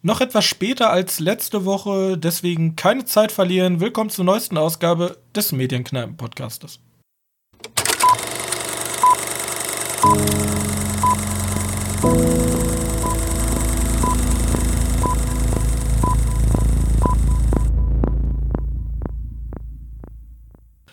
[0.00, 3.80] Noch etwas später als letzte Woche, deswegen keine Zeit verlieren.
[3.80, 6.78] Willkommen zur neuesten Ausgabe des Medienkneipen-Podcastes.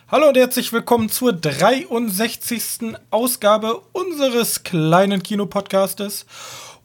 [0.08, 2.96] Hallo und herzlich willkommen zur 63.
[3.12, 6.26] Ausgabe unseres kleinen Kinopodcastes.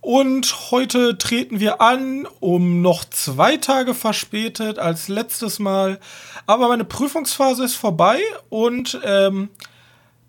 [0.00, 6.00] Und heute treten wir an, um noch zwei Tage verspätet als letztes Mal.
[6.46, 9.50] Aber meine Prüfungsphase ist vorbei und ähm,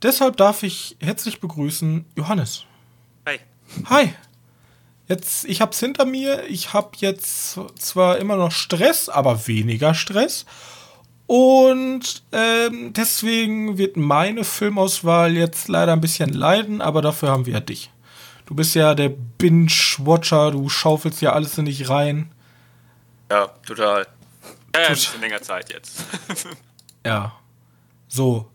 [0.01, 2.65] deshalb darf ich herzlich begrüßen Johannes.
[3.25, 3.39] Hi.
[3.85, 4.13] Hi.
[5.07, 6.43] Jetzt, ich hab's hinter mir.
[6.47, 10.45] Ich hab jetzt zwar immer noch Stress, aber weniger Stress.
[11.27, 17.53] Und ähm, deswegen wird meine Filmauswahl jetzt leider ein bisschen leiden, aber dafür haben wir
[17.53, 17.89] ja dich.
[18.45, 22.31] Du bist ja der Binge-Watcher, du schaufelst ja alles in dich rein.
[23.29, 24.07] Ja, total.
[24.75, 26.03] Ja, ein bisschen länger Zeit jetzt.
[27.05, 27.33] ja.
[28.07, 28.47] So.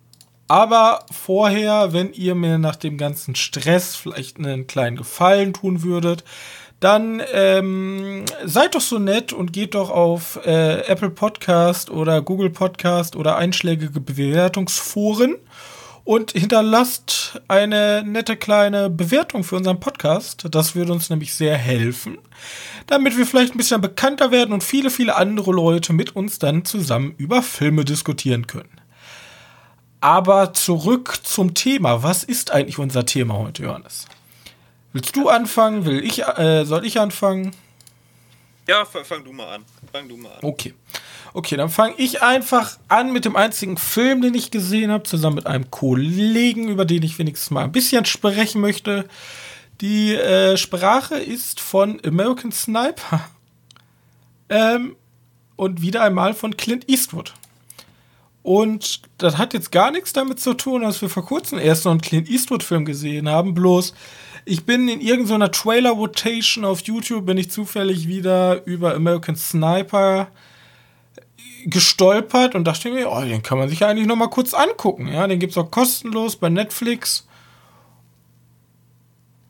[0.48, 6.24] Aber vorher, wenn ihr mir nach dem ganzen Stress vielleicht einen kleinen Gefallen tun würdet,
[6.78, 12.50] dann ähm, seid doch so nett und geht doch auf äh, Apple Podcast oder Google
[12.50, 15.36] Podcast oder einschlägige Bewertungsforen
[16.06, 20.46] und hinterlasst eine nette kleine Bewertung für unseren Podcast.
[20.52, 22.16] Das würde uns nämlich sehr helfen,
[22.86, 26.64] damit wir vielleicht ein bisschen bekannter werden und viele, viele andere Leute mit uns dann
[26.64, 28.80] zusammen über Filme diskutieren können.
[30.00, 32.04] Aber zurück zum Thema.
[32.04, 34.06] Was ist eigentlich unser Thema heute, Johannes?
[34.92, 35.86] Willst du anfangen?
[35.86, 37.50] Will ich, äh, soll ich anfangen?
[38.68, 39.64] Ja, fang du mal an.
[39.92, 40.38] Fang du mal an.
[40.42, 40.72] Okay.
[41.36, 45.36] Okay, dann fange ich einfach an mit dem einzigen Film, den ich gesehen habe, zusammen
[45.36, 49.06] mit einem Kollegen, über den ich wenigstens mal ein bisschen sprechen möchte.
[49.82, 53.20] Die äh, Sprache ist von American Sniper.
[54.48, 54.96] Ähm,
[55.56, 57.34] und wieder einmal von Clint Eastwood.
[58.42, 61.92] Und das hat jetzt gar nichts damit zu tun, dass wir vor kurzem erst noch
[61.92, 63.52] einen Clint Eastwood-Film gesehen haben.
[63.52, 63.92] Bloß,
[64.46, 70.28] ich bin in irgendeiner Trailer-Rotation auf YouTube, bin ich zufällig wieder über American Sniper
[71.66, 75.08] gestolpert und dachte mir, oh, den kann man sich eigentlich noch mal kurz angucken.
[75.08, 77.26] Ja, den gibt es auch kostenlos bei Netflix.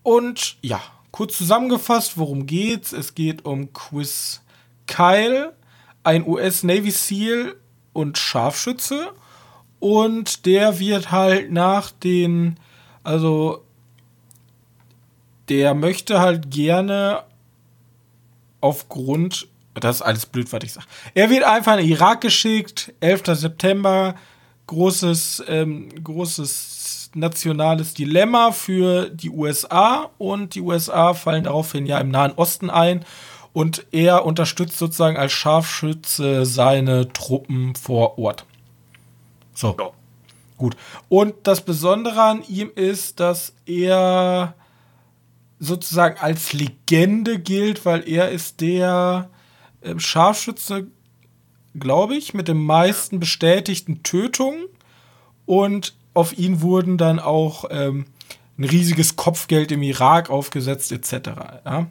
[0.03, 2.93] Und ja, kurz zusammengefasst, worum geht's?
[2.93, 4.41] Es geht um Quiz
[4.87, 5.55] Kyle,
[6.05, 7.57] ein US Navy SEAL
[7.93, 9.13] und Scharfschütze.
[9.79, 12.59] Und der wird halt nach den,
[13.05, 13.63] also
[15.51, 17.25] der möchte halt gerne
[18.63, 19.49] aufgrund
[19.81, 20.87] das ist alles blöd, was ich sage.
[21.15, 23.23] Er wird einfach in den Irak geschickt, 11.
[23.39, 24.15] September,
[24.67, 32.11] großes, ähm, großes nationales Dilemma für die USA und die USA fallen daraufhin ja im
[32.11, 33.05] Nahen Osten ein
[33.53, 38.45] und er unterstützt sozusagen als Scharfschütze seine Truppen vor Ort.
[39.55, 39.75] So.
[39.79, 39.91] Ja.
[40.59, 40.77] Gut.
[41.09, 44.55] Und das Besondere an ihm ist, dass er
[45.59, 49.31] sozusagen als Legende gilt, weil er ist der
[49.87, 50.87] äh, Scharfschütze,
[51.75, 54.67] glaube ich, mit den meisten bestätigten Tötungen.
[55.47, 58.07] Und auf ihn wurden dann auch ähm,
[58.59, 61.31] ein riesiges Kopfgeld im Irak aufgesetzt, etc.
[61.65, 61.87] Ja?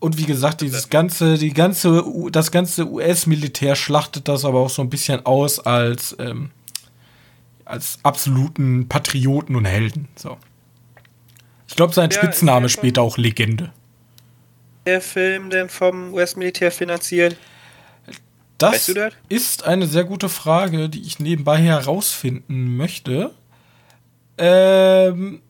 [0.00, 4.82] Und wie gesagt, dieses ganze, die ganze, das ganze US-Militär schlachtet das aber auch so
[4.82, 6.50] ein bisschen aus als, ähm,
[7.64, 10.08] als absoluten Patrioten und Helden.
[10.14, 10.38] So.
[11.66, 13.72] Ich glaube, sein ja, Spitzname später auch Legende
[14.88, 17.36] der Film denn vom US-Militär finanziert?
[18.56, 23.30] Das, weißt du das ist eine sehr gute Frage, die ich nebenbei herausfinden möchte.
[24.38, 25.40] Ähm,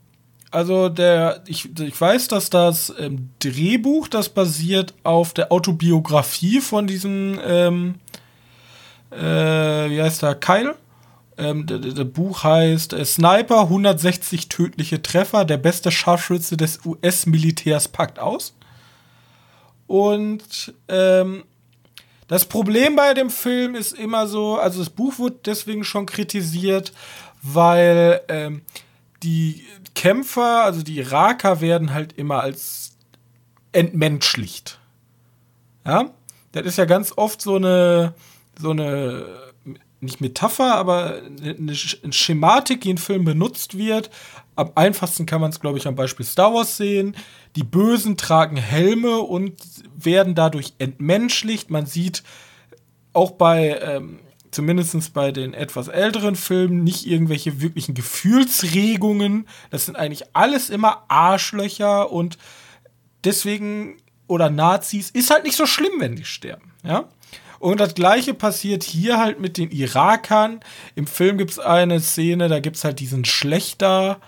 [0.50, 6.86] also der, ich, ich weiß, dass das ähm, Drehbuch, das basiert auf der Autobiografie von
[6.86, 7.94] diesem, ähm,
[9.10, 9.16] äh,
[9.90, 10.74] wie heißt der, Kyle?
[11.38, 18.18] Ähm, das Buch heißt äh, Sniper, 160 tödliche Treffer, der beste Scharfschütze des US-Militärs packt
[18.18, 18.54] aus.
[19.88, 21.42] Und ähm,
[22.28, 26.92] das Problem bei dem Film ist immer so, also das Buch wird deswegen schon kritisiert,
[27.42, 28.62] weil ähm,
[29.22, 29.64] die
[29.94, 32.92] Kämpfer, also die Iraker, werden halt immer als
[33.72, 34.78] entmenschlicht.
[35.86, 36.10] Ja,
[36.52, 38.14] das ist ja ganz oft so eine,
[38.60, 39.24] so eine,
[40.00, 44.10] nicht Metapher, aber eine Schematik, die in Filmen benutzt wird.
[44.54, 47.16] Am einfachsten kann man es, glaube ich, am Beispiel Star Wars sehen.
[47.56, 49.54] Die Bösen tragen Helme und
[50.04, 51.70] werden dadurch entmenschlicht.
[51.70, 52.22] Man sieht
[53.12, 59.46] auch bei, ähm, zumindest bei den etwas älteren Filmen, nicht irgendwelche wirklichen Gefühlsregungen.
[59.70, 62.38] Das sind eigentlich alles immer Arschlöcher und
[63.24, 63.96] deswegen
[64.28, 67.08] oder Nazis, ist halt nicht so schlimm, wenn die sterben, ja.
[67.58, 70.60] Und das gleiche passiert hier halt mit den Irakern.
[70.94, 74.20] Im Film gibt es eine Szene, da gibt es halt diesen Schlechter,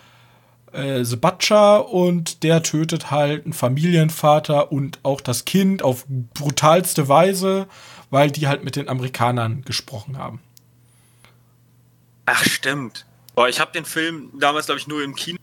[0.73, 7.67] äh, Sebatscha, und der tötet halt einen Familienvater und auch das Kind auf brutalste Weise,
[8.09, 10.41] weil die halt mit den Amerikanern gesprochen haben.
[12.25, 13.05] Ach, stimmt.
[13.35, 15.37] Boah, ich habe den Film damals, glaube ich, nur im Kino.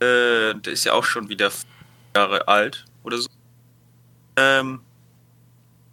[0.00, 1.50] Äh, der ist ja auch schon wieder
[2.14, 3.28] Jahre alt oder so.
[4.36, 4.80] Ähm,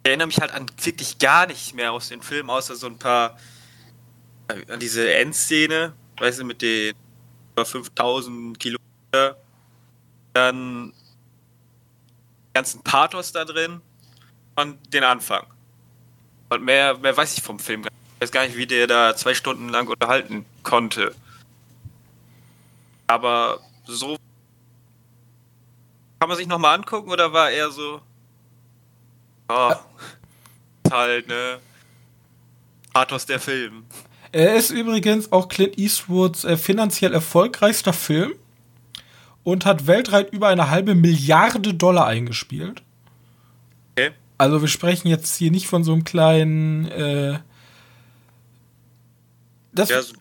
[0.02, 2.98] ich erinnere mich halt an wirklich gar nicht mehr aus den Filmen, außer so ein
[2.98, 3.38] paar
[4.48, 6.94] äh, an diese Endszene, weißt du, mit den
[7.54, 9.36] über 5000 Kilometer,
[10.32, 10.92] dann
[12.52, 13.80] ganzen Pathos da drin
[14.56, 15.46] und den Anfang.
[16.50, 18.00] Und mehr, mehr weiß ich vom Film gar nicht.
[18.16, 21.14] Ich weiß gar nicht, wie der da zwei Stunden lang unterhalten konnte.
[23.06, 24.16] Aber so
[26.18, 28.00] kann man sich nochmal angucken oder war er so.
[29.48, 29.74] Oh,
[30.90, 31.60] halt, ne?
[32.92, 33.84] Pathos der Film.
[34.34, 38.32] Er ist übrigens auch Clint Eastwoods äh, finanziell erfolgreichster Film
[39.44, 42.82] und hat weltweit über eine halbe Milliarde Dollar eingespielt.
[43.92, 44.10] Okay.
[44.36, 46.90] Also wir sprechen jetzt hier nicht von so einem kleinen.
[46.90, 47.38] Äh,
[49.72, 50.14] das, Ja, so,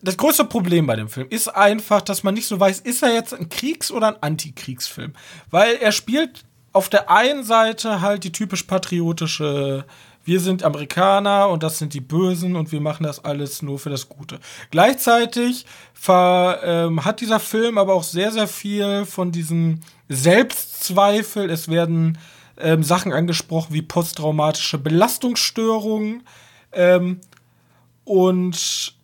[0.00, 3.12] das größte Problem bei dem Film ist einfach, dass man nicht so weiß, ist er
[3.12, 5.12] jetzt ein Kriegs- oder ein Antikriegsfilm?
[5.50, 9.84] Weil er spielt auf der einen Seite halt die typisch patriotische,
[10.30, 13.90] wir sind Amerikaner und das sind die Bösen und wir machen das alles nur für
[13.90, 14.38] das Gute.
[14.70, 21.50] Gleichzeitig ver, ähm, hat dieser Film aber auch sehr, sehr viel von diesem Selbstzweifel.
[21.50, 22.16] Es werden
[22.58, 26.22] ähm, Sachen angesprochen wie posttraumatische Belastungsstörungen.
[26.70, 27.20] Ähm,
[28.04, 28.94] und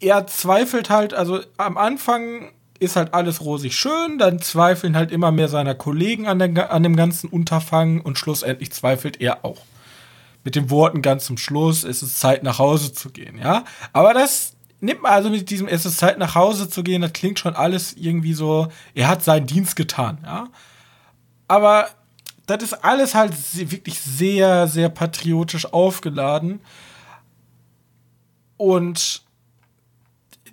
[0.00, 2.50] er zweifelt halt, also am Anfang
[2.84, 6.82] ist halt alles rosig schön, dann zweifeln halt immer mehr seiner Kollegen an, den, an
[6.82, 9.62] dem ganzen Unterfangen und schlussendlich zweifelt er auch.
[10.44, 13.64] Mit den Worten ganz zum Schluss, es ist Zeit nach Hause zu gehen, ja.
[13.92, 17.12] Aber das nimmt man also mit diesem, es ist Zeit nach Hause zu gehen, das
[17.12, 20.48] klingt schon alles irgendwie so, er hat seinen Dienst getan, ja.
[21.48, 21.88] Aber
[22.46, 23.32] das ist alles halt
[23.70, 26.60] wirklich sehr, sehr patriotisch aufgeladen.
[28.56, 29.22] Und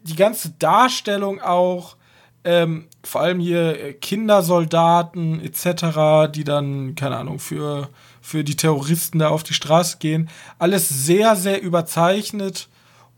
[0.04, 1.96] die ganze Darstellung auch,
[2.44, 7.90] ähm, vor allem hier äh, Kindersoldaten etc., die dann, keine Ahnung, für,
[8.22, 10.30] für die Terroristen da auf die Straße gehen,
[10.60, 12.68] alles sehr, sehr überzeichnet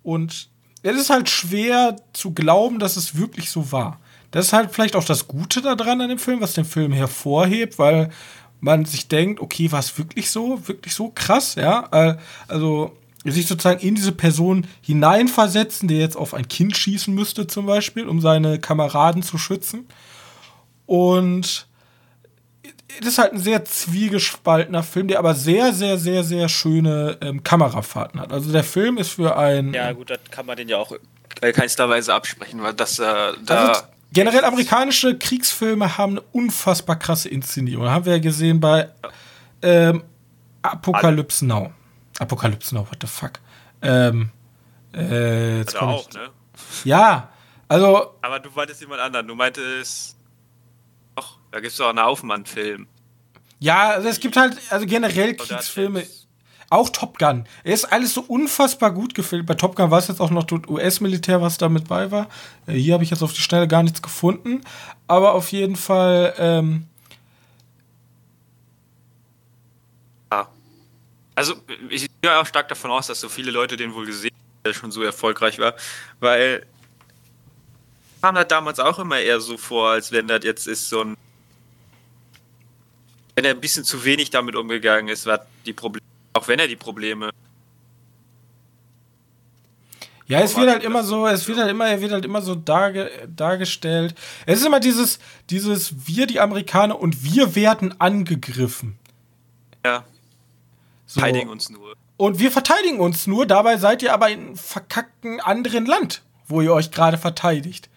[0.03, 0.49] und
[0.83, 3.99] es ist halt schwer zu glauben, dass es wirklich so war.
[4.31, 7.79] Das ist halt vielleicht auch das Gute daran an dem Film, was den Film hervorhebt,
[7.79, 8.09] weil
[8.59, 11.87] man sich denkt, okay, war es wirklich so, wirklich so krass, ja?
[11.91, 12.17] Äh,
[12.47, 12.97] Also
[13.31, 18.07] sich sozusagen in diese Person hineinversetzen, der jetzt auf ein Kind schießen müsste zum Beispiel,
[18.07, 19.87] um seine Kameraden zu schützen.
[20.85, 21.67] Und
[22.99, 27.43] es ist halt ein sehr zwiegespaltener Film, der aber sehr, sehr, sehr, sehr schöne ähm,
[27.43, 28.31] Kamerafahrten hat.
[28.31, 31.53] Also der Film ist für ein ja, gut, das kann man den ja auch in
[31.53, 33.03] keinster Weise absprechen, weil das äh,
[33.45, 33.67] da.
[33.67, 33.81] Also
[34.11, 37.89] generell amerikanische Kriegsfilme haben eine unfassbar krasse Inszenierung.
[37.89, 38.89] Haben wir ja gesehen bei
[39.61, 40.03] ähm,
[40.61, 41.71] Apocalypse Now.
[42.23, 43.33] Apocalypse Now, what the fuck.
[43.81, 44.31] Ähm,
[44.93, 46.29] äh, jetzt also auch, ich, ne?
[46.83, 47.29] ja,
[47.67, 49.27] also Aber du meintest jemand anderen.
[49.27, 50.15] Du meintest.
[51.15, 52.87] Doch, da gibt es doch einen Aufmann-Film.
[53.59, 56.03] ja, also es gibt halt also generell Kriegsfilme.
[56.69, 57.45] Auch Top Gun.
[57.63, 59.45] Er ist alles so unfassbar gut gefilmt.
[59.45, 62.27] Bei Top Gun war es jetzt auch noch US-Militär, was da mit bei war.
[62.65, 64.61] Äh, hier habe ich jetzt auf die Schnelle gar nichts gefunden.
[65.07, 66.87] Aber auf jeden Fall, ähm,
[70.31, 70.47] Ja.
[71.35, 71.53] Also,
[71.89, 74.91] ich auch stark davon aus, dass so viele Leute den wohl gesehen haben, der schon
[74.91, 75.75] so erfolgreich war,
[76.19, 76.65] weil
[78.21, 81.17] kam das damals auch immer eher so vor, als wenn das jetzt ist so ein.
[83.35, 86.05] Wenn er ein bisschen zu wenig damit umgegangen ist, war die Probleme.
[86.33, 87.31] Auch wenn er die Probleme.
[90.27, 92.55] Ja, es wird halt immer so, es wird halt immer, er wird halt immer so
[92.55, 94.15] darge, dargestellt.
[94.45, 98.97] Es ist immer dieses, dieses wir die Amerikaner und wir werden angegriffen.
[99.85, 100.05] Ja,
[101.07, 101.19] So.
[101.19, 101.95] verteidigen uns nur.
[102.23, 106.61] Und wir verteidigen uns nur, dabei seid ihr aber in einem verkackten anderen Land, wo
[106.61, 107.89] ihr euch gerade verteidigt.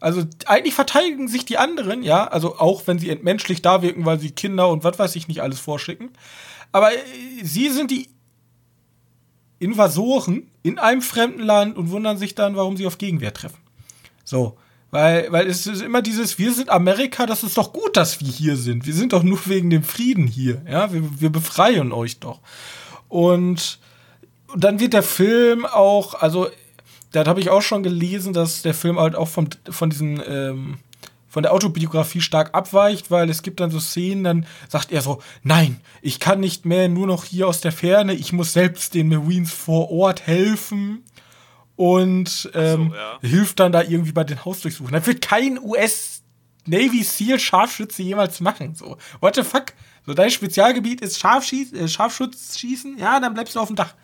[0.00, 4.20] Also eigentlich verteidigen sich die anderen, ja, also auch wenn sie entmenschlich da wirken, weil
[4.20, 6.10] sie Kinder und was weiß ich nicht alles vorschicken.
[6.72, 6.98] Aber äh,
[7.42, 8.10] sie sind die
[9.60, 13.62] Invasoren in einem fremden Land und wundern sich dann, warum sie auf Gegenwehr treffen.
[14.24, 14.58] So.
[14.90, 18.28] Weil, weil es ist immer dieses, wir sind Amerika, das ist doch gut, dass wir
[18.28, 18.84] hier sind.
[18.84, 20.60] Wir sind doch nur wegen dem Frieden hier.
[20.68, 22.40] Ja, wir, wir befreien euch doch.
[23.10, 23.78] Und,
[24.56, 26.48] dann wird der Film auch, also,
[27.12, 30.78] da habe ich auch schon gelesen, dass der Film halt auch vom, von diesen ähm,
[31.28, 35.22] von der Autobiografie stark abweicht, weil es gibt dann so Szenen, dann sagt er so,
[35.44, 39.08] nein, ich kann nicht mehr nur noch hier aus der Ferne, ich muss selbst den
[39.08, 41.04] Marines vor Ort helfen
[41.76, 43.18] und ähm, so, ja.
[43.20, 44.92] hilft dann da irgendwie bei den Hausdurchsuchen.
[44.92, 46.22] Das wird kein US
[46.66, 48.74] Navy SEAL Scharfschütze jemals machen.
[48.74, 49.66] So, what the fuck?
[50.06, 53.94] So, dein Spezialgebiet ist Scharfschieß, äh, Scharfschutzschießen, ja, dann bleibst du auf dem Dach.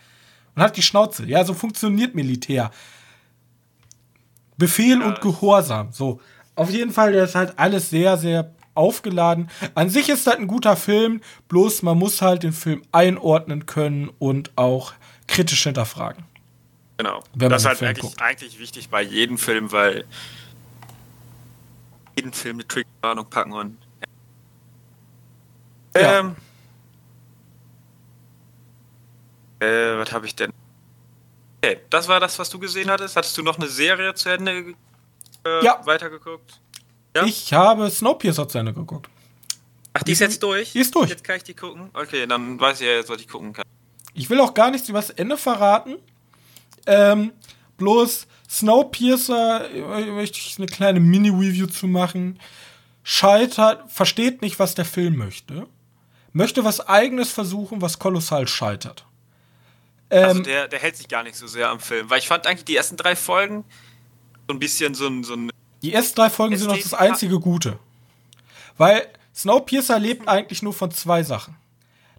[0.54, 1.26] Und hat die Schnauze.
[1.26, 2.70] Ja, so funktioniert Militär.
[4.56, 5.06] Befehl ja.
[5.06, 5.92] und Gehorsam.
[5.92, 6.20] So.
[6.54, 9.50] Auf jeden Fall, der ist halt alles sehr, sehr aufgeladen.
[9.74, 14.10] An sich ist das ein guter Film, bloß man muss halt den Film einordnen können
[14.18, 14.92] und auch
[15.26, 16.24] kritisch hinterfragen.
[16.98, 17.22] Genau.
[17.34, 20.04] das ist halt eigentlich, eigentlich, wichtig bei jedem Film, weil
[22.16, 23.76] jeden Film eine Triggerwarnung packen und.
[26.00, 26.20] Ja.
[26.20, 26.36] Ähm,
[29.60, 30.52] äh, was habe ich denn?
[31.62, 33.16] Okay, das war das, was du gesehen hattest.
[33.16, 34.74] Hattest du noch eine Serie zu Ende
[35.44, 35.80] äh, ja.
[35.84, 36.60] weitergeguckt?
[37.16, 37.24] Ja?
[37.24, 39.08] Ich habe Snowpiercer zu Ende geguckt.
[39.94, 40.72] Ach, die ist jetzt durch?
[40.72, 41.08] Die ist durch.
[41.08, 41.90] Jetzt kann ich die gucken?
[41.94, 43.64] Okay, dann weiß ich ja jetzt, was ich gucken kann.
[44.12, 45.96] Ich will auch gar nichts über das Ende verraten.
[46.86, 47.32] Ähm,
[47.78, 52.38] bloß Snowpiercer, äh, möchte ich eine kleine Mini-Review zu machen,
[53.02, 55.66] scheitert, versteht nicht, was der Film möchte.
[56.36, 59.06] Möchte was eigenes versuchen, was kolossal scheitert.
[60.10, 62.28] Also ähm, also der, der hält sich gar nicht so sehr am Film, weil ich
[62.28, 63.64] fand eigentlich die ersten drei Folgen
[64.46, 65.24] so ein bisschen so ein.
[65.24, 65.50] So ein
[65.80, 67.78] die ersten drei Folgen sind noch das einzige Gute.
[68.76, 71.56] Weil Snowpiercer lebt eigentlich nur von zwei Sachen.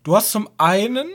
[0.03, 1.09] Du hast zum einen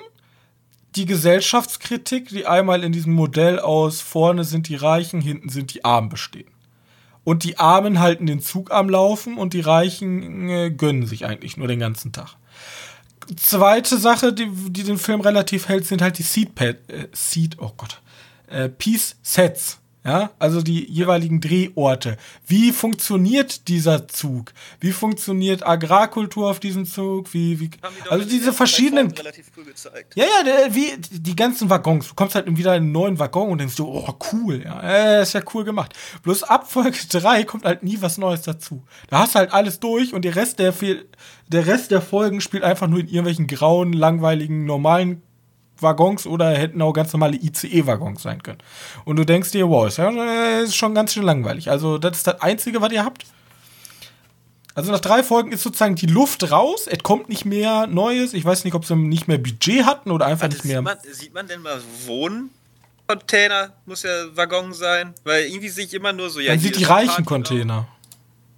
[0.94, 5.85] die Gesellschaftskritik, die einmal in diesem Modell aus vorne sind die Reichen, hinten sind die
[5.85, 6.52] Armen bestehen.
[7.25, 11.56] Und die Armen halten den Zug am Laufen und die Reichen äh, gönnen sich eigentlich
[11.56, 12.37] nur den ganzen Tag
[13.37, 16.75] zweite Sache, die, die den Film relativ hält, sind halt die Seed, äh,
[17.12, 18.00] Seed oh Gott,
[18.49, 19.79] äh, Piece Sets.
[20.04, 22.16] Ja, also die jeweiligen Drehorte.
[22.44, 24.52] Wie funktioniert dieser Zug?
[24.80, 27.32] Wie funktioniert Agrarkultur auf diesem Zug?
[27.32, 27.71] Wie, wie,
[28.11, 29.14] also diese verschiedenen.
[30.16, 32.09] Ja, ja, wie die ganzen Waggons.
[32.09, 35.23] Du kommst halt wieder in einen neuen Waggon und denkst du, oh, cool, ja, äh,
[35.23, 35.94] ist ja cool gemacht.
[36.25, 38.82] Bloß ab Folge 3 kommt halt nie was Neues dazu.
[39.09, 40.75] Da hast du halt alles durch und der Rest der,
[41.47, 45.23] der Rest der Folgen spielt einfach nur in irgendwelchen grauen, langweiligen, normalen
[45.83, 48.59] Waggons oder hätten auch ganz normale ICE-Waggons sein können.
[49.05, 50.11] Und du denkst dir, wow, ist ja
[50.61, 51.71] ist schon ganz schön langweilig.
[51.71, 53.27] Also, das ist das Einzige, was ihr habt.
[54.75, 58.33] Also nach drei Folgen ist sozusagen die Luft raus, es kommt nicht mehr Neues.
[58.33, 60.81] Ich weiß nicht, ob sie nicht mehr Budget hatten oder einfach also nicht mehr.
[60.81, 63.75] Man, sieht man denn mal Wohncontainer?
[63.85, 66.41] Muss ja Waggon sein, weil irgendwie sehe ich immer nur so.
[66.41, 67.87] Ja, Man sieht die reichen Container.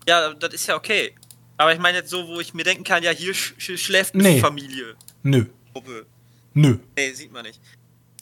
[0.08, 1.14] Ja, das ist ja okay.
[1.56, 4.22] Aber ich meine jetzt so, wo ich mir denken kann, ja, hier sch schläft eine
[4.22, 4.40] nee.
[4.40, 4.94] Familie.
[5.22, 5.46] Nö.
[5.72, 6.06] Gruppe.
[6.54, 6.78] Nö.
[6.96, 7.60] Nee, sieht man nicht.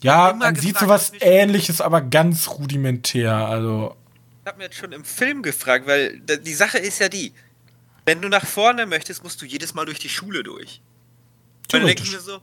[0.01, 3.33] Ja, man sieht sowas ähnliches, aber ganz rudimentär.
[3.33, 3.95] Also.
[4.41, 7.31] Ich hab mir jetzt schon im Film gefragt, weil die Sache ist ja die,
[8.05, 10.81] wenn du nach vorne möchtest, musst du jedes Mal durch die Schule durch.
[11.71, 12.39] Und dann denke ich mir so,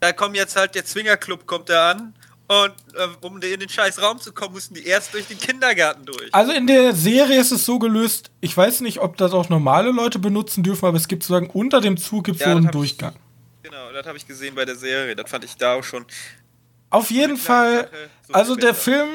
[0.00, 2.14] da kommt jetzt halt der Zwingerclub kommt da an
[2.48, 6.04] und äh, um in den scheiß Raum zu kommen, mussten die erst durch den Kindergarten
[6.04, 6.32] durch.
[6.32, 9.90] Also in der Serie ist es so gelöst, ich weiß nicht, ob das auch normale
[9.90, 13.16] Leute benutzen dürfen, aber es gibt sozusagen unter dem Zug gibt ja, so einen Durchgang.
[13.68, 15.16] Genau, das habe ich gesehen bei der Serie.
[15.16, 16.04] Das fand ich da auch schon.
[16.90, 17.88] Auf jeden Fall,
[18.28, 19.08] so also der Film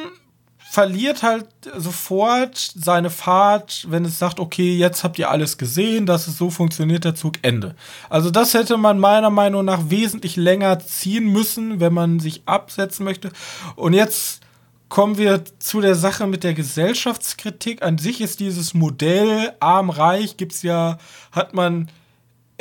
[0.58, 6.27] verliert halt sofort seine Fahrt, wenn es sagt, okay, jetzt habt ihr alles gesehen, dass
[6.27, 7.75] es so funktioniert, der Zug Ende.
[8.10, 13.05] Also das hätte man meiner Meinung nach wesentlich länger ziehen müssen, wenn man sich absetzen
[13.05, 13.31] möchte.
[13.77, 14.41] Und jetzt
[14.89, 17.84] kommen wir zu der Sache mit der Gesellschaftskritik.
[17.84, 20.98] An sich ist dieses Modell arm-reich, gibt's ja,
[21.31, 21.89] hat man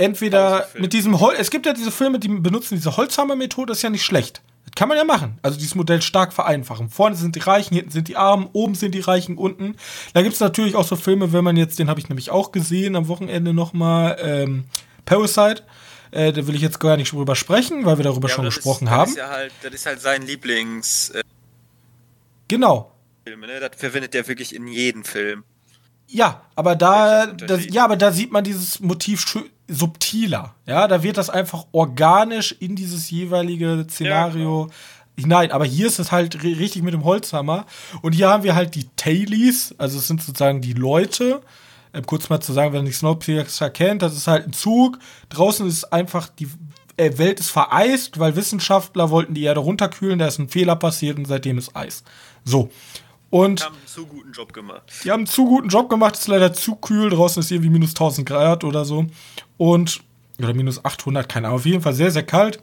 [0.00, 3.82] entweder mit diesem Hol es gibt ja diese Filme, die benutzen diese Holzhammer-Methode, das ist
[3.82, 4.42] ja nicht schlecht.
[4.64, 5.38] Das kann man ja machen.
[5.42, 6.90] Also dieses Modell stark vereinfachen.
[6.90, 9.76] Vorne sind die Reichen, hinten sind die Armen, oben sind die Reichen, unten.
[10.14, 12.52] Da gibt es natürlich auch so Filme, wenn man jetzt, den habe ich nämlich auch
[12.52, 14.64] gesehen am Wochenende nochmal, ähm,
[15.04, 15.62] Parasite.
[16.12, 18.86] Äh, da will ich jetzt gar nicht drüber sprechen, weil wir darüber ja, schon gesprochen
[18.86, 19.02] ist, haben.
[19.02, 21.10] Das ist, ja halt, das ist halt sein Lieblings.
[21.10, 21.22] Äh,
[22.48, 22.92] genau.
[23.24, 23.60] Filme, ne?
[23.60, 25.44] Das verwendet er wirklich in jedem Film.
[26.12, 29.24] Ja, aber da, das, ja, aber da sieht man dieses Motiv
[29.68, 30.54] subtiler.
[30.66, 35.52] Ja, da wird das einfach organisch in dieses jeweilige Szenario ja, hinein.
[35.52, 37.64] Aber hier ist es halt richtig mit dem Holzhammer.
[38.02, 41.42] Und hier haben wir halt die Tailies, also es sind sozusagen die Leute.
[41.92, 44.98] Äh, kurz mal zu sagen, wenn nicht Snowpiercer kennt, das ist halt ein Zug.
[45.28, 46.48] Draußen ist einfach die
[46.96, 51.18] äh, Welt ist vereist, weil Wissenschaftler wollten die Erde runterkühlen, da ist ein Fehler passiert
[51.18, 52.02] und seitdem ist Eis.
[52.44, 52.70] So.
[53.30, 54.82] Und die haben einen zu guten Job gemacht.
[55.04, 57.10] Die haben einen zu guten Job gemacht, ist leider zu kühl.
[57.10, 59.06] Draußen ist irgendwie minus 1000 Grad oder so.
[59.56, 60.00] Und,
[60.38, 61.60] oder minus 800, keine Ahnung.
[61.60, 62.62] Auf jeden Fall sehr, sehr kalt.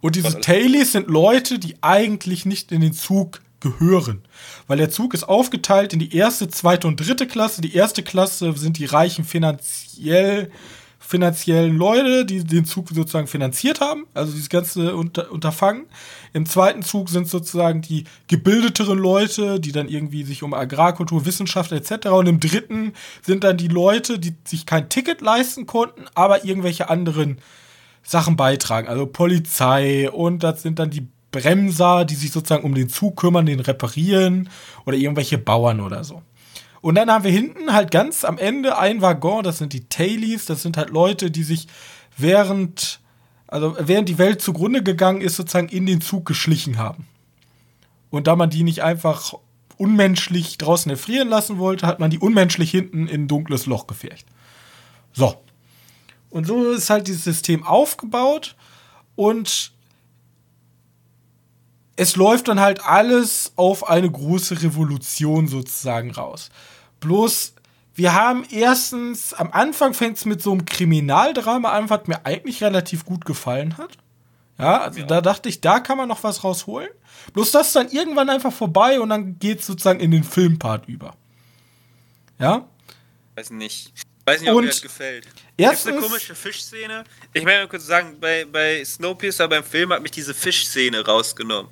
[0.00, 4.22] Und diese Tailies sind Leute, die eigentlich nicht in den Zug gehören.
[4.66, 7.62] Weil der Zug ist aufgeteilt in die erste, zweite und dritte Klasse.
[7.62, 10.50] Die erste Klasse sind die reichen finanziell
[11.06, 15.84] finanziellen Leute, die den Zug sozusagen finanziert haben, also dieses ganze Unter Unterfangen.
[16.32, 21.72] Im zweiten Zug sind sozusagen die gebildeteren Leute, die dann irgendwie sich um Agrarkultur, Wissenschaft
[21.72, 22.08] etc.
[22.08, 26.88] Und im dritten sind dann die Leute, die sich kein Ticket leisten konnten, aber irgendwelche
[26.88, 27.38] anderen
[28.02, 28.88] Sachen beitragen.
[28.88, 33.44] Also Polizei und das sind dann die Bremser, die sich sozusagen um den Zug kümmern,
[33.44, 34.48] den reparieren
[34.86, 36.22] oder irgendwelche Bauern oder so.
[36.84, 40.44] Und dann haben wir hinten halt ganz am Ende ein Waggon, das sind die Tailies,
[40.44, 41.66] das sind halt Leute, die sich
[42.18, 43.00] während,
[43.46, 47.06] also während die Welt zugrunde gegangen ist, sozusagen in den Zug geschlichen haben.
[48.10, 49.32] Und da man die nicht einfach
[49.78, 54.26] unmenschlich draußen erfrieren lassen wollte, hat man die unmenschlich hinten in ein dunkles Loch gefärcht.
[55.14, 55.42] So.
[56.28, 58.56] Und so ist halt dieses System aufgebaut
[59.16, 59.72] und
[61.96, 66.50] es läuft dann halt alles auf eine große Revolution sozusagen raus.
[67.04, 67.54] Bloß,
[67.94, 72.62] wir haben erstens, am Anfang fängt es mit so einem Kriminaldrama an, was mir eigentlich
[72.62, 73.98] relativ gut gefallen hat.
[74.58, 75.06] Ja, also ja.
[75.06, 76.88] da dachte ich, da kann man noch was rausholen.
[77.32, 80.88] Bloß das ist dann irgendwann einfach vorbei und dann geht es sozusagen in den Filmpart
[80.88, 81.14] über.
[82.38, 82.68] Ja?
[83.36, 83.92] Weiß nicht.
[84.24, 85.26] Weiß nicht, ob und mir das gefällt.
[85.56, 87.04] Erstens, Gibt's eine komische Fischszene?
[87.32, 91.70] Ich möchte kurz sagen, bei, bei Snowpiercer beim Film hat mich diese Fischszene rausgenommen.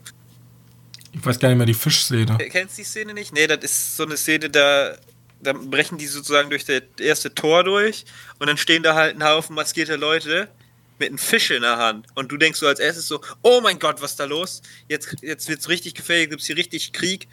[1.13, 2.37] Ich weiß gar nicht mehr die Fischszene.
[2.51, 3.33] Kennst du die Szene nicht?
[3.33, 4.97] Nee, das ist so eine Szene, da
[5.43, 8.05] dann brechen die sozusagen durch das erste Tor durch
[8.39, 10.49] und dann stehen da halt ein Haufen maskierter Leute
[10.99, 12.07] mit einem Fisch in der Hand.
[12.15, 14.63] Und du denkst so als erstes so, oh mein Gott, was ist da los?
[14.89, 17.27] Jetzt, jetzt es richtig gefährlich, gibt es hier richtig Krieg.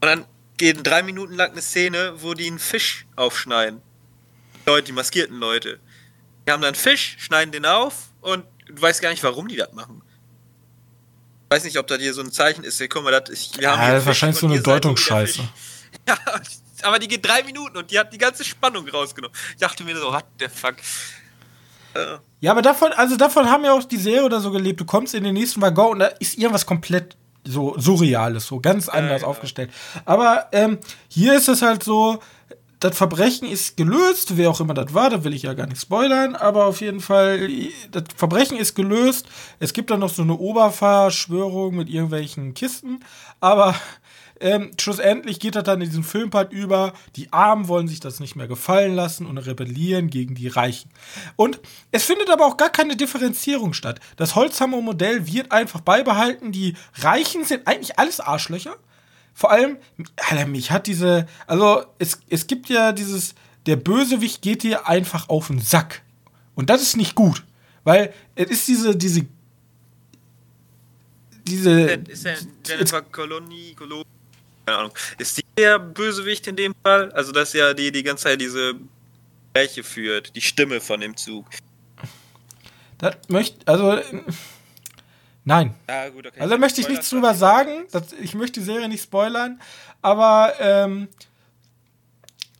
[0.00, 0.24] Und dann
[0.56, 3.82] geht drei Minuten lang eine Szene, wo die einen Fisch aufschneiden.
[4.66, 5.80] Leute, die maskierten Leute.
[6.46, 9.56] Die haben dann einen Fisch, schneiden den auf und du weißt gar nicht, warum die
[9.56, 10.02] das machen.
[11.44, 12.78] Ich weiß nicht, ob das hier so ein Zeichen ist.
[12.80, 15.42] Hey, guck mal, das ist, wir haben ja, das ist wahrscheinlich so eine Deutungsscheiße.
[16.06, 16.16] Ja,
[16.82, 19.36] aber die geht drei Minuten und die hat die ganze Spannung rausgenommen.
[19.50, 20.76] Ich dachte mir so, what the fuck.
[21.94, 22.18] Äh.
[22.40, 24.80] Ja, aber davon, also davon haben ja auch die Serie oder so gelebt.
[24.80, 28.88] Du kommst in den nächsten Waggon und da ist irgendwas komplett so surreales, so ganz
[28.88, 29.30] anders ja, ja.
[29.30, 29.70] aufgestellt.
[30.04, 32.20] Aber ähm, hier ist es halt so,
[32.80, 35.80] das Verbrechen ist gelöst, wer auch immer das war, da will ich ja gar nicht
[35.80, 37.48] spoilern, aber auf jeden Fall,
[37.90, 39.26] das Verbrechen ist gelöst.
[39.60, 43.00] Es gibt dann noch so eine Oberverschwörung mit irgendwelchen Kisten,
[43.40, 43.74] aber
[44.40, 48.36] ähm, schlussendlich geht er dann in diesen Filmpart über, die Armen wollen sich das nicht
[48.36, 50.90] mehr gefallen lassen und rebellieren gegen die Reichen.
[51.36, 51.60] Und
[51.92, 54.00] es findet aber auch gar keine Differenzierung statt.
[54.16, 58.76] Das Holzhammer-Modell wird einfach beibehalten, die Reichen sind eigentlich alles Arschlöcher.
[59.34, 59.76] Vor allem,
[60.30, 63.34] Alter, mich hat diese, also es, es gibt ja dieses,
[63.66, 66.02] der Bösewicht geht dir einfach auf den Sack.
[66.54, 67.44] Und das ist nicht gut.
[67.84, 69.26] Weil es ist diese, diese
[71.46, 71.80] diese.
[72.08, 72.34] Ist ja
[72.66, 74.04] Jennifer Coloni, Coloni,
[74.66, 74.92] keine Ahnung.
[75.18, 77.12] Ist die der Bösewicht in dem Fall?
[77.12, 78.74] Also, dass ja die die ganze Zeit diese
[79.54, 81.46] Gleiche führt, die Stimme von dem Zug.
[82.98, 84.00] Das möchte, also.
[85.44, 85.74] Nein.
[85.86, 86.40] Ah, gut, okay.
[86.40, 87.86] Also möchte ich nichts drüber sagen.
[87.92, 89.60] Das, ich möchte die Serie nicht spoilern.
[90.02, 91.06] Aber ähm,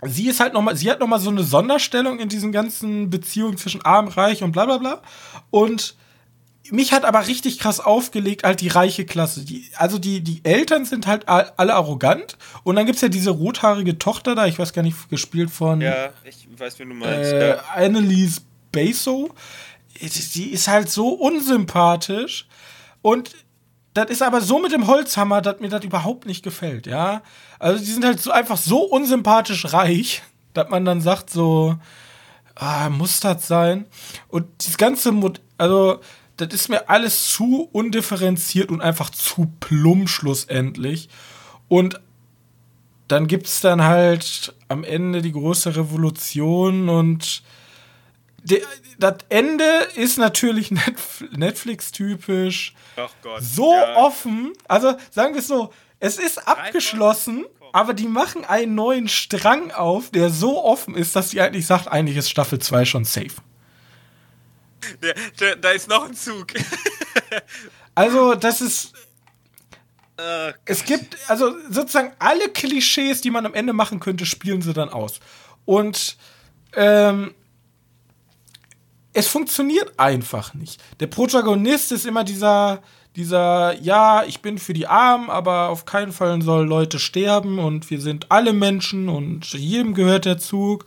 [0.02, 3.10] sie ist halt noch mal, sie hat noch mal so eine Sonderstellung in diesen ganzen
[3.10, 5.02] Beziehungen zwischen Arm, Reich und bla bla bla.
[5.50, 5.96] Und
[6.70, 9.44] mich hat aber richtig krass aufgelegt, halt die reiche Klasse.
[9.44, 12.36] Die, also die, die Eltern sind halt alle arrogant.
[12.64, 15.80] Und dann gibt es ja diese rothaarige Tochter da, ich weiß gar nicht, gespielt von.
[15.80, 17.32] Ja, ich weiß, wie du meinst.
[17.32, 17.62] Äh, ja.
[17.74, 19.30] Annelies Baso.
[20.00, 22.46] Die ist halt so unsympathisch.
[23.02, 23.30] Und
[23.94, 27.22] das ist aber so mit dem Holzhammer, dass mir das überhaupt nicht gefällt, ja.
[27.58, 31.76] Also die sind halt so einfach so unsympathisch reich, dass man dann sagt so,
[32.54, 33.86] ah, muss das sein?
[34.28, 36.00] Und das ganze, Mod also
[36.36, 41.08] das ist mir alles zu undifferenziert und einfach zu plump schlussendlich.
[41.68, 42.00] Und
[43.08, 47.42] dann gibt es dann halt am Ende die große Revolution und
[48.98, 49.64] das Ende
[49.96, 50.70] ist natürlich
[51.32, 52.74] Netflix-typisch.
[53.40, 53.96] So ja.
[53.96, 54.52] offen.
[54.68, 60.10] Also sagen wir es so, es ist abgeschlossen, aber die machen einen neuen Strang auf,
[60.10, 63.34] der so offen ist, dass sie eigentlich sagt, eigentlich ist Staffel 2 schon safe.
[65.60, 66.48] Da ist noch ein Zug.
[67.94, 68.92] also, das ist.
[70.18, 74.72] Oh es gibt, also sozusagen alle Klischees, die man am Ende machen könnte, spielen sie
[74.72, 75.20] dann aus.
[75.66, 76.16] Und
[76.74, 77.34] ähm,
[79.12, 80.78] es funktioniert einfach nicht.
[81.00, 82.82] Der Protagonist ist immer dieser,
[83.16, 87.88] dieser, ja, ich bin für die Armen, aber auf keinen Fall sollen Leute sterben und
[87.90, 90.84] wir sind alle Menschen und jedem gehört der Zug.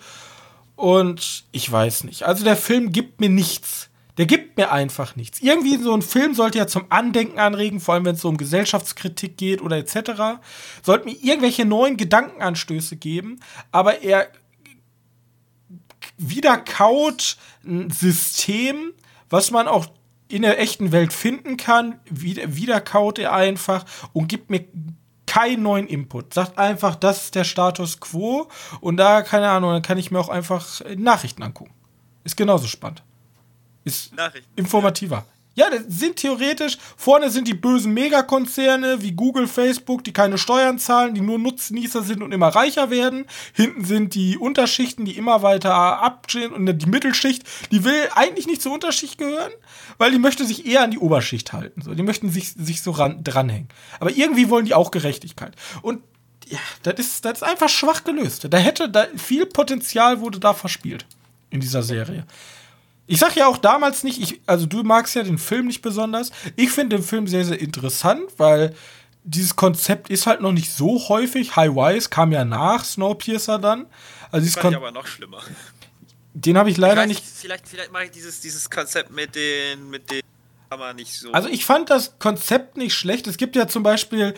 [0.76, 2.24] Und ich weiß nicht.
[2.24, 3.89] Also der Film gibt mir nichts
[4.20, 5.40] Der gibt mir einfach nichts.
[5.42, 8.36] Irgendwie so ein Film sollte ja zum Andenken anregen, vor allem wenn es so um
[8.36, 10.42] Gesellschaftskritik geht oder etc.
[10.84, 13.40] Sollte mir irgendwelche neuen Gedankenanstöße geben,
[13.72, 14.28] aber er
[16.18, 18.92] wiederkaut ein System,
[19.30, 19.86] was man auch
[20.28, 24.66] in der echten Welt finden kann, wieder, wiederkaut er einfach und gibt mir
[25.28, 26.34] keinen neuen Input.
[26.34, 28.50] Sagt einfach, das ist der Status quo
[28.82, 31.74] und da, keine Ahnung, dann kann ich mir auch einfach Nachrichten angucken.
[32.26, 33.02] Ist genauso spannend.
[33.90, 34.14] Ist
[34.56, 35.26] informativer.
[35.60, 40.80] Ja, das sind theoretisch, vorne sind die bösen Megakonzerne wie Google, Facebook, die keine Steuern
[40.80, 43.26] zahlen, die nur Nutznießer sind und immer reicher werden.
[43.52, 48.62] Hinten sind die Unterschichten, die immer weiter abstehen und die Mittelschicht, die will eigentlich nicht
[48.62, 49.52] zur Unterschicht gehören,
[49.98, 51.82] weil die möchte sich eher an die Oberschicht halten.
[51.82, 53.68] So, die möchten sich, sich so ran, dranhängen.
[54.00, 55.58] Aber irgendwie wollen die auch Gerechtigkeit.
[55.82, 56.02] Und
[56.48, 58.48] ja, das ist, das ist einfach schwach gelöst.
[58.50, 61.06] Da hätte, da viel Potenzial wurde da verspielt
[61.50, 62.26] in dieser Serie.
[63.10, 66.30] Ich sag ja auch damals nicht, ich, also du magst ja den Film nicht besonders.
[66.56, 68.76] Ich finde den Film sehr, sehr interessant, weil
[69.24, 71.56] dieses Konzept ist halt noch nicht so häufig.
[71.56, 73.88] High Wise kam ja nach Snowpiercer dann.
[74.30, 75.42] Also das fand ich aber noch schlimmer.
[76.36, 77.26] Den habe ich leider ich nicht.
[77.26, 80.22] Vielleicht, vielleicht mache ich dieses, dieses Konzept mit den, mit den
[80.70, 81.32] aber nicht so.
[81.32, 83.26] Also ich fand das Konzept nicht schlecht.
[83.26, 84.36] Es gibt ja zum Beispiel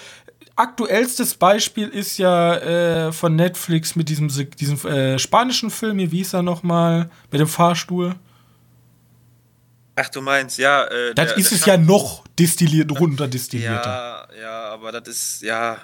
[0.56, 6.20] aktuellstes Beispiel ist ja äh, von Netflix mit diesem, diesem äh, spanischen Film hier, wie
[6.20, 7.10] hieß er nochmal?
[7.32, 8.16] Mit dem Fahrstuhl.
[9.96, 10.86] Ach, du meinst, ja.
[10.86, 14.28] Äh, das der, ist es ja noch destilliert, runterdestillierter.
[14.36, 15.78] Ja, ja, aber das ist, ja.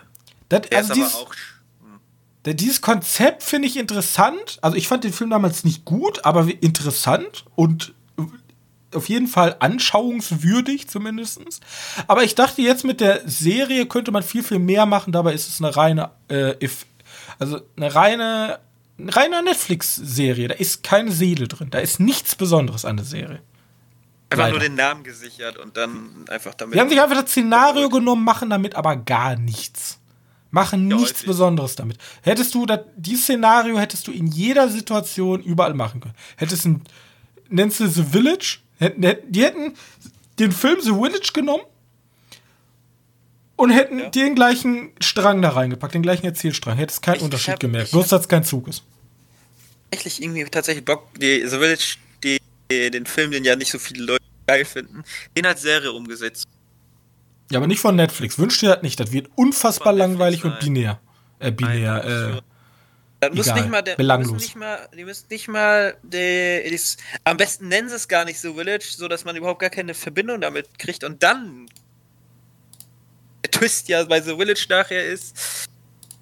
[0.50, 1.34] Das, also dieses, auch,
[1.82, 2.58] hm.
[2.58, 4.60] dieses Konzept finde ich interessant.
[4.62, 7.94] Also, ich fand den Film damals nicht gut, aber interessant und
[8.94, 11.42] auf jeden Fall anschauungswürdig zumindest.
[12.08, 15.12] Aber ich dachte jetzt mit der Serie könnte man viel, viel mehr machen.
[15.12, 16.56] Dabei ist es eine reine, äh,
[17.40, 18.60] also eine reine,
[18.98, 20.48] eine reine Netflix-Serie.
[20.48, 21.70] Da ist keine Seele drin.
[21.70, 23.42] Da ist nichts Besonderes an der Serie.
[24.30, 24.52] Einfach Leider.
[24.52, 26.76] nur den Namen gesichert und dann einfach damit.
[26.76, 30.00] Wir haben sich einfach das Szenario genommen, machen damit aber gar nichts.
[30.52, 31.98] Machen ja, nichts Besonderes damit.
[32.24, 36.16] Hättest du das, dieses Szenario hättest du in jeder Situation überall machen können.
[36.36, 36.82] Hättest ein,
[37.50, 38.60] nennst du The Village?
[38.80, 39.76] Die hätten
[40.40, 41.64] den Film The Village genommen
[43.56, 44.10] und hätten ja.
[44.10, 46.78] den gleichen Strang da reingepackt, den gleichen Erzählstrang.
[46.78, 47.92] Hättest keinen ich, Unterschied hab, gemerkt.
[47.92, 48.84] Bloß, dass es kein Zug ist.
[49.90, 51.98] Tatsächlich irgendwie tatsächlich Bock, die The Village
[52.70, 55.04] den Film, den ja nicht so viele Leute geil finden,
[55.36, 56.48] den als Serie umgesetzt.
[57.52, 58.38] Ja, aber nicht von Netflix.
[58.40, 59.00] Wünscht dir das nicht.
[59.00, 61.00] Das wird unfassbar langweilig und binär.
[61.40, 62.42] Äh, binär, Nein, äh.
[63.20, 64.34] Das muss nicht mal, der, belanglos.
[64.34, 66.80] Müssen nicht mal, die müssen nicht mal, die, die,
[67.24, 69.96] am besten nennen sie es gar nicht so Village, so dass man überhaupt gar keine
[69.96, 71.68] Verbindung damit kriegt und dann
[73.44, 75.68] der Twist ja bei The Village nachher ist,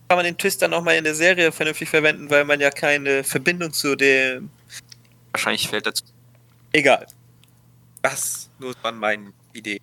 [0.08, 2.70] kann man den Twist dann auch mal in der Serie vernünftig verwenden, weil man ja
[2.70, 4.50] keine Verbindung zu dem.
[5.34, 6.06] Wahrscheinlich fällt dazu
[6.76, 7.08] Egal.
[8.02, 9.80] Das nur waren meine Ideen.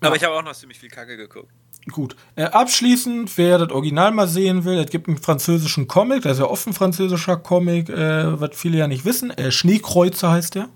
[0.00, 0.16] Aber ja.
[0.16, 1.52] ich habe auch noch ziemlich viel Kacke geguckt.
[1.90, 2.14] Gut.
[2.36, 6.38] Äh, abschließend, wer das Original mal sehen will, es gibt einen französischen Comic, das ist
[6.38, 9.30] ja offen französischer Comic, äh, was viele ja nicht wissen.
[9.32, 10.68] Äh, Schneekreuzer heißt der.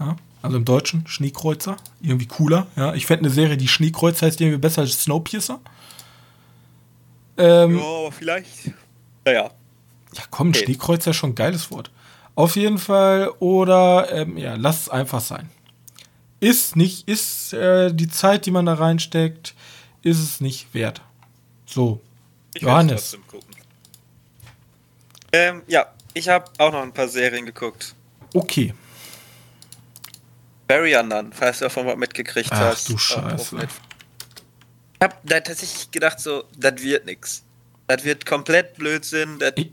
[0.00, 1.76] Ja, also im Deutschen Schneekreuzer.
[2.02, 2.66] Irgendwie cooler.
[2.74, 5.60] Ja, ich fände eine Serie, die Schneekreuzer heißt irgendwie besser als Snowpiercer.
[7.36, 8.72] Ähm, ja, aber vielleicht.
[9.24, 9.50] Naja.
[10.14, 10.64] Ja, komm, okay.
[10.64, 11.92] Schneekreuzer ist schon ein geiles Wort.
[12.34, 13.30] Auf jeden Fall.
[13.38, 15.50] Oder ähm, ja, lass es einfach sein.
[16.40, 19.54] Ist nicht, ist äh, die Zeit, die man da reinsteckt,
[20.02, 21.02] ist es nicht wert.
[21.66, 22.00] So.
[22.54, 23.16] Ich Johannes.
[25.32, 27.94] Ähm, ja, ich habe auch noch ein paar Serien geguckt.
[28.34, 28.74] Okay.
[30.66, 32.88] Barry Unknown, falls du davon mal mitgekriegt Ach, hast.
[32.88, 33.56] du Scheiße.
[33.56, 37.44] Ich habe da tatsächlich gedacht, so, das wird nix.
[37.86, 39.38] Das wird komplett Blödsinn.
[39.56, 39.70] Ich,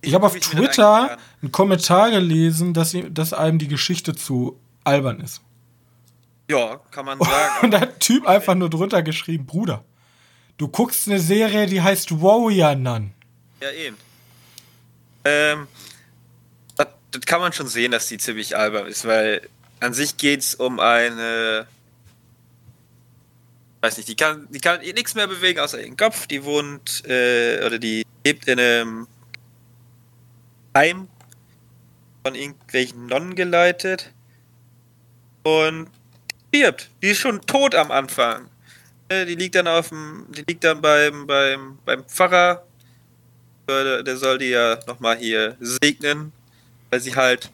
[0.00, 5.40] ich habe auf Twitter einen Kommentar gelesen, dass, dass einem die Geschichte zu albern ist.
[6.50, 7.54] Ja, kann man sagen.
[7.62, 9.84] Und da hat ein Typ einfach nur drunter geschrieben, Bruder,
[10.56, 13.12] du guckst eine Serie, die heißt Warrior Nun.
[13.60, 13.96] Ja, eben.
[15.24, 15.68] Ähm,
[16.76, 19.42] das, das, kann man schon sehen, dass die ziemlich albern ist, weil
[19.80, 21.66] an sich geht es um eine
[23.80, 26.26] weiß nicht, die kann, die kann nichts mehr bewegen außer ihren Kopf.
[26.26, 29.06] Die wohnt, äh, oder die lebt in einem
[30.76, 31.08] Heim
[32.28, 34.12] von irgendwelchen Nonnen geleitet
[35.44, 35.88] und
[36.48, 36.90] stirbt.
[37.02, 38.50] Die ist schon tot am Anfang.
[39.08, 42.64] Äh, die liegt dann auf dem, die liegt dann beim, beim, beim Pfarrer.
[43.66, 46.32] Der soll die ja nochmal hier segnen,
[46.90, 47.50] weil sie halt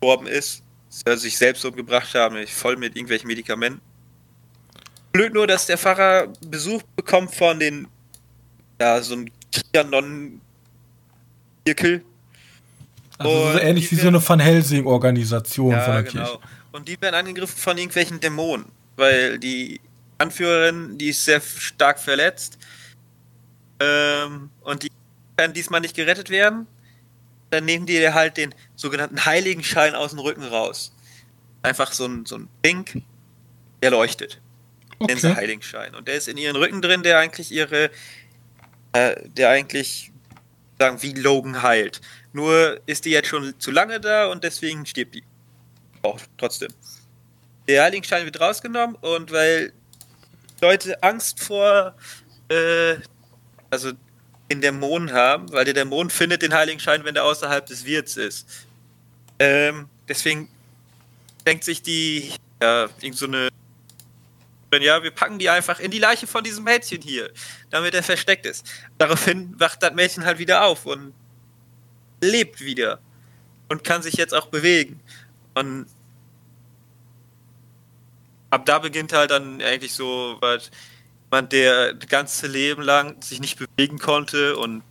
[0.00, 0.62] gestorben ist.
[0.90, 3.80] Soll sich selbst umgebracht haben, voll mit irgendwelchen Medikamenten.
[5.12, 7.88] Blöd nur, dass der Pfarrer Besuch bekommt von den,
[8.78, 10.40] ja, so ein Kriegernonnen
[11.66, 12.04] Zirkel.
[13.18, 16.24] Also so ähnlich wie so eine Van Helsing-Organisation von Ja, der genau.
[16.24, 16.38] Kirche.
[16.72, 19.80] Und die werden angegriffen von irgendwelchen Dämonen, weil die
[20.18, 22.58] Anführerin, die ist sehr stark verletzt.
[23.80, 24.90] Ähm, und die
[25.36, 26.66] werden diesmal nicht gerettet werden.
[27.50, 30.92] Dann nehmen die halt den sogenannten Heiligenschein aus dem Rücken raus.
[31.62, 33.02] Einfach so ein, so ein Pink,
[33.82, 34.40] der leuchtet.
[35.00, 35.36] Nennen sie Okay.
[35.36, 35.94] Heiligenschein.
[35.94, 37.90] Und der ist in ihren Rücken drin, der eigentlich ihre,
[38.92, 40.10] äh, der eigentlich,
[40.78, 42.00] sagen, wie Logan heilt.
[42.34, 45.22] Nur ist die jetzt schon zu lange da und deswegen stirbt die.
[46.02, 46.68] Auch trotzdem.
[47.68, 49.72] Der Heiligenstein wird rausgenommen und weil
[50.60, 51.94] Leute Angst vor,
[52.48, 52.96] äh,
[53.70, 53.92] also
[54.50, 58.48] den Dämonen haben, weil der Dämon findet den Heiligenschein, wenn der außerhalb des Wirts ist.
[59.38, 60.48] Ähm, deswegen
[61.46, 63.48] denkt sich die, ja, irgend so eine,
[64.80, 67.30] ja, wir packen die einfach in die Leiche von diesem Mädchen hier,
[67.70, 68.66] damit er versteckt ist.
[68.98, 71.14] Daraufhin wacht das Mädchen halt wieder auf und
[72.24, 73.00] lebt wieder
[73.68, 75.00] und kann sich jetzt auch bewegen.
[75.54, 75.86] Und
[78.50, 80.70] ab da beginnt halt dann eigentlich so, was
[81.30, 84.82] man der das ganze Leben lang sich nicht bewegen konnte und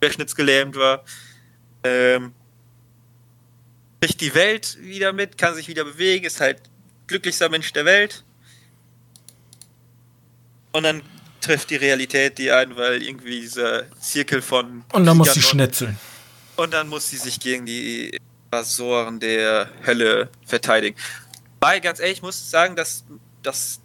[0.00, 1.04] querschnittsgelähmt war,
[1.84, 2.32] ähm,
[4.00, 6.62] kriegt die Welt wieder mit, kann sich wieder bewegen, ist halt
[7.06, 8.24] glücklichster Mensch der Welt.
[10.72, 11.02] Und dann
[11.40, 15.98] trifft die Realität die ein, weil irgendwie dieser Zirkel von Und dann muss sie schnetzeln.
[16.60, 18.18] Und dann muss sie sich gegen die
[18.50, 20.96] Invasoren der Hölle verteidigen.
[21.60, 23.04] Weil, ganz ehrlich, ich muss sagen, dass
[23.42, 23.80] das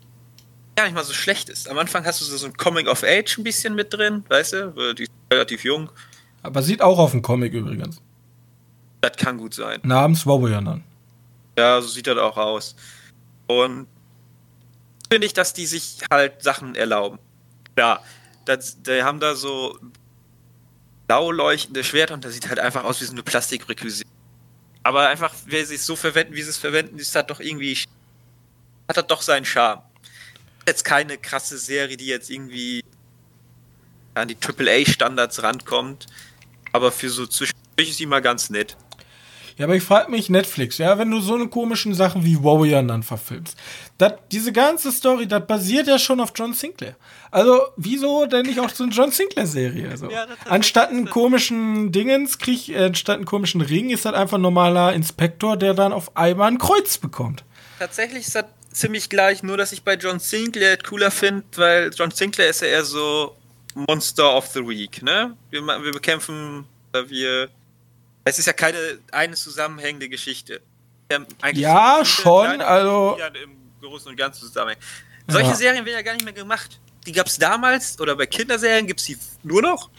[0.75, 1.69] gar nicht mal so schlecht ist.
[1.69, 4.93] Am Anfang hast du so, ein Coming of Age ein bisschen mit drin, weißt du?
[4.93, 5.89] Die ist relativ jung.
[6.43, 8.01] Aber sieht auch auf dem Comic übrigens.
[9.01, 9.79] Das kann gut sein.
[9.83, 10.83] Namens Wowoyanan.
[11.57, 12.75] Ja, so sieht das auch aus.
[13.47, 13.87] Und
[15.09, 17.19] finde ich, dass die sich halt Sachen erlauben.
[17.77, 18.01] Ja,
[18.45, 19.77] das, die haben da so
[21.07, 24.09] blau leuchtende Schwerter und das sieht halt einfach aus wie so eine Plastikrequisite.
[24.83, 27.77] Aber einfach, wer sie so verwenden, wie sie es verwenden, ist das doch irgendwie,
[28.87, 29.81] hat das doch seinen Charme.
[30.67, 32.83] Jetzt keine krasse Serie, die jetzt irgendwie
[34.13, 36.07] an die AAA-Standards rankommt,
[36.71, 38.77] aber für so zwischendurch ist sie mal ganz nett.
[39.57, 43.03] Ja, aber ich frage mich, Netflix, ja, wenn du so eine komischen Sachen wie Wowoyanan
[43.03, 43.57] verfilmst,
[43.97, 46.95] dat, diese ganze Story, das basiert ja schon auf John Sinclair.
[47.31, 49.89] Also, wieso denn nicht auch so eine John Sinclair-Serie?
[49.89, 54.37] Also, Ja, anstatt einen komischen Dingens, krieg, äh, anstatt einen komischen Ring, ist das einfach
[54.37, 57.45] ein normaler Inspektor, der dann auf einmal ein Kreuz bekommt.
[57.79, 62.11] Tatsächlich ist das ziemlich gleich, nur dass ich bei John Sinclair cooler finde, weil John
[62.11, 63.37] Sinclair ist ja eher so
[63.73, 65.35] Monster of the Week, ne?
[65.49, 67.49] Wir, wir bekämpfen, äh, wir.
[68.27, 70.61] Es ist ja keine eine zusammenhängende Geschichte.
[71.41, 74.81] Eigentlich Ja, schon, kleine also- Im Großen und Ganzen zusammenhängen.
[75.27, 75.55] Solche Ja.
[75.55, 76.79] Serien werden ja gar nicht mehr gemacht.
[77.05, 79.91] Die gab es damals, oder bei Kinderserien gibt es die nur noch.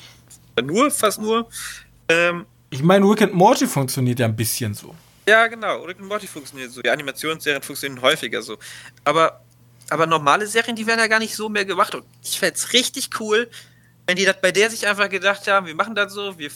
[0.61, 1.49] Nur, fast nur.
[2.09, 4.93] Ähm, Ich meine, Rick and Morty funktioniert ja ein bisschen so.
[5.29, 5.85] Ja, genau.
[5.85, 6.83] Rick and Morty funktioniert so.
[6.83, 8.59] Die Animationsserien funktionieren häufiger so.
[9.05, 9.41] Aber,
[9.89, 11.95] aber normale Serien, die werden ja gar nicht so mehr gemacht.
[11.95, 13.49] Und ich fände es richtig cool,
[14.07, 16.51] wenn die das bei der sich einfach gedacht haben, wir machen das so, wir.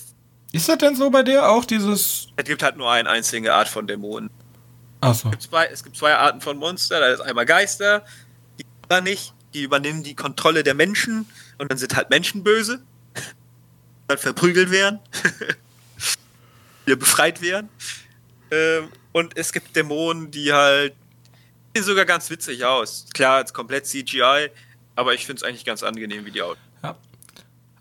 [0.52, 2.28] Ist das denn so bei dir auch dieses.
[2.36, 4.30] Es gibt halt nur eine einzige Art von Dämonen.
[5.00, 5.30] Achso.
[5.38, 7.00] Zwei, es gibt zwei Arten von Monster.
[7.00, 8.04] Da ist einmal Geister,
[8.58, 11.26] die dann nicht, die übernehmen die Kontrolle der Menschen
[11.58, 12.82] und dann sind halt Menschen böse.
[14.08, 14.98] Dann verprügelt werden.
[16.84, 17.68] wieder befreit werden.
[18.50, 20.94] Ähm, und es gibt Dämonen, die halt
[21.74, 23.06] sehen sogar ganz witzig aus.
[23.14, 24.50] Klar, jetzt komplett CGI,
[24.96, 26.69] aber ich finde es eigentlich ganz angenehm, wie die aussehen.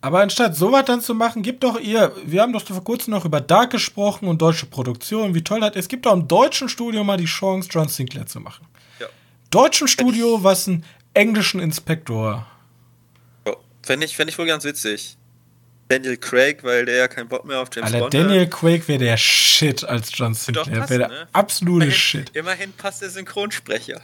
[0.02, 3.26] Aber anstatt sowas dann zu machen, gibt doch ihr, wir haben doch vor kurzem noch
[3.26, 5.78] über Dark gesprochen und deutsche Produktion, wie toll das ist.
[5.78, 8.66] Es gibt doch im deutschen Studio mal die Chance, John Sinclair zu machen.
[9.00, 9.08] Ja.
[9.52, 12.48] Deutschen Studio, was einen englischen Inspektor.
[13.46, 15.18] Ja, Fände ich, fänd ich wohl ganz witzig.
[15.90, 18.52] Daniel Craig, weil der ja keinen Bock mehr auf James Alter, Bond Daniel hat.
[18.52, 20.88] Quake wäre der Shit als John Sinclair.
[20.88, 21.28] Wäre der ne?
[21.34, 22.36] absolute Immerhin, Shit.
[22.36, 24.00] immerhin passt der Synchronsprecher.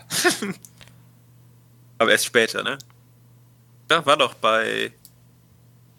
[1.99, 2.79] aber erst später, ne?
[3.89, 4.91] Ja, war doch bei.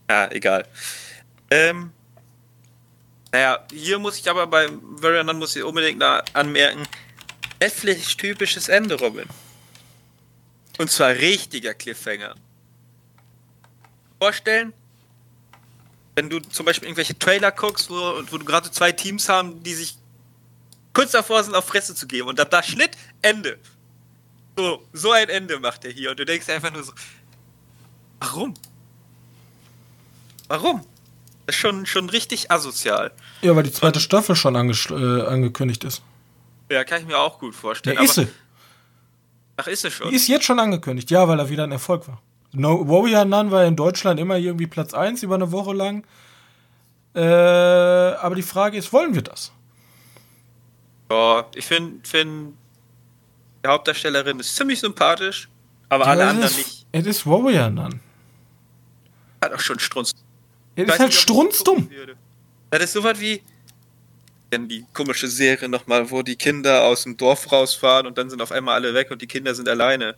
[0.08, 0.66] Ja, egal.
[1.50, 1.92] Ähm.
[3.32, 6.86] Naja, hier muss ich aber bei Varian muss ich unbedingt da anmerken,
[7.60, 9.26] Netflix-typisches Ende, Robin.
[10.78, 12.34] Und zwar richtiger Cliffhanger.
[14.18, 14.72] Vorstellen,
[16.14, 19.74] wenn du zum Beispiel irgendwelche Trailer guckst, wo, wo du gerade zwei Teams haben, die
[19.74, 19.96] sich
[20.94, 23.58] kurz davor sind, auf Fresse zu geben und ab da Schnitt, Ende.
[24.56, 26.92] So, so ein Ende macht er hier und du denkst einfach nur so,
[28.20, 28.54] warum?
[30.48, 30.82] Warum?
[31.46, 33.12] Das ist schon, schon richtig asozial.
[33.42, 36.02] Ja, weil die zweite Staffel schon anges- äh, angekündigt ist.
[36.70, 37.96] Ja, kann ich mir auch gut vorstellen.
[37.96, 38.26] Ja, ist sie.
[39.56, 40.10] Ach, ist es schon?
[40.10, 42.20] Die ist jetzt schon angekündigt, ja, weil er wieder ein Erfolg war.
[42.52, 46.04] No, Warrior Nun war in Deutschland immer irgendwie Platz 1 über eine Woche lang.
[47.14, 49.52] Äh, aber die Frage ist, wollen wir das?
[51.10, 52.54] Ja, ich finde, find,
[53.64, 55.48] die Hauptdarstellerin ist ziemlich sympathisch,
[55.88, 56.86] aber ja, alle anderen ist, nicht.
[56.92, 58.00] Es ist Warrior dann.
[59.42, 60.12] Hat auch schon Strunz.
[60.76, 61.88] Es ist halt strunzdumm.
[62.70, 63.42] Das ist so was wie
[64.52, 68.52] die komische Serie nochmal, wo die Kinder aus dem Dorf rausfahren und dann sind auf
[68.52, 70.14] einmal alle weg und die Kinder sind alleine.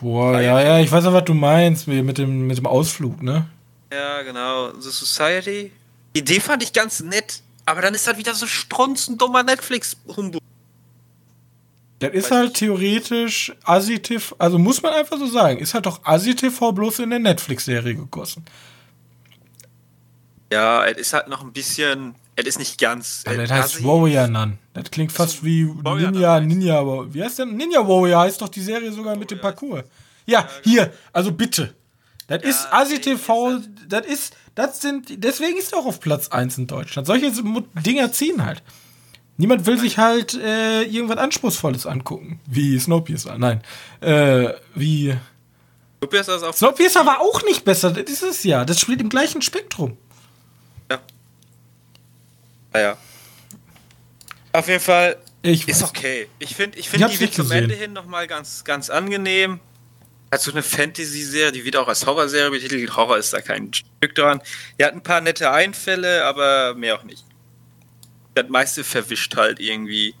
[0.00, 3.46] Boah, ja, ja, ich weiß auch, was du meinst, mit dem, mit dem Ausflug, ne?
[3.92, 4.72] Ja, genau.
[4.78, 5.72] The Society.
[6.14, 10.42] Die Idee fand ich ganz nett, aber dann ist halt wieder so strunzendummer Netflix-Humbug.
[11.98, 16.72] Das ist halt theoretisch ASI-TV, also muss man einfach so sagen, ist halt doch ASI-TV
[16.72, 18.44] bloß in der Netflix-Serie gegossen.
[20.52, 23.24] Ja, es ist halt noch ein bisschen, es ist nicht ganz.
[23.26, 24.58] Aber das heißt Warrior Nun.
[24.74, 27.56] Das klingt fast wie Warrior Ninja, Ninja, aber wie heißt denn?
[27.56, 29.84] Ninja Warrior heißt doch die Serie sogar Warrior mit dem Parcours.
[30.26, 31.74] Ja, ja hier, also bitte.
[32.26, 36.28] Das ja, ist ASI TV, das ist, das sind, deswegen ist er auch auf Platz
[36.28, 37.06] 1 in Deutschland.
[37.06, 37.32] Solche
[37.84, 38.62] Dinger ziehen halt.
[39.38, 43.36] Niemand will sich halt äh, irgendwas Anspruchsvolles angucken, wie Snowpiercer.
[43.38, 43.62] Nein,
[44.00, 45.14] äh, wie.
[45.98, 48.64] Snowpiercer, ist auch Snowpiercer war auch nicht besser, das ist es ja.
[48.64, 49.98] Das spielt im gleichen Spektrum.
[50.90, 51.00] Ja.
[52.72, 52.96] Naja.
[54.52, 56.28] Auf jeden Fall ich ist okay.
[56.38, 59.60] Ich finde ich find die wird zum Ende hin nochmal ganz, ganz angenehm.
[60.30, 62.96] Also eine Fantasy-Serie, die wird auch als Horrorserie betitelt.
[62.96, 64.40] Horror ist da kein Stück dran.
[64.78, 67.24] Die hat ein paar nette Einfälle, aber mehr auch nicht
[68.36, 70.14] das meiste verwischt halt irgendwie.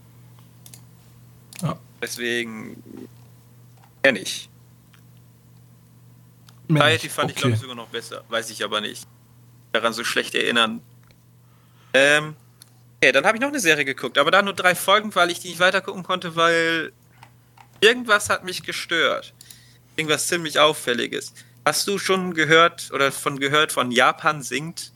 [1.62, 1.78] Ja.
[2.00, 2.82] Deswegen
[4.02, 4.48] kenne ich.
[6.68, 7.32] Society fand okay.
[7.34, 8.24] ich, glaube ich, sogar noch besser.
[8.28, 9.06] Weiß ich aber nicht.
[9.72, 10.80] Daran so schlecht erinnern.
[11.92, 12.34] Ähm,
[12.96, 15.40] okay, dann habe ich noch eine Serie geguckt, aber da nur drei Folgen, weil ich
[15.40, 16.92] die nicht weiter gucken konnte, weil
[17.80, 19.34] irgendwas hat mich gestört.
[19.96, 21.32] Irgendwas ziemlich Auffälliges.
[21.64, 24.92] Hast du schon gehört oder von gehört von Japan singt?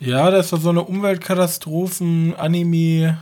[0.00, 3.18] Ja, das war so eine Umweltkatastrophen-Anime.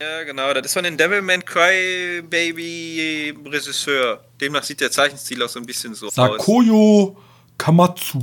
[0.00, 0.54] Ja, genau.
[0.54, 4.22] Das ist von dem Devilman Cry Baby Regisseur.
[4.40, 6.38] Demnach sieht der Zeichenstil auch so ein bisschen so Sakoyo aus.
[6.46, 7.16] Sakoyo
[7.58, 8.22] Kamatsu.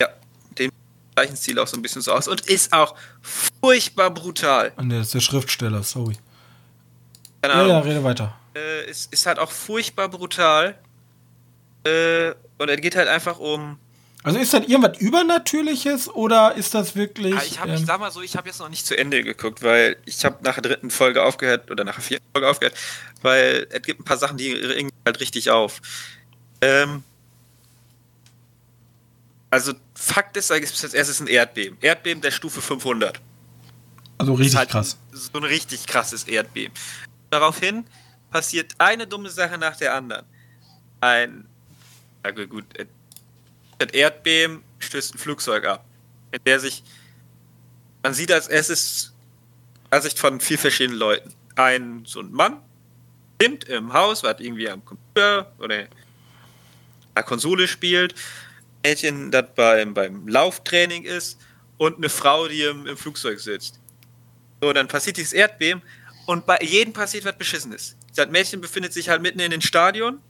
[0.00, 0.08] Ja,
[0.58, 0.72] dem
[1.16, 2.26] Zeichenstil auch so ein bisschen so aus.
[2.26, 4.72] Und ist auch furchtbar brutal.
[4.76, 6.16] Und der ist der Schriftsteller, sorry.
[7.42, 7.54] Genau.
[7.54, 8.34] Ja, ja, rede weiter.
[8.54, 10.76] Äh, ist, ist halt auch furchtbar brutal.
[11.84, 13.78] Äh, und er geht halt einfach um
[14.22, 17.34] also ist das irgendwas Übernatürliches oder ist das wirklich.
[17.34, 19.24] Ah, ich, hab, ähm, ich sag mal so, ich habe jetzt noch nicht zu Ende
[19.24, 22.76] geguckt, weil ich habe nach der dritten Folge aufgehört oder nach der vierten Folge aufgehört,
[23.22, 25.80] weil es gibt ein paar Sachen, die ringen halt richtig auf.
[26.60, 27.02] Ähm,
[29.48, 31.78] also Fakt ist, da gibt es als erstes ein Erdbeben.
[31.80, 33.20] Erdbeben der Stufe 500.
[34.18, 34.98] Also richtig halt krass.
[35.12, 36.74] So ein richtig krasses Erdbeben.
[37.30, 37.86] Daraufhin
[38.30, 40.26] passiert eine dumme Sache nach der anderen.
[41.00, 41.46] Ein,
[42.22, 42.64] ja gut,
[43.80, 45.84] das Erdbeben stößt ein Flugzeug ab,
[46.32, 46.84] in der sich,
[48.02, 49.14] man sieht als erstes
[49.88, 51.34] Ansicht von vier verschiedenen Leuten.
[51.56, 52.60] Ein, so ein Mann,
[53.40, 55.86] nimmt im Haus, was irgendwie am Computer oder
[57.14, 61.40] einer Konsole spielt, ein Mädchen, das beim, beim Lauftraining ist
[61.78, 63.80] und eine Frau, die im, im Flugzeug sitzt.
[64.60, 65.82] So, dann passiert dieses Erdbeben
[66.26, 67.96] und bei jedem passiert was Beschissenes.
[68.14, 70.20] Das Mädchen befindet sich halt mitten in den Stadion,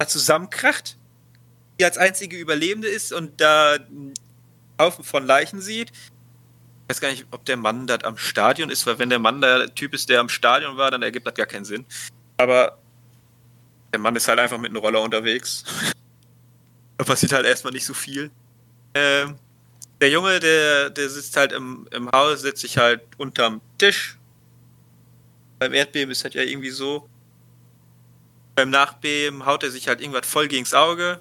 [0.00, 0.96] hat zusammenkracht
[1.78, 3.78] die als einzige Überlebende ist und da
[4.80, 5.90] Haufen von Leichen sieht.
[5.90, 9.40] Ich weiß gar nicht, ob der Mann das am Stadion ist, weil wenn der Mann
[9.40, 11.86] der Typ ist, der am Stadion war, dann ergibt das gar keinen Sinn.
[12.36, 12.78] Aber
[13.92, 15.64] der Mann ist halt einfach mit einem Roller unterwegs.
[16.98, 18.30] da passiert halt erstmal nicht so viel.
[18.94, 19.36] Ähm,
[20.00, 24.18] der Junge, der, der sitzt halt im, im Haus, setzt sich halt unterm Tisch.
[25.58, 27.08] Beim Erdbeben ist halt ja irgendwie so.
[28.54, 31.20] Beim Nachbeben haut er sich halt irgendwas voll gegens Auge.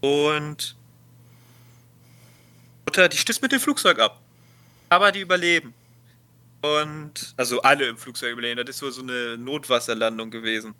[0.00, 0.76] Und
[2.86, 4.20] Mutter, die stößt mit dem Flugzeug ab.
[4.88, 5.74] Aber die überleben.
[6.62, 8.56] Und, also alle im Flugzeug überleben.
[8.64, 10.74] Das ist so, so eine Notwasserlandung gewesen.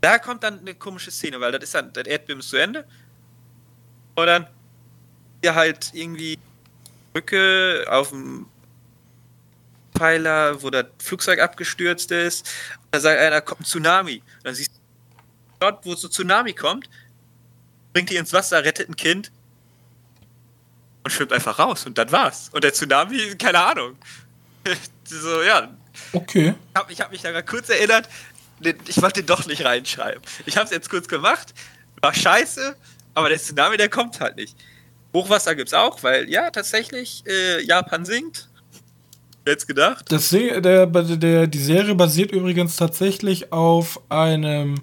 [0.00, 2.86] Da kommt dann eine komische Szene, weil das ist dann, das Erdbeben ist zu Ende.
[4.14, 4.46] Und dann
[5.42, 6.38] hier halt irgendwie
[7.12, 8.46] Brücke auf dem
[9.96, 12.48] Pfeiler, wo das Flugzeug abgestürzt ist.
[12.76, 14.22] Und da sagt einer, kommt ein Tsunami.
[14.38, 14.80] Und dann siehst du
[15.58, 16.88] dort, wo so Tsunami kommt,
[17.92, 19.30] bringt die ins Wasser, rettet ein Kind
[21.04, 22.50] und schwimmt einfach raus und dann war's.
[22.52, 23.96] Und der Tsunami, keine Ahnung.
[25.04, 25.70] so, ja.
[26.12, 26.54] Okay.
[26.70, 28.08] Ich habe hab mich da kurz erinnert,
[28.60, 30.22] ich wollte den doch nicht reinschreiben.
[30.46, 31.54] Ich habe es jetzt kurz gemacht,
[32.00, 32.76] war scheiße,
[33.14, 34.56] aber der Tsunami, der kommt halt nicht.
[35.12, 38.48] Hochwasser gibt's auch, weil ja, tatsächlich, äh, Japan sinkt.
[39.46, 40.04] Jetzt gedacht?
[40.12, 44.82] Das der, der, die Serie basiert übrigens tatsächlich auf einem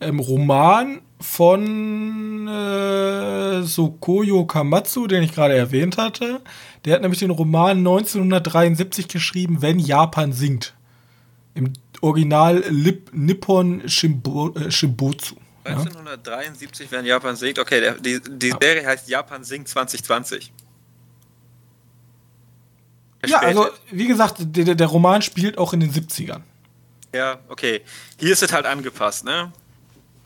[0.00, 6.40] ähm, Roman von äh, Sokoyo Kamatsu, den ich gerade erwähnt hatte.
[6.84, 10.74] Der hat nämlich den Roman 1973 geschrieben, Wenn Japan singt.
[11.54, 15.34] Im Original Lip, Nippon Shimbo, äh, Shimbotsu.
[15.64, 16.96] 1973, ja?
[16.96, 17.58] wenn Japan singt.
[17.58, 20.52] Okay, der, die, die Serie heißt Japan singt 2020.
[23.26, 26.42] Ja, also wie gesagt, der, der Roman spielt auch in den 70ern.
[27.12, 27.82] Ja, okay.
[28.18, 29.52] Hier ist es halt angepasst, ne?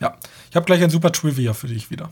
[0.03, 0.17] Ja.
[0.49, 2.11] Ich habe gleich ein super Trivia für dich wieder.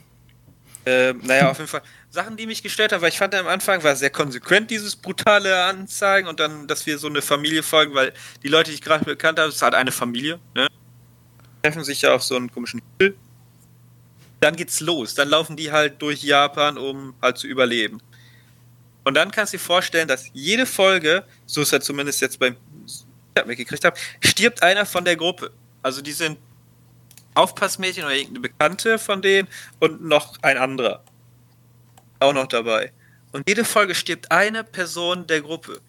[0.85, 1.81] Ähm, naja, auf jeden Fall.
[2.09, 5.65] Sachen, die mich gestört haben, weil ich fand am Anfang war sehr konsequent, dieses brutale
[5.65, 8.13] Anzeigen und dann, dass wir so eine Familie folgen, weil
[8.43, 10.67] die Leute, die ich gerade bekannt habe, ist halt eine Familie, ne?
[11.61, 13.15] Treffen sich ja auf so einen komischen Hill.
[14.39, 15.13] Dann geht's los.
[15.13, 18.01] Dann laufen die halt durch Japan, um halt zu überleben.
[19.03, 22.55] Und dann kannst du dir vorstellen, dass jede Folge, so ist er zumindest jetzt beim
[23.45, 25.51] mitgekriegt habe, stirbt einer von der Gruppe.
[25.83, 26.37] Also die sind
[27.33, 29.47] Aufpassmädchen oder irgendeine Bekannte von denen
[29.79, 31.03] und noch ein anderer.
[32.19, 32.91] Auch noch dabei.
[33.31, 35.79] Und jede Folge stirbt eine Person der Gruppe.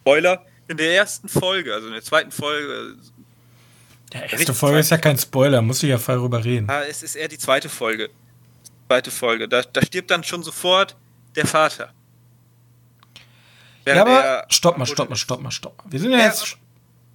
[0.00, 2.96] Spoiler, in der ersten Folge, also in der zweiten Folge.
[4.12, 6.70] Der erste Folge ist ja kein Spoiler, muss ich ja frei drüber reden.
[6.70, 8.10] Ah, es ist eher die zweite Folge.
[8.86, 9.48] Zweite Folge.
[9.48, 10.96] Da, da stirbt dann schon sofort
[11.34, 11.92] der Vater.
[13.86, 15.92] Ja, aber stopp mal, stopp mal, stopp mal, stopp mal.
[15.92, 16.56] Wir sind ja, ja jetzt.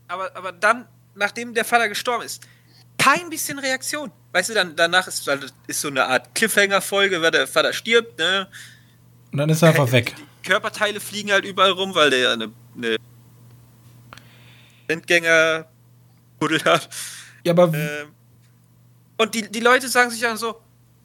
[0.07, 2.41] Aber, aber dann, nachdem der Vater gestorben ist,
[3.01, 4.11] kein bisschen Reaktion.
[4.31, 5.27] Weißt du, dann danach ist,
[5.67, 8.47] ist so eine Art Cliffhanger-Folge, weil der Vater stirbt, ne?
[9.31, 10.15] Und dann ist er einfach weg.
[10.43, 12.97] Die Körperteile fliegen halt überall rum, weil der ja eine, eine
[14.87, 15.65] Endgänger
[16.39, 16.89] buddelt hat.
[17.43, 17.73] Ja, aber.
[17.73, 18.13] Ähm,
[19.17, 20.61] und die, die Leute sagen sich dann so,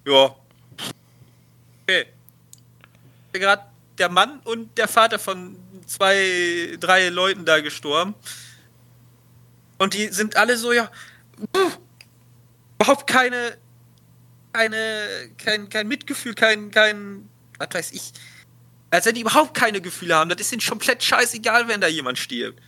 [0.07, 0.35] ja,
[1.83, 2.07] okay.
[3.33, 3.63] Gerade
[3.99, 8.15] der Mann und der Vater von zwei, drei Leuten da gestorben.
[9.79, 10.91] Und die sind alle so, ja,
[12.79, 13.57] überhaupt keine,
[14.53, 15.07] keine,
[15.39, 18.13] kein, kein Mitgefühl, kein, kein, was weiß ich.
[18.91, 20.31] Als wenn die überhaupt keine Gefühle haben.
[20.31, 22.61] Das ist ihnen komplett scheißegal, wenn da jemand stirbt.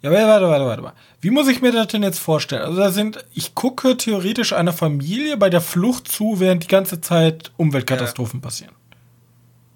[0.00, 0.96] Ja, warte, warte, warte, warte.
[1.20, 2.62] Wie muss ich mir das denn jetzt vorstellen?
[2.62, 7.00] Also da sind, ich gucke theoretisch einer Familie bei der Flucht zu, während die ganze
[7.00, 8.44] Zeit Umweltkatastrophen ja.
[8.44, 8.74] passieren.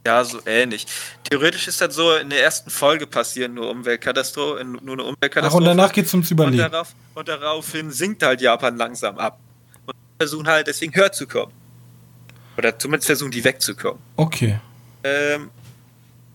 [0.06, 0.86] Ja, so ähnlich.
[1.24, 5.46] Theoretisch ist das so in der ersten Folge passieren, nur Umweltkatastrophe, nur eine Umweltkatastrophe.
[5.52, 6.62] Ach, und danach geht es ums Überleben.
[6.62, 9.40] Und, darauf, und daraufhin sinkt halt Japan langsam ab.
[9.84, 11.52] Und versuchen halt deswegen höher zu kommen.
[12.56, 14.00] Oder zumindest versuchen die wegzukommen.
[14.14, 14.60] Okay.
[15.02, 15.50] Ähm,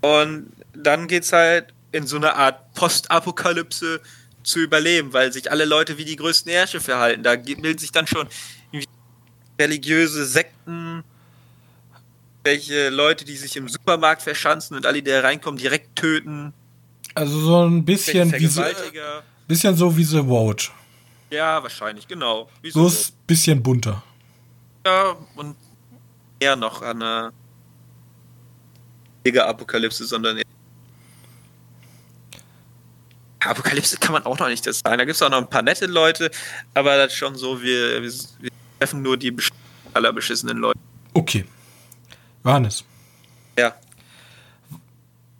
[0.01, 4.01] und dann geht es halt in so eine Art Postapokalypse
[4.43, 7.23] zu überleben, weil sich alle Leute wie die größten Ärsche verhalten.
[7.23, 8.27] Da bilden sich dann schon
[9.57, 11.05] religiöse Sekten
[12.43, 16.53] welche Leute, die sich im Supermarkt verschanzen und alle, die da reinkommen, direkt töten.
[17.13, 18.63] Also so ein bisschen wie so,
[19.47, 20.71] bisschen so wie The Road.
[21.29, 22.49] Ja, wahrscheinlich, genau.
[22.61, 22.93] Wie so ein
[23.27, 24.03] bisschen bunter.
[24.85, 25.55] Ja, und
[26.39, 27.33] eher noch an einer
[29.23, 30.45] Mega-Apokalypse, sondern eher
[33.39, 34.97] Apokalypse kann man auch noch nicht das sagen.
[34.97, 36.29] Da gibt es auch noch ein paar nette Leute,
[36.73, 39.35] aber das ist schon so, wir, wir, wir treffen nur die
[39.93, 40.79] allerbeschissenen Leute.
[41.13, 41.45] Okay.
[42.43, 42.83] Johannes.
[43.57, 43.73] Ja.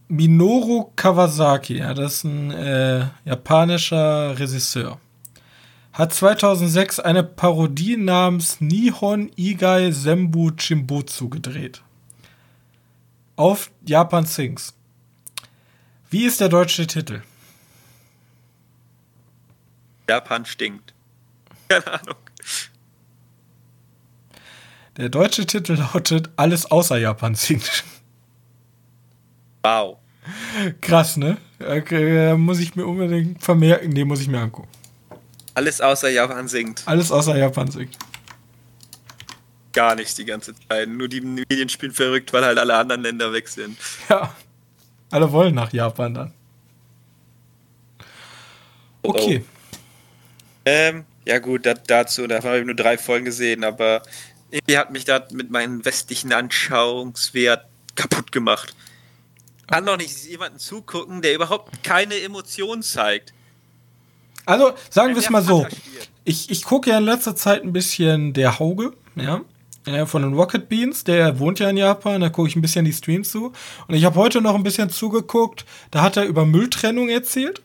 [0.08, 5.00] Minoru Kawasaki, ja, das ist ein äh, japanischer Regisseur,
[5.94, 11.82] hat 2006 eine Parodie namens Nihon Igai Senbu Chimbutsu gedreht.
[13.38, 14.74] Auf Japan Sings.
[16.10, 17.22] Wie ist der deutsche Titel?
[20.10, 20.94] Japan stinkt.
[21.70, 22.18] Keine Ahnung.
[24.98, 27.84] Der deutsche Titel lautet Alles außer Japan singt.
[29.64, 29.98] Wow.
[30.82, 31.38] Krass, ne?
[31.60, 33.90] Okay, muss ich mir unbedingt vermerken.
[33.90, 34.68] Nee, muss ich mir angucken.
[35.54, 36.84] Alles außer Japan singt.
[36.86, 37.98] Alles außer Japan singt.
[39.74, 40.90] Gar nichts die ganze Zeit.
[40.90, 43.78] Nur die Medien spielen verrückt, weil halt alle anderen Länder weg sind.
[44.10, 44.34] Ja.
[45.12, 46.34] Alle wollen nach Japan dann.
[49.04, 49.44] Okay.
[49.44, 49.78] Oh, oh.
[50.66, 54.04] Ähm, ja gut, dat, dazu, da habe ich nur drei Folgen gesehen, aber
[54.52, 58.76] irgendwie hat mich das mit meinem westlichen Anschauungswert kaputt gemacht.
[59.68, 63.34] Kann doch nicht jemanden zugucken, der überhaupt keine Emotionen zeigt.
[64.46, 65.66] Also, sagen wir es mal so.
[66.26, 69.42] Ich, ich gucke ja in letzter Zeit ein bisschen der Hauge, ja,
[70.06, 72.94] von den Rocket Beans, der wohnt ja in Japan, da gucke ich ein bisschen die
[72.94, 73.54] Streams zu.
[73.88, 77.62] Und ich habe heute noch ein bisschen zugeguckt, da hat er über Mülltrennung erzählt.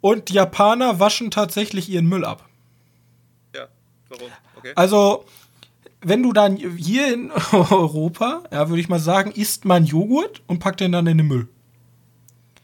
[0.00, 2.48] Und die Japaner waschen tatsächlich ihren Müll ab.
[3.54, 3.66] Ja,
[4.08, 4.28] warum?
[4.56, 4.72] Okay.
[4.76, 5.24] Also,
[6.08, 10.58] wenn du dann hier in Europa, ja, würde ich mal sagen, isst man Joghurt und
[10.58, 11.48] packt den dann in den Müll.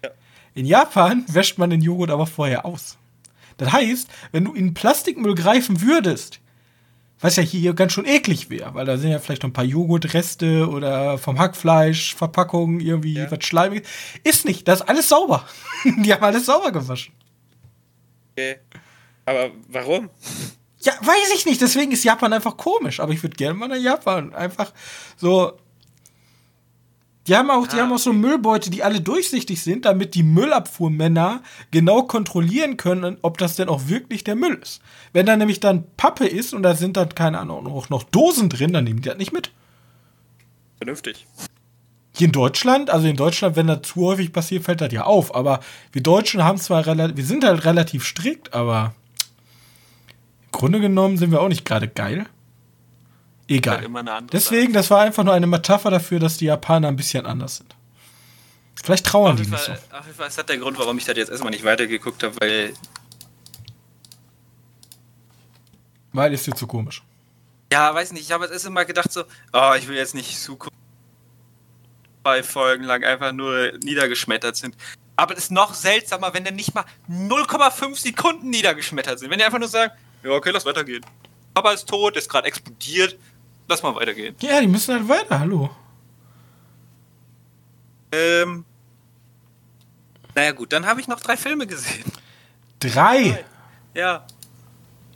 [0.03, 0.11] Ja.
[0.55, 2.97] In Japan wäscht man den Joghurt aber vorher aus.
[3.57, 6.41] Das heißt, wenn du in Plastikmüll greifen würdest,
[7.21, 9.65] Was ja hier ganz schön eklig wäre, weil da sind ja vielleicht noch ein paar
[9.65, 13.31] Joghurtreste oder vom Hackfleisch, Verpackungen, irgendwie Ja.
[13.31, 13.89] was Schleimiges.
[14.25, 15.45] Ist nicht, das ist alles sauber.
[15.85, 17.15] Die haben alles sauber gewaschen.
[18.33, 18.57] Okay.
[19.27, 20.11] Aber warum?
[20.85, 23.77] Ja, weiß ich nicht, deswegen ist Japan einfach komisch, aber ich würde gerne mal nach
[23.77, 24.35] Japan.
[24.35, 24.73] Einfach
[25.17, 25.53] so.
[27.27, 30.23] Die haben auch, die Ah, haben auch so Müllbeute, die alle durchsichtig sind, damit die
[30.23, 34.83] Müllabfuhrmänner genau kontrollieren können, ob das denn auch wirklich der Müll ist.
[35.15, 38.51] Wenn da nämlich dann Pappe ist und da sind dann, keine Ahnung, auch noch Dosen
[38.51, 39.53] drin, dann nehmen die das nicht mit.
[40.77, 41.27] Vernünftig.
[42.15, 45.35] Hier in Deutschland, also in Deutschland, wenn das zu häufig passiert, fällt das ja auf.
[45.35, 45.61] Aber
[45.93, 48.95] wir Deutschen haben zwar relativ, wir sind halt relativ strikt, aber
[50.55, 52.27] Grunde genommen sind wir auch nicht gerade geil.
[53.47, 53.87] Egal.
[53.93, 57.57] Halt Deswegen, das war einfach nur eine Metapher dafür, dass die Japaner ein bisschen anders
[57.59, 57.77] sind.
[58.83, 59.73] Vielleicht trauern die jeden, nicht so.
[59.73, 62.23] Fall, auf jeden Fall ist das der Grund, warum ich das jetzt erstmal nicht weitergeguckt
[62.23, 62.73] habe, weil
[66.13, 67.03] Weil ist dir zu komisch.
[67.73, 70.57] Ja, weiß nicht, ich habe jetzt immer gedacht so, oh, ich will jetzt nicht zu
[72.23, 74.77] zwei Folgen lang einfach nur niedergeschmettert sind.
[75.17, 79.31] Aber es ist noch seltsamer, wenn dann nicht mal 0,5 Sekunden niedergeschmettert sind.
[79.31, 79.93] Wenn die einfach nur sagen,
[80.25, 81.05] ja, okay, lass weitergehen.
[81.55, 83.17] Papa ist tot, ist gerade explodiert,
[83.69, 84.35] lass mal weitergehen.
[84.41, 85.71] Ja, die müssen halt weiter, hallo.
[88.13, 88.65] Ähm,
[90.35, 92.05] naja gut, dann habe ich noch drei Filme gesehen.
[92.81, 93.45] Drei!
[93.95, 94.27] Ja,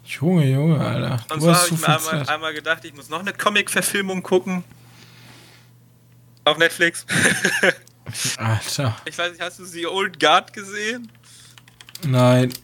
[0.09, 1.23] Junge, Junge, Alter.
[1.35, 4.65] und Du zwar habe ich mir einmal, einmal gedacht, ich muss noch eine Comic-Verfilmung gucken.
[6.45, 7.05] Auf Netflix.
[8.39, 8.97] Alter.
[9.05, 11.13] Ich weiß nicht, hast du The Old Guard gesehen?
[12.07, 12.55] Nein.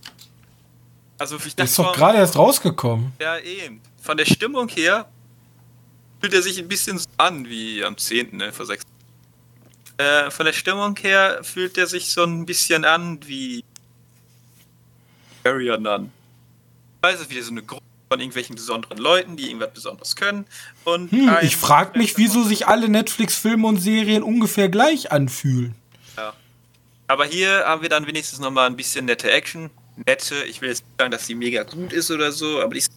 [1.19, 3.12] Also ich Der ist dachte doch gerade erst rausgekommen.
[3.21, 3.81] Ja, eben.
[4.03, 5.09] Von der Stimmung her
[6.21, 8.85] fühlt er sich ein bisschen so an wie am 10., ne, vor sechs.
[9.97, 13.65] Äh, von der Stimmung her fühlt er sich so ein bisschen an wie
[15.45, 16.11] Barrier Nun.
[17.03, 20.47] Weiß es wieder so eine Gruppe von irgendwelchen besonderen Leuten, die irgendwas Besonderes können.
[20.85, 25.75] Und Hm, ich frag mich, wieso sich alle Netflix-Filme und Serien ungefähr gleich anfühlen.
[27.07, 29.69] Aber hier haben wir dann wenigstens nochmal ein bisschen nette Action.
[29.97, 32.81] Nette, ich will jetzt nicht sagen, dass die mega gut ist oder so, aber die
[32.81, 32.93] ist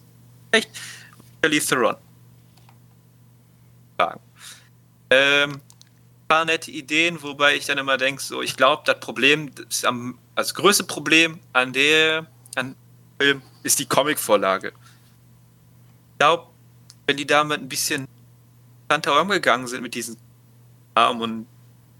[0.50, 0.70] echt.
[1.42, 1.96] Charlize Theron.
[3.98, 4.20] Sagen.
[5.10, 5.60] Ähm,
[6.28, 10.18] paar nette Ideen, wobei ich dann immer denke, so, ich glaube, das Problem, das am,
[10.34, 12.76] das größte Problem an der an
[13.18, 14.68] Film ist die Comicvorlage.
[14.68, 16.48] Ich glaube,
[17.06, 18.06] wenn die damit ein bisschen
[18.82, 20.16] interessanter umgegangen sind mit diesen
[20.94, 21.46] Armen und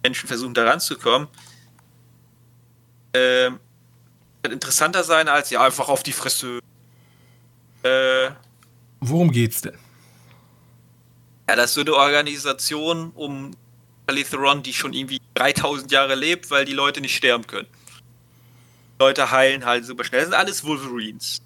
[0.02, 1.28] Menschen versuchen da ranzukommen,
[3.14, 3.58] ähm,
[4.42, 6.60] interessanter sein als ja einfach auf die Fresse.
[7.84, 8.36] Äh, ja,
[9.00, 9.74] Worum geht's denn?
[11.46, 13.52] das ist so eine Organisation um
[14.06, 17.68] Charlize Theron, die schon irgendwie 3000 Jahre lebt, weil die Leute nicht sterben können.
[18.98, 20.20] Leute heilen halt super schnell.
[20.20, 21.40] Das sind alles Wolverines.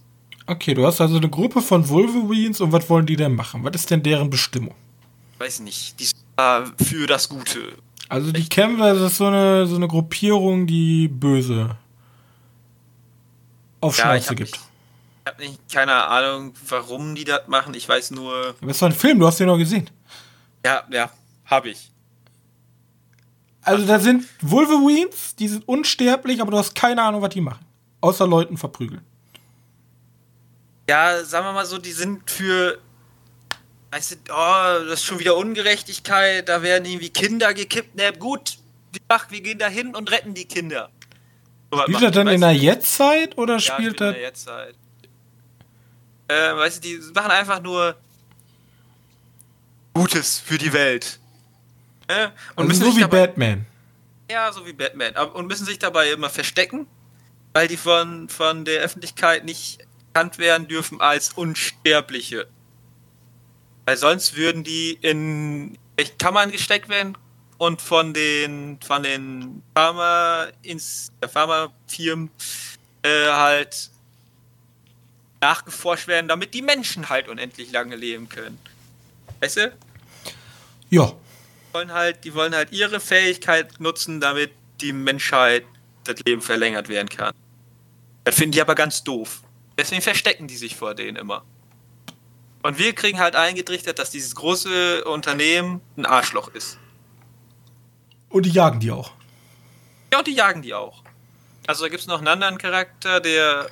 [0.47, 3.63] Okay, du hast also eine Gruppe von Wolverines und was wollen die denn machen?
[3.63, 4.75] Was ist denn deren Bestimmung?
[5.39, 7.75] Weiß nicht, die sind da für das Gute.
[8.09, 11.77] Also die kämpfen, das ist so eine, so eine Gruppierung, die böse
[13.83, 14.53] auf Ja, Schnauze gibt.
[14.53, 14.61] nicht-
[15.25, 17.75] Ich habe nicht keine Ahnung, warum die das machen.
[17.75, 19.89] Ich weiß nur, Aber es war ein Film, du hast den noch gesehen.
[20.65, 21.11] ja, ja,
[21.45, 21.91] habe ich.
[23.65, 27.65] Also da sind Wolverines, die sind unsterblich, aber du hast keine Ahnung, was die machen.
[28.01, 29.03] Außer Leuten verprügeln.
[30.89, 32.79] ja, sagen wir mal so, die sind für.
[33.93, 37.91] Weißt du, oh, das ist schon wieder Ungerechtigkeit, da werden irgendwie Kinder gekippt.
[37.95, 38.59] Na gut,
[39.29, 40.91] wir gehen da hin und retten die Kinder.
[41.73, 44.13] Spielt die, dann in der Jetztzeit oder Ja, spielt in das.
[44.15, 44.75] der Jetztzeit.
[46.29, 47.97] Äh, weißt du, die machen einfach nur
[49.95, 51.19] Gutes für die Welt.
[52.09, 52.29] Äh?
[52.57, 53.67] Und Also so wie dabei- Batman.
[54.31, 55.15] Ja, so wie Batman.
[55.35, 56.87] Und müssen sich dabei immer verstecken,
[57.53, 59.81] weil die von, von der Öffentlichkeit nicht
[60.15, 62.47] erkannt werden dürfen als Unsterbliche.
[63.85, 67.17] Weil sonst würden die in echt Kammern gesteckt werden
[67.63, 72.29] und von den von den Pharma der Pharmafirmen
[73.05, 73.89] äh, halt
[75.41, 78.59] nachgeforscht werden, damit die Menschen halt unendlich lange leben können.
[79.41, 79.73] Weißt du?
[80.91, 81.13] Ja.
[81.73, 84.51] wollen halt, die wollen halt ihre Fähigkeit nutzen, damit
[84.81, 85.65] die Menschheit
[86.03, 87.33] das Leben verlängert werden kann.
[88.25, 89.41] Das finden die aber ganz doof.
[89.79, 91.45] Deswegen verstecken die sich vor denen immer.
[92.65, 96.81] Und wir kriegen halt eingetrichtert, dass dieses große Unternehmen ein Arschloch ist.
[98.33, 99.13] Und die jagen die auch.
[100.13, 101.03] Ja, und die jagen die auch.
[101.67, 103.71] Also da gibt es noch einen anderen Charakter, der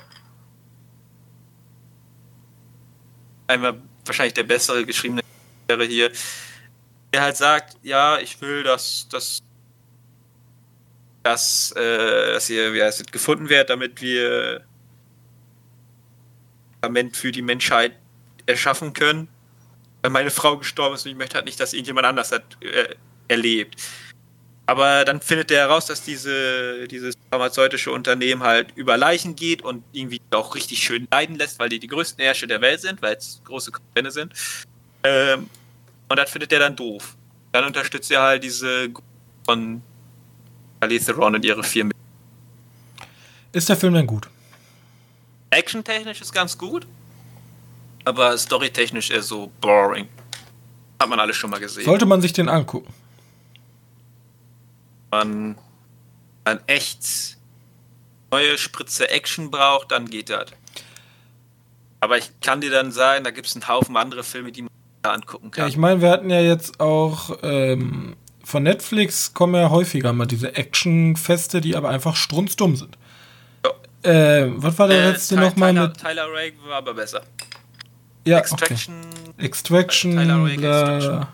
[3.47, 5.21] einmal wahrscheinlich der bessere geschriebene
[5.67, 6.11] wäre hier,
[7.13, 9.39] der halt sagt, ja, ich will, dass, dass,
[11.23, 14.63] dass, äh, dass hier, wie heißt es, gefunden wird, damit wir
[16.81, 17.93] Medikament für die Menschheit
[18.45, 19.27] erschaffen können,
[20.01, 22.95] weil meine Frau gestorben ist und ich möchte halt nicht, dass irgendjemand anders hat äh,
[23.27, 23.75] erlebt.
[24.71, 29.83] Aber dann findet er heraus, dass diese, dieses pharmazeutische Unternehmen halt über Leichen geht und
[29.91, 33.17] irgendwie auch richtig schön leiden lässt, weil die die größten Ärsche der Welt sind, weil
[33.17, 34.31] es große Konzerne sind.
[35.03, 35.49] Ähm,
[36.07, 37.17] und das findet er dann doof.
[37.51, 39.09] Dann unterstützt er halt diese Gruppe
[39.45, 39.81] von
[40.79, 41.89] Alice Theron und ihre vier
[43.51, 44.29] Ist der Film denn gut?
[45.49, 46.87] Action-technisch ist ganz gut,
[48.05, 50.07] aber storytechnisch eher so boring.
[50.97, 51.83] Hat man alles schon mal gesehen.
[51.83, 52.93] Sollte man sich den angucken?
[55.11, 55.57] Man,
[56.45, 57.37] man echt
[58.31, 60.45] neue Spritze Action braucht, dann geht das.
[61.99, 64.71] Aber ich kann dir dann sagen, da gibt es einen Haufen andere Filme, die man
[65.03, 65.65] da angucken kann.
[65.65, 70.25] Ja, ich meine, wir hatten ja jetzt auch ähm, von Netflix kommen ja häufiger mal
[70.25, 72.97] diese Actionfeste, die aber einfach strunzdumm sind.
[74.03, 74.09] Ja.
[74.11, 75.97] Äh, was war der Äh, letzte nochmal Tyler, mit?
[75.99, 77.21] Tyler Rake war aber besser.
[78.25, 78.95] Ja, Extraction,
[79.35, 79.45] okay.
[79.45, 81.27] Extraction, Tyler Rake, Extraction.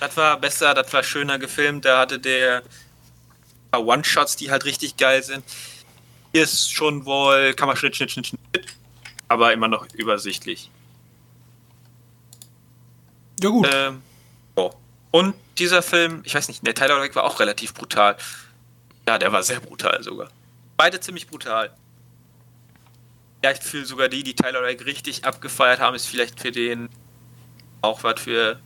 [0.00, 1.84] das war besser, das war schöner gefilmt.
[1.84, 2.62] Da hatte der
[3.70, 5.44] paar One-Shots, die halt richtig geil sind.
[6.32, 8.66] Hier ist schon wohl, kann man Schnitt, Schnitt, Schnitt, Schnitt,
[9.28, 10.70] aber immer noch übersichtlich.
[13.42, 13.68] Ja gut.
[13.72, 14.02] Ähm,
[14.56, 14.70] oh.
[15.10, 18.16] Und dieser Film, ich weiß nicht, der Tyler Rake war auch relativ brutal.
[19.08, 20.30] Ja, der war sehr brutal sogar.
[20.76, 21.74] Beide ziemlich brutal.
[23.42, 26.88] Ja, ich fühle sogar die, die Tyler Rake richtig abgefeiert haben, ist vielleicht für den
[27.80, 28.60] auch was für.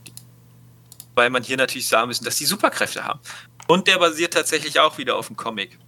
[1.14, 3.20] Weil man hier natürlich sagen müssen, dass die Superkräfte haben.
[3.66, 5.78] Und der basiert tatsächlich auch wieder auf dem Comic.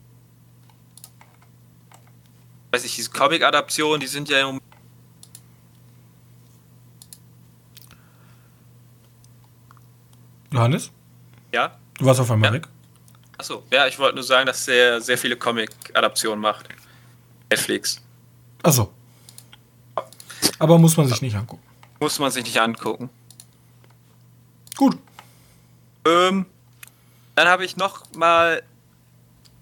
[2.73, 4.61] Weiß ich, diese Comic-Adaptionen, die sind ja im
[10.53, 10.91] Johannes?
[11.53, 12.55] ja, Du warst auf einmal Ja.
[12.55, 12.69] weg.
[13.39, 16.69] Achso, ja, ich wollte nur sagen, dass er sehr viele Comic-Adaptionen macht.
[17.51, 18.01] Netflix.
[18.63, 18.93] Achso.
[20.59, 21.63] Aber muss man sich nicht angucken.
[22.01, 23.09] Muss man sich nicht angucken.
[24.77, 24.99] Gut.
[26.07, 26.47] Ähm,
[27.37, 28.63] dann habe ich noch mal,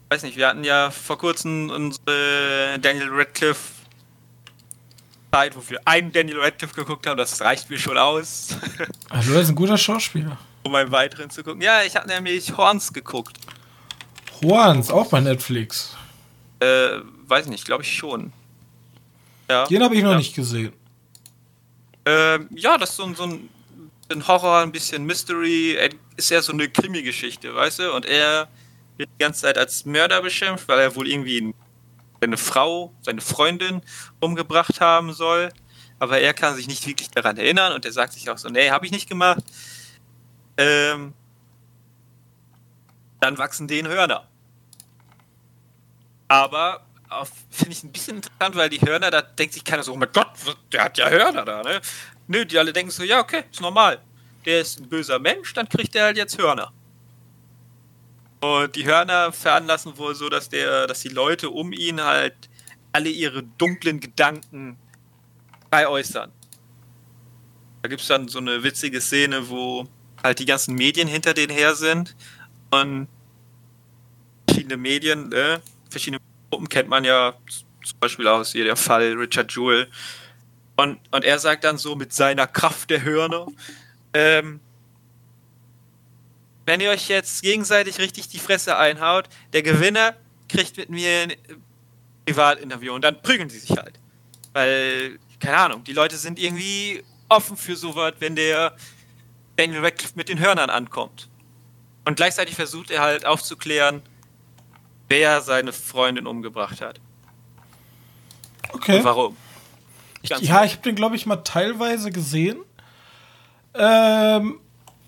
[0.09, 3.75] weiß nicht, wir hatten ja vor kurzem unsere Daniel Radcliffe
[5.33, 7.19] Zeit, wo wir einen Daniel Radcliffe geguckt haben.
[7.19, 8.57] Das reicht mir schon aus,
[9.11, 10.39] Also, er ist ein guter Schauspieler.
[10.63, 11.61] um einen weiteren zu gucken.
[11.61, 13.37] Ja, ich habe nämlich Horns geguckt.
[14.41, 15.97] Juans, auch bei Netflix.
[16.61, 18.33] Äh, weiß nicht, glaube ich schon.
[19.51, 19.67] Ja.
[19.67, 20.19] Den habe ich noch ja.
[20.19, 20.73] nicht gesehen.
[22.07, 23.49] Ähm, ja, das ist so ein, so ein,
[24.15, 25.75] ein Horror, ein bisschen Mystery.
[25.75, 27.93] Er ist ja so eine Krimi-Geschichte, weißt du?
[27.93, 28.49] Und er
[28.97, 31.55] wird die ganze Zeit als Mörder beschimpft, weil er wohl irgendwie
[32.21, 33.83] seine Frau, seine Freundin
[34.21, 35.51] umgebracht haben soll.
[35.99, 38.71] Aber er kann sich nicht wirklich daran erinnern und er sagt sich auch so, nee,
[38.71, 39.43] habe ich nicht gemacht.
[40.57, 41.13] Ähm,
[43.21, 44.29] dann wachsen denen Hörner.
[46.29, 46.85] Aber
[47.51, 50.11] finde ich ein bisschen interessant, weil die Hörner, da denkt sich keiner so, oh mein
[50.13, 50.31] Gott,
[50.73, 51.81] der hat ja Hörner da, ne?
[52.27, 54.01] Nö, die alle denken so, ja, okay, ist normal.
[54.45, 56.73] Der ist ein böser Mensch, dann kriegt er halt jetzt Hörner.
[58.41, 62.35] Und die Hörner veranlassen wohl so, dass der, dass die Leute um ihn halt
[62.93, 64.77] alle ihre dunklen Gedanken
[65.71, 66.31] frei äußern.
[67.83, 69.87] Da gibt es dann so eine witzige Szene, wo
[70.23, 72.15] halt die ganzen Medien hinter denen her sind
[72.71, 73.09] und
[74.47, 75.61] verschiedene Medien, äh,
[75.91, 76.21] verschiedene
[76.51, 77.35] Gruppen kennt man ja
[77.85, 79.89] zum Beispiel aus hier der Fall Richard Jewell.
[80.77, 83.47] Und, und er sagt dann so mit seiner Kraft der Hörner,
[84.13, 84.61] ähm,
[86.67, 90.17] wenn ihr euch jetzt gegenseitig richtig die Fresse einhaut, der Gewinner
[90.49, 91.33] kriegt mit mir ein
[92.25, 93.99] Privatinterview und dann prügeln sie sich halt.
[94.53, 98.75] Weil, keine Ahnung, die Leute sind irgendwie offen für sowas, wenn der
[99.57, 101.29] Daniel Radcliffe mit den Hörnern ankommt.
[102.05, 104.03] Und gleichzeitig versucht er halt aufzuklären,
[105.09, 107.01] wer seine Freundin umgebracht hat.
[108.73, 108.99] Okay.
[108.99, 109.37] Und warum.
[110.29, 112.59] Ganz Ja, ich habe den, glaube ich, mal teilweise gesehen.
[113.75, 114.61] Ähm,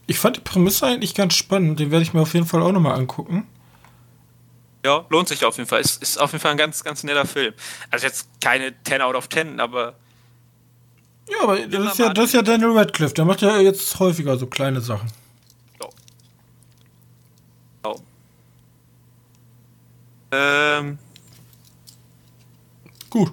[0.07, 1.81] ich fand die Prämisse eigentlich ganz spannend.
[1.81, 3.47] Den werde ich mir auf jeden Fall auch nochmal angucken.
[4.85, 5.81] Ja, lohnt sich auf jeden Fall.
[5.81, 7.55] Ist, ist auf jeden Fall ein ganz, ganz netter Film.
[7.91, 9.95] Also jetzt keine 10 out of 10, aber
[11.29, 13.15] Ja, aber das ist ja, das ist ja Daniel Radcliffe.
[13.15, 15.11] Der macht ja jetzt häufiger so kleine Sachen.
[15.81, 15.89] ja.
[17.85, 17.97] Oh.
[20.31, 20.99] Ähm,
[23.11, 23.33] Gut.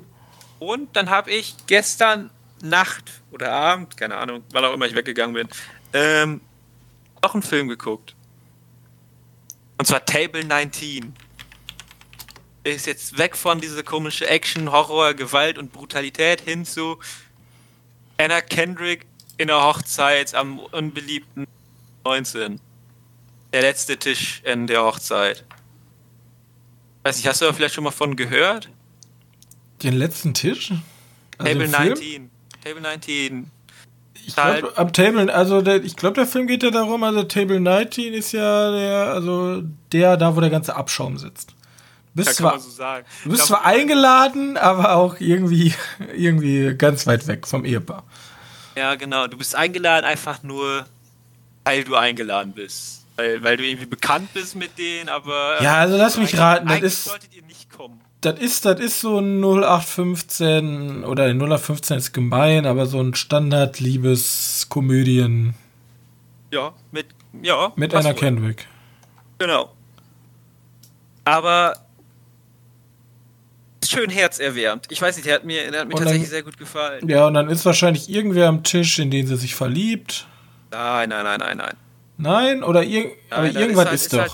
[0.72, 2.30] Und dann habe ich gestern
[2.62, 5.50] Nacht oder Abend, keine Ahnung, wann auch immer ich weggegangen bin,
[5.94, 6.42] ähm,
[7.22, 8.16] noch einen Film geguckt.
[9.78, 11.14] Und zwar Table 19.
[12.64, 17.00] Ist jetzt weg von dieser komische Action, Horror, Gewalt und Brutalität hin zu
[18.18, 19.06] Anna Kendrick
[19.38, 21.48] in der Hochzeit am unbeliebten
[22.06, 22.62] 19.
[23.52, 25.44] Der letzte Tisch in der Hochzeit.
[27.04, 28.70] Weiß nicht, hast du da vielleicht schon mal von gehört?
[29.84, 30.72] Den letzten Tisch?
[31.38, 31.90] Also Table den Film?
[31.90, 32.32] 19.
[32.64, 33.52] Table 19.
[34.26, 37.60] Ich glaube, am Table, also der, ich glaube, der Film geht ja darum, also Table
[37.60, 41.52] 19 ist ja der, also der, da wo der ganze Abschaum sitzt.
[42.16, 42.70] Du bist, zwar, so
[43.24, 45.74] du bist zwar eingeladen, aber auch irgendwie,
[46.16, 48.04] irgendwie ganz weit weg vom Ehepaar.
[48.76, 49.28] Ja, genau.
[49.28, 50.86] Du bist eingeladen, einfach nur,
[51.64, 53.06] weil du eingeladen bist.
[53.16, 55.62] Weil, weil du irgendwie bekannt bist mit denen, aber.
[55.62, 57.20] Ja, also lass mich raten, das ist.
[58.26, 65.56] Das ist, das ist so ein 0815 oder 0815 ist gemein, aber so ein Standard-Liebes-Komödien.
[66.52, 67.08] Ja, mit,
[67.42, 67.74] ja.
[67.76, 68.66] Mit Anna Kendrick.
[69.40, 69.74] Genau.
[71.26, 71.74] Aber
[73.84, 74.88] schön herzerwärmt.
[74.90, 77.10] Ich weiß nicht, der hat mir, der hat mir tatsächlich sehr gut gefallen.
[77.10, 80.28] Ja, und dann ist wahrscheinlich irgendwer am Tisch, in den sie sich verliebt.
[80.72, 81.76] Nein, nein, nein, nein, nein.
[82.18, 82.64] Nein?
[82.64, 84.20] Oder ir nein, aber irgendwas ist, halt, ist doch.
[84.20, 84.32] Halt,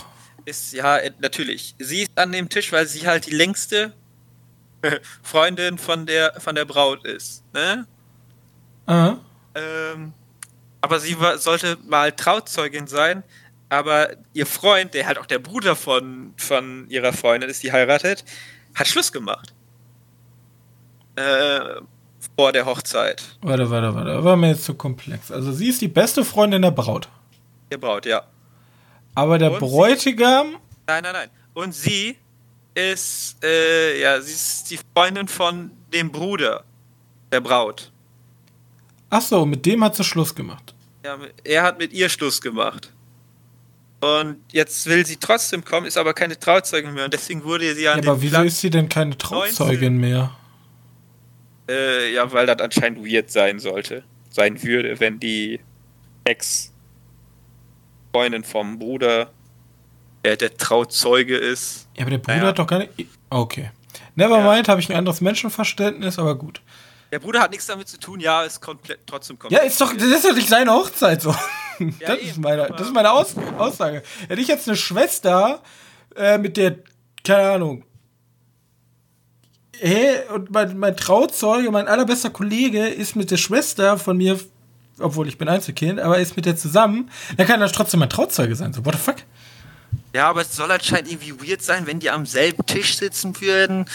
[0.50, 1.76] ist, ja, äh, natürlich.
[1.80, 3.94] Sie ist an dem Tisch, weil sie halt die längste
[5.24, 7.44] Freundin von der, von der Braut ist.
[7.54, 7.86] Ne?
[8.86, 9.20] Aha.
[9.56, 10.14] Ähm,
[10.82, 13.24] aber sie war, sollte mal Trauzeugin sein,
[13.70, 18.24] aber ihr Freund, der halt auch der Bruder von, von ihrer Freundin ist, die heiratet,
[18.76, 19.54] hat Schluss gemacht.
[21.16, 21.82] Äh,
[22.36, 23.24] vor der Hochzeit.
[23.42, 24.24] Warte, warte, warte.
[24.24, 25.32] War mir jetzt zu komplex.
[25.32, 27.10] Also sie ist die beste Freundin der Braut.
[27.72, 28.24] Der Braut, ja.
[29.16, 30.52] Aber der und Bräutigam.
[30.52, 30.58] Sie,
[30.88, 31.30] nein, nein, nein.
[31.54, 32.18] Und sie
[32.74, 36.64] ist, äh, ja, sie ist die Freundin von dem Bruder
[37.32, 37.92] der Braut.
[39.10, 40.74] Ach so, mit dem hat sie Schluss gemacht.
[41.04, 42.92] Ja, er hat mit ihr Schluss gemacht.
[44.02, 47.06] Und jetzt will sie trotzdem kommen, ist aber keine Trauzeugin mehr.
[47.06, 49.98] Und deswegen wurde sie an ja, Aber wieso Platz ist sie denn keine Trauzeugin 19,
[49.98, 50.36] mehr?
[51.68, 54.04] Äh, ja, weil das anscheinend weird sein sollte.
[54.30, 55.60] Sein würde, wenn die
[56.24, 56.69] Ex
[58.12, 59.32] Freundin vom Bruder,
[60.24, 61.88] der der Trauzeuge ist.
[61.96, 62.48] Ja, aber der Bruder naja.
[62.50, 62.92] hat doch gar nicht.
[63.30, 63.72] Okay.
[64.16, 64.72] Nevermind, ja.
[64.72, 66.62] habe ich ein anderes Menschenverständnis, aber gut.
[67.12, 69.62] Der Bruder hat nichts damit zu tun, ja, ist komplett trotzdem komplett.
[69.62, 71.34] Ja, ist doch, das ist doch nicht seine Hochzeit so.
[71.80, 74.04] Ja, das, ist meine, das ist meine Aus Aussage.
[74.28, 75.64] Hätte ich jetzt eine Schwester,
[76.16, 76.76] äh, mit der,
[77.24, 77.86] keine Ahnung,
[79.80, 84.40] hey, und mein, mein Trauzeuge, mein allerbester Kollege ist mit der Schwester von mir
[85.00, 88.56] obwohl ich bin Einzelkind, aber ist mit der zusammen, dann kann das trotzdem mein Trauzeuge
[88.56, 88.74] sein.
[88.74, 89.18] So, what the fuck?
[90.14, 93.86] Ja, aber es soll anscheinend irgendwie weird sein, wenn die am selben Tisch sitzen würden.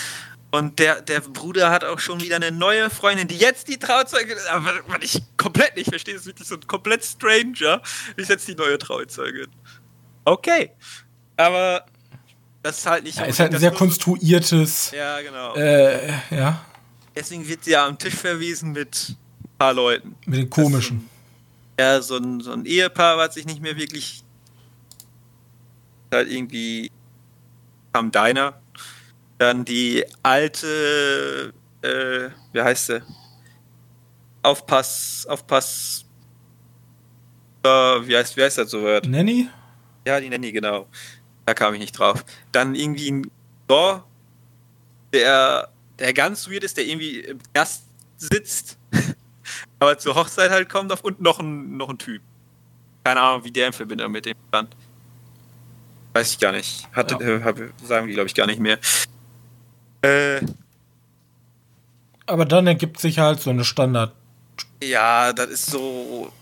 [0.51, 4.35] Und der, der Bruder hat auch schon wieder eine neue Freundin, die jetzt die Trauzeuge
[4.35, 4.49] ist.
[4.49, 7.83] Aber was ich komplett nicht verstehe, ist wirklich so ein komplett Stranger,
[8.15, 9.49] ist jetzt die neue Trauzeugin.
[10.25, 10.71] Okay.
[11.37, 11.85] Aber
[12.63, 13.19] das ist halt nicht.
[13.19, 14.93] Ja, ist halt ein sehr konstruiertes.
[14.93, 15.55] Ja, genau.
[15.57, 16.65] Äh, ja.
[17.17, 19.17] Deswegen wird sie ja am Tisch verwiesen mit
[19.59, 20.17] paar Leuten.
[20.27, 21.09] Mit den komischen.
[21.79, 24.25] ja, so ein, so ein Ehepaar, was sich nicht mehr wirklich
[26.13, 26.91] halt irgendwie
[27.93, 28.61] am Diner.
[29.39, 31.53] Dann die alte,
[31.83, 33.03] äh, wie heißt sie?
[34.43, 36.05] Aufpass, Aufpass,
[37.65, 39.07] äh, wie heißt, wie heißt das so Wort?
[39.07, 39.49] Nanny?
[40.07, 40.87] Ja, die Nanny, genau.
[41.47, 42.25] Da kam ich nicht drauf.
[42.53, 43.31] Dann irgendwie ein
[43.67, 44.07] Thor,
[45.13, 47.85] der, der ganz weird ist, der irgendwie im Gast
[48.17, 48.79] sitzt
[49.85, 52.23] aber zur Hochzeit halt kommt auf und noch ein, noch ein Typ.
[53.05, 54.75] Keine Ahnung, wie der in Verbindung mit dem stand.
[56.15, 56.89] Weiß ich gar nicht.
[56.93, 57.51] Hatte, ja.
[57.51, 58.79] äh, sagen die, glaube ich, gar nicht mehr.
[60.03, 60.41] Äh,
[62.27, 64.13] aber dann ergibt sich halt so eine Standard.
[64.83, 66.33] Ja, das ist so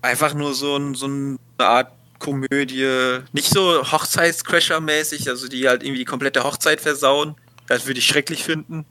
[0.00, 3.18] einfach nur so, ein, so eine Art Komödie.
[3.32, 7.34] Nicht so Hochzeitscrasher-mäßig, also die halt irgendwie die komplette Hochzeit versauen.
[7.66, 8.84] Das würde ich schrecklich finden.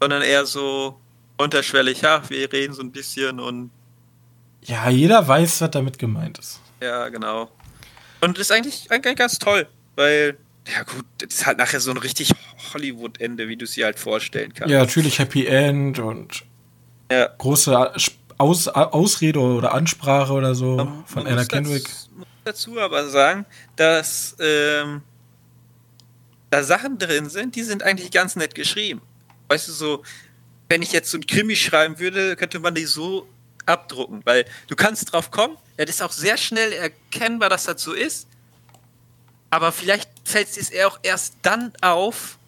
[0.00, 0.98] Sondern eher so,
[1.36, 3.70] unterschwellig, ja, wir reden so ein bisschen und.
[4.62, 6.60] Ja, jeder weiß, was damit gemeint ist.
[6.80, 7.50] Ja, genau.
[8.20, 11.90] Und das ist eigentlich, eigentlich ganz toll, weil, ja gut, das ist halt nachher so
[11.90, 12.32] ein richtig
[12.72, 14.72] Hollywood-Ende, wie du es dir halt vorstellen kannst.
[14.72, 16.44] Ja, natürlich Happy End und
[17.10, 17.28] ja.
[17.38, 17.92] große
[18.38, 21.88] Aus Ausrede oder Ansprache oder so man, von man Anna Kendrick.
[21.88, 25.02] Ich muss dazu aber sagen, dass ähm,
[26.50, 29.00] da Sachen drin sind, die sind eigentlich ganz nett geschrieben.
[29.48, 30.02] Weißt du, so,
[30.68, 33.28] wenn ich jetzt so ein Krimi schreiben würde, könnte man die so
[33.66, 37.92] abdrucken, weil du kannst drauf kommen, es ist auch sehr schnell erkennbar, dass das so
[37.92, 38.26] ist,
[39.50, 42.38] aber vielleicht fällt es dir auch erst dann auf,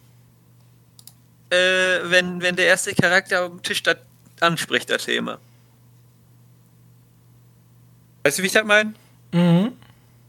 [1.49, 3.97] äh, wenn, wenn der erste Charakter am Tisch das
[4.39, 5.39] anspricht, das Thema.
[8.23, 8.93] Weißt du, wie ich das meine?
[9.31, 9.73] Mhm.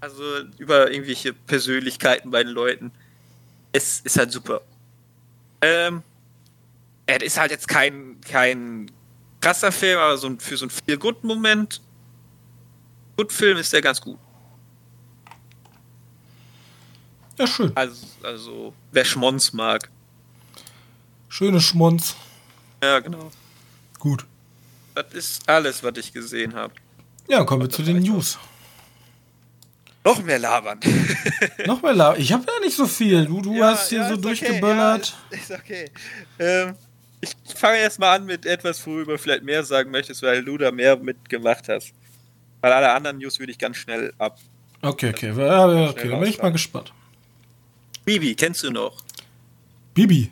[0.01, 0.23] Also
[0.59, 2.91] über irgendwelche Persönlichkeiten bei den Leuten.
[3.73, 4.63] Es ist halt super.
[5.61, 6.03] Ähm,
[7.11, 8.91] er ist halt jetzt kein, kein
[9.41, 11.81] krasser Film, aber so ein, für so einen Feel-Good-Moment,
[13.17, 14.19] Good-Film ist der ganz gut.
[17.37, 17.73] Ja, schön.
[17.75, 19.91] Also, also wer Schmonz mag.
[21.29, 22.15] Schöne Schmonz.
[22.83, 23.31] Ja, genau.
[23.99, 24.27] Gut.
[24.95, 26.75] Das ist alles, was ich gesehen habe.
[27.29, 28.39] Ja, kommen wir zu den News.
[30.05, 30.81] Noch mehr labern.
[31.67, 32.21] Noch mehr labern.
[32.21, 33.27] Ich habe ja nicht so viel.
[33.27, 35.15] Du, du ja, hast hier ja, so durchgeböllert.
[35.27, 35.91] Okay, ja, ist, ist, okay.
[36.39, 36.77] Ähm,
[37.21, 40.57] ich fange erst mal an mit etwas, worüber du vielleicht mehr sagen möchtest, weil du
[40.57, 41.93] da mehr mitgemacht hast.
[42.61, 44.39] Weil alle anderen News würde ich ganz schnell ab.
[44.83, 45.33] Okay, okay.
[45.37, 46.93] Ja, okay, dann bin ich mal gespannt.
[48.05, 48.97] Bibi, kennst du noch?
[49.95, 50.31] Bibi?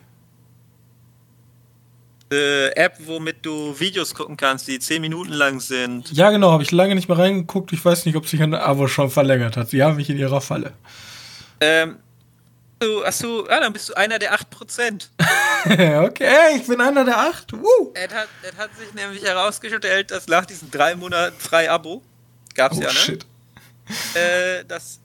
[2.31, 6.11] Äh, App, womit du Videos gucken kannst, die 10 Minuten lang sind.
[6.11, 7.73] Ja, genau, habe ich lange nicht mehr reingeguckt.
[7.73, 9.69] Ich weiß nicht, ob sich ein Abo schon verlängert hat.
[9.69, 10.73] Sie haben mich in ihrer Falle.
[11.59, 11.97] Ähm,
[12.79, 15.09] du, achso, ah, dann bist du einer der 8%.
[16.05, 17.53] okay, ich bin einer der 8.
[17.53, 17.93] Woo.
[17.93, 18.27] Es hat,
[18.57, 22.01] hat sich nämlich herausgestellt, dass nach diesen drei Monaten frei Abo,
[22.55, 22.93] gab's oh, ja, ne?
[22.93, 23.25] Shit.
[24.13, 24.99] Äh, dass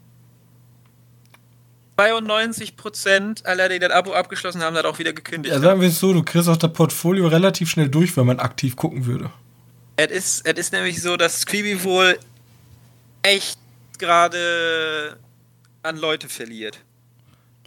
[1.97, 5.55] 92% aller, die das Abo abgeschlossen haben, hat auch wieder gekündigt.
[5.55, 8.41] Ja, sagen wir es so, du kriegst auch das Portfolio relativ schnell durch, wenn man
[8.41, 9.31] aktiv gucken würde.
[9.97, 12.19] Es ist, es ist nämlich so, dass Squeeby wohl
[13.23, 13.59] echt
[13.99, 15.17] gerade
[15.83, 16.79] an Leute verliert.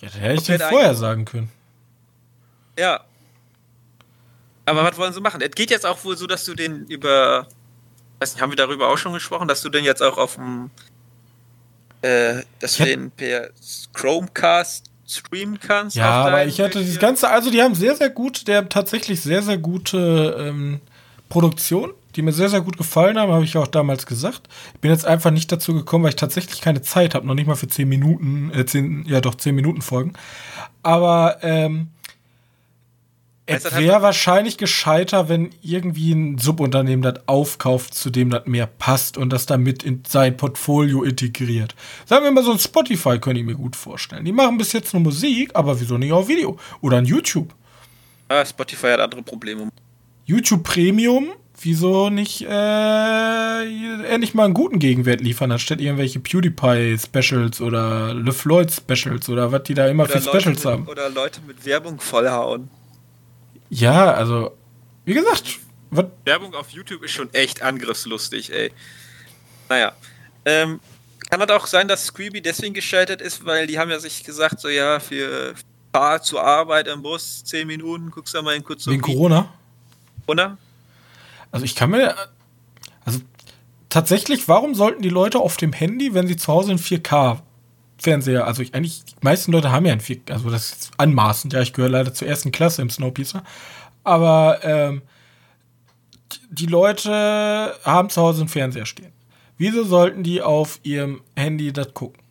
[0.01, 1.49] Ja, hätte ich dir vorher sagen können.
[2.77, 3.03] Ja.
[4.65, 5.41] Aber was wollen sie machen?
[5.41, 7.47] Es geht jetzt auch wohl so, dass du den über.
[8.19, 10.71] Weiß nicht, haben wir darüber auch schon gesprochen, dass du den jetzt auch auf dem
[12.01, 13.49] äh, dass du den per
[13.93, 15.95] Chromecast streamen kannst.
[15.95, 19.41] Ja, aber ich hatte das Ganze, also die haben sehr, sehr gut, der tatsächlich sehr,
[19.41, 20.81] sehr gute ähm,
[21.29, 24.49] Produktion, die mir sehr, sehr gut gefallen haben, habe ich auch damals gesagt.
[24.73, 27.47] Ich bin jetzt einfach nicht dazu gekommen, weil ich tatsächlich keine Zeit habe, noch nicht
[27.47, 30.13] mal für 10 Minuten, äh, 10, ja doch 10 Minuten Folgen.
[30.81, 31.89] Aber ähm,
[33.45, 39.17] es wäre wahrscheinlich gescheiter, wenn irgendwie ein Subunternehmen das aufkauft, zu dem das mehr passt
[39.17, 41.73] und das damit in sein Portfolio integriert.
[42.05, 44.25] Sagen wir mal so ein Spotify könnte ich mir gut vorstellen.
[44.25, 46.57] Die machen bis jetzt nur Musik, aber wieso nicht auch Video?
[46.81, 47.53] Oder ein YouTube?
[48.27, 49.69] Ah, Spotify hat andere Probleme.
[50.25, 51.29] YouTube Premium,
[51.61, 59.51] wieso nicht äh, endlich mal einen guten Gegenwert liefern, anstatt irgendwelche PewDiePie-Specials oder LeFloid-Specials oder
[59.51, 60.87] was die da immer oder für Specials mit, haben.
[60.87, 62.69] Oder Leute mit Werbung vollhauen.
[63.69, 64.51] Ja, also,
[65.05, 65.59] wie gesagt.
[65.89, 66.05] Was?
[66.25, 68.71] Werbung auf YouTube ist schon echt angriffslustig, ey.
[69.69, 69.93] Naja.
[70.45, 70.79] Ähm,
[71.29, 74.59] kann das auch sein, dass Squeeby deswegen gescheitert ist, weil die haben ja sich gesagt,
[74.59, 75.55] so ja, für
[75.93, 79.53] Fahrt zur Arbeit im Bus, 10 Minuten, guckst du mal in kurz Wegen Corona?
[80.27, 80.57] Oder?
[81.51, 82.15] Also ich kann mir.
[83.05, 83.19] Also
[83.89, 87.39] tatsächlich, warum sollten die Leute auf dem Handy, wenn sie zu Hause in 4K
[87.97, 91.53] Fernseher, also ich, eigentlich, die meisten Leute haben ja ein 4K, also das ist anmaßend,
[91.53, 93.43] ja, ich gehöre leider zur ersten Klasse im Snowpiercer,
[94.03, 95.01] aber ähm,
[96.49, 99.11] die Leute haben zu Hause einen Fernseher stehen.
[99.57, 102.21] Wieso sollten die auf ihrem Handy das gucken?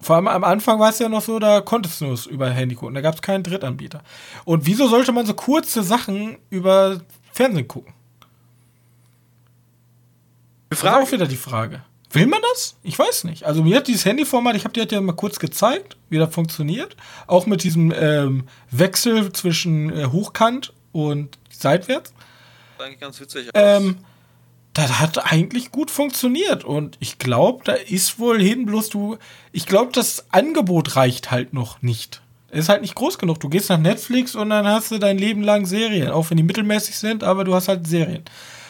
[0.00, 2.74] Vor allem am Anfang war es ja noch so, da konntest du es über Handy
[2.74, 4.02] gucken, da gab es keinen Drittanbieter.
[4.44, 7.00] Und wieso sollte man so kurze Sachen über
[7.32, 7.92] Fernsehen gucken?
[10.70, 11.82] Das ist auch wieder die Frage.
[12.12, 12.76] Will man das?
[12.82, 13.44] Ich weiß nicht.
[13.44, 16.96] Also mir hat dieses Handyformat, ich habe dir ja mal kurz gezeigt, wie das funktioniert.
[17.26, 22.12] Auch mit diesem ähm, Wechsel zwischen äh, Hochkant und seitwärts.
[22.12, 23.50] Das ist eigentlich ganz witzig.
[23.54, 23.98] Ähm,
[24.72, 29.18] das hat eigentlich gut funktioniert und ich glaube, da ist wohl hin, bloß du.
[29.52, 32.22] Ich glaube, das Angebot reicht halt noch nicht.
[32.50, 33.38] Ist halt nicht groß genug.
[33.40, 36.42] Du gehst nach Netflix und dann hast du dein Leben lang Serien, auch wenn die
[36.42, 38.24] mittelmäßig sind, aber du hast halt Serien.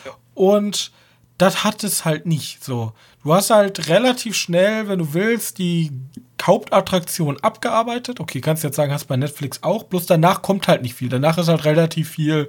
[0.04, 0.12] Ja.
[0.34, 0.90] Und
[1.40, 2.92] das hat es halt nicht so.
[3.22, 5.90] Du hast halt relativ schnell, wenn du willst, die
[6.42, 8.20] Hauptattraktion abgearbeitet.
[8.20, 11.08] Okay, kannst jetzt sagen, hast bei Netflix auch, bloß danach kommt halt nicht viel.
[11.08, 12.48] Danach ist halt relativ viel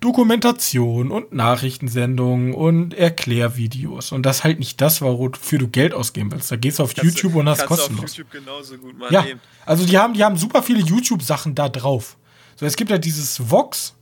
[0.00, 4.12] Dokumentation und Nachrichtensendungen und Erklärvideos.
[4.12, 6.50] Und das ist halt nicht das, wofür du Geld ausgeben willst.
[6.50, 8.04] Da gehst du auf kannst YouTube und hast kostenlos.
[8.04, 9.40] Auf YouTube genauso gut mal ja, nehmen.
[9.66, 12.16] also die haben, die haben super viele YouTube-Sachen da drauf.
[12.56, 13.94] So, es gibt ja dieses Vox,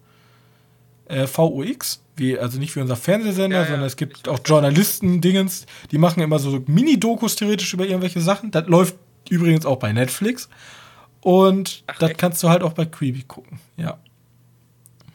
[1.07, 3.69] äh, VOX wie, also nicht wie unser Fernsehsender, ja, ja.
[3.69, 8.51] sondern es gibt auch Journalisten-Dingens, die machen immer so Mini-Dokus theoretisch über irgendwelche Sachen.
[8.51, 8.97] Das läuft
[9.29, 10.49] übrigens auch bei Netflix.
[11.21, 12.19] Und Ach, das echt?
[12.19, 13.99] kannst du halt auch bei Creepy gucken, ja.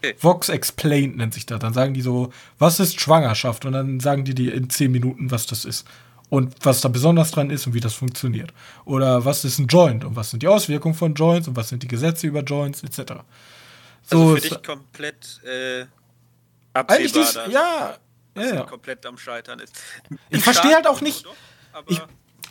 [0.04, 0.16] Okay.
[0.20, 1.60] Vox Explained nennt sich das.
[1.60, 3.66] Dann sagen die so, was ist Schwangerschaft?
[3.66, 5.86] Und dann sagen die dir in 10 Minuten, was das ist.
[6.30, 8.52] Und was da besonders dran ist und wie das funktioniert.
[8.86, 11.84] Oder was ist ein Joint und was sind die Auswirkungen von Joints und was sind
[11.84, 13.12] die Gesetze über Joints, etc.
[14.10, 15.86] Also so für dich komplett äh,
[16.74, 17.98] absehbar, Eigentlich dass, ja,
[18.34, 18.64] dass ja, ja.
[18.64, 19.74] komplett am Scheitern ist.
[20.30, 21.26] ich verstehe halt auch nicht.
[21.26, 21.36] Doch,
[21.88, 22.02] ich,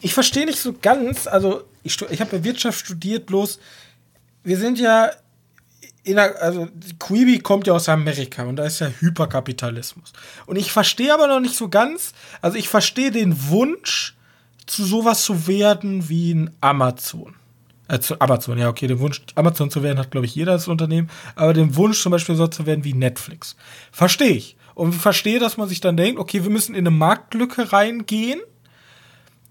[0.00, 3.58] ich verstehe nicht so ganz, also ich, ich habe ja Wirtschaft studiert, bloß
[4.42, 5.10] wir sind ja
[6.02, 6.68] in der, also
[6.98, 10.12] Quibi kommt ja aus Amerika und da ist ja Hyperkapitalismus.
[10.46, 14.16] Und ich verstehe aber noch nicht so ganz, also ich verstehe den Wunsch,
[14.66, 17.34] zu sowas zu werden wie ein Amazon.
[17.90, 20.68] Äh, zu Amazon, ja, okay, den Wunsch, Amazon zu werden, hat, glaube ich, jeder das
[20.68, 21.10] Unternehmen.
[21.34, 23.56] Aber den Wunsch zum Beispiel so zu werden wie Netflix.
[23.90, 24.56] Verstehe ich.
[24.74, 28.40] Und verstehe, dass man sich dann denkt, okay, wir müssen in eine Marktlücke reingehen,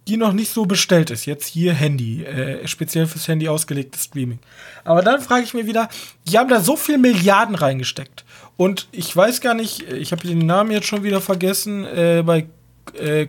[0.08, 1.26] die noch nicht so bestellt ist.
[1.26, 4.40] Jetzt hier Handy, äh, speziell fürs Handy ausgelegtes Streaming.
[4.86, 5.90] Aber dann frage ich mir wieder,
[6.28, 8.24] die haben da so viel Milliarden reingesteckt.
[8.56, 12.48] Und ich weiß gar nicht, ich habe den Namen jetzt schon wieder vergessen, äh, bei
[12.94, 13.28] äh,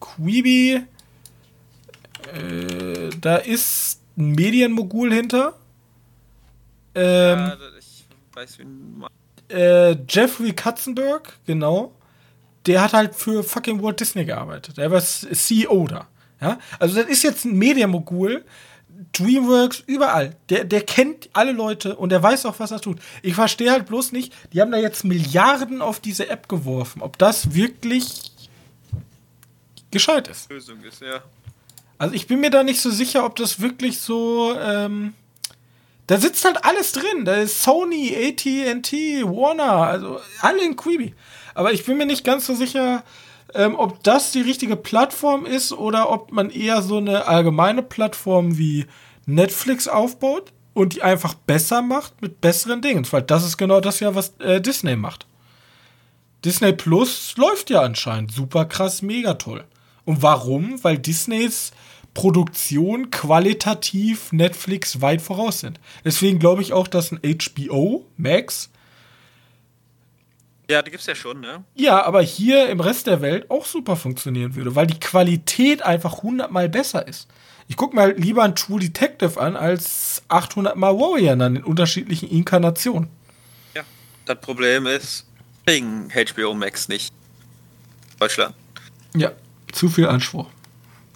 [0.00, 0.82] Quibi,
[2.34, 5.54] äh, da ist ein Medienmogul hinter.
[6.94, 9.04] Ähm, ja, ich weiß, wen
[9.50, 11.92] äh, Jeffrey Katzenberg, genau.
[12.66, 14.76] Der hat halt für fucking Walt Disney gearbeitet.
[14.76, 16.06] Der war CEO da.
[16.40, 16.58] Ja?
[16.78, 18.44] Also, das ist jetzt ein Medienmogul.
[19.12, 20.36] Dreamworks, überall.
[20.50, 22.98] Der, der kennt alle Leute und der weiß auch, was er tut.
[23.22, 27.00] Ich verstehe halt bloß nicht, die haben da jetzt Milliarden auf diese App geworfen.
[27.00, 28.32] Ob das wirklich
[29.90, 30.50] gescheit ist.
[30.50, 31.22] Lösung ist, ja.
[31.98, 34.56] Also ich bin mir da nicht so sicher, ob das wirklich so.
[34.58, 35.14] Ähm,
[36.06, 37.24] da sitzt halt alles drin.
[37.24, 41.14] Da ist Sony, AT&T, Warner, also alle in Quibi.
[41.54, 43.02] Aber ich bin mir nicht ganz so sicher,
[43.54, 48.56] ähm, ob das die richtige Plattform ist oder ob man eher so eine allgemeine Plattform
[48.56, 48.86] wie
[49.26, 53.06] Netflix aufbaut und die einfach besser macht mit besseren Dingen.
[53.10, 55.26] Weil das ist genau das ja, was äh, Disney macht.
[56.44, 59.64] Disney Plus läuft ja anscheinend super krass, mega toll.
[60.08, 60.82] Und warum?
[60.82, 61.70] Weil Disneys
[62.14, 65.78] Produktion qualitativ Netflix weit voraus sind.
[66.02, 68.70] Deswegen glaube ich auch, dass ein HBO Max.
[70.70, 71.62] Ja, die gibt es ja schon, ne?
[71.74, 76.22] Ja, aber hier im Rest der Welt auch super funktionieren würde, weil die Qualität einfach
[76.22, 77.28] hundertmal besser ist.
[77.68, 82.30] Ich gucke mal lieber ein True Detective an als 800 Mal Warrior an in unterschiedlichen
[82.30, 83.10] Inkarnationen.
[83.74, 83.82] Ja,
[84.24, 85.26] das Problem ist,
[85.66, 87.12] wegen HBO Max nicht.
[88.18, 88.54] Deutschland.
[89.14, 89.32] Ja,
[89.72, 90.46] zu viel Anspruch.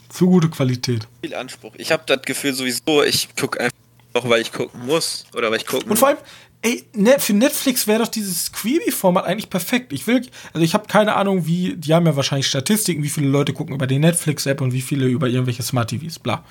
[0.08, 1.08] Zu gute Qualität.
[1.22, 1.72] Viel Anspruch.
[1.78, 3.76] Ich habe das Gefühl sowieso, ich gucke einfach
[4.14, 6.18] noch, weil ich gucken muss oder weil ich gucken Und vor allem,
[6.62, 9.92] ey, ne, für Netflix wäre doch dieses Quibi-Format eigentlich perfekt.
[9.92, 13.28] Ich will, also ich habe keine Ahnung, wie, die haben ja wahrscheinlich Statistiken, wie viele
[13.28, 16.44] Leute gucken über die Netflix-App und wie viele über irgendwelche Smart-TVs, bla.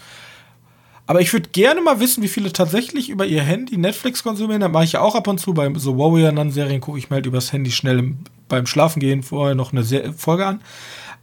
[1.07, 4.61] Aber ich würde gerne mal wissen, wie viele tatsächlich über ihr Handy Netflix konsumieren.
[4.61, 5.53] Das mache ich ja auch ab und zu.
[5.53, 9.73] Bei so Warrior-Serien gucke ich mir halt übers Handy schnell im, beim Schlafengehen vorher noch
[9.73, 10.61] eine Folge an.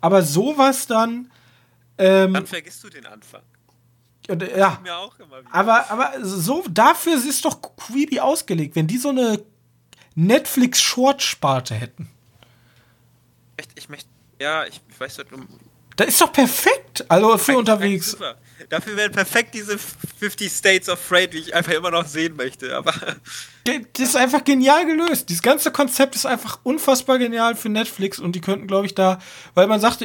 [0.01, 1.31] Aber sowas dann
[1.99, 3.43] ähm, Dann vergisst du den Anfang.
[4.29, 4.81] Und, ja.
[5.51, 9.43] Aber, aber so, dafür ist doch Quibi ausgelegt, wenn die so eine
[10.15, 12.09] Netflix-Short-Sparte hätten.
[13.75, 14.09] Ich möchte,
[14.41, 15.31] ja, ich, ich weiß nicht,
[15.99, 18.11] das ist doch perfekt, also für eigentlich, unterwegs.
[18.13, 18.37] Super.
[18.69, 22.77] Dafür wären perfekt diese 50 States of Freight, die ich einfach immer noch sehen möchte.
[22.77, 22.95] Aber
[23.65, 25.29] das ist einfach genial gelöst.
[25.29, 29.19] Dieses ganze Konzept ist einfach unfassbar genial für Netflix und die könnten, glaube ich, da,
[29.55, 30.05] weil man sagt,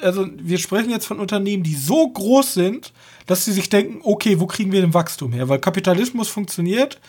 [0.00, 2.94] also wir sprechen jetzt von Unternehmen, die so groß sind,
[3.26, 5.50] dass sie sich denken, okay, wo kriegen wir den Wachstum her?
[5.50, 7.02] Weil Kapitalismus funktioniert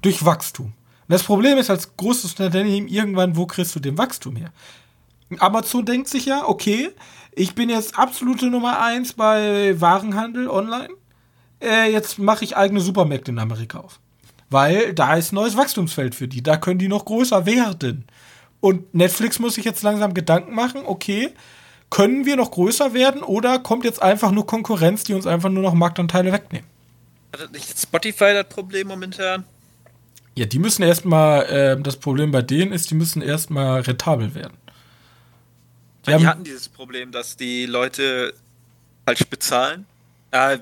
[0.00, 0.66] durch Wachstum.
[0.66, 0.74] Und
[1.08, 4.52] das Problem ist als großes Unternehmen irgendwann, wo kriegst du den Wachstum her?
[5.38, 6.90] Amazon denkt sich ja, okay,
[7.34, 10.90] ich bin jetzt absolute Nummer eins bei Warenhandel online.
[11.60, 14.00] Äh, jetzt mache ich eigene Supermärkte in Amerika auf.
[14.50, 16.42] Weil da ist ein neues Wachstumsfeld für die.
[16.42, 18.04] Da können die noch größer werden.
[18.60, 21.32] Und Netflix muss sich jetzt langsam Gedanken machen, okay,
[21.90, 25.62] können wir noch größer werden oder kommt jetzt einfach nur Konkurrenz, die uns einfach nur
[25.62, 26.66] noch Marktanteile wegnehmen?
[27.38, 29.44] Hat nicht Spotify das Problem momentan?
[30.34, 34.56] Ja, die müssen erstmal, äh, das Problem bei denen ist, die müssen erstmal rentabel werden.
[36.06, 38.34] Die, die hatten dieses Problem, dass die Leute
[39.04, 39.86] falsch bezahlen.
[40.30, 40.58] Äh,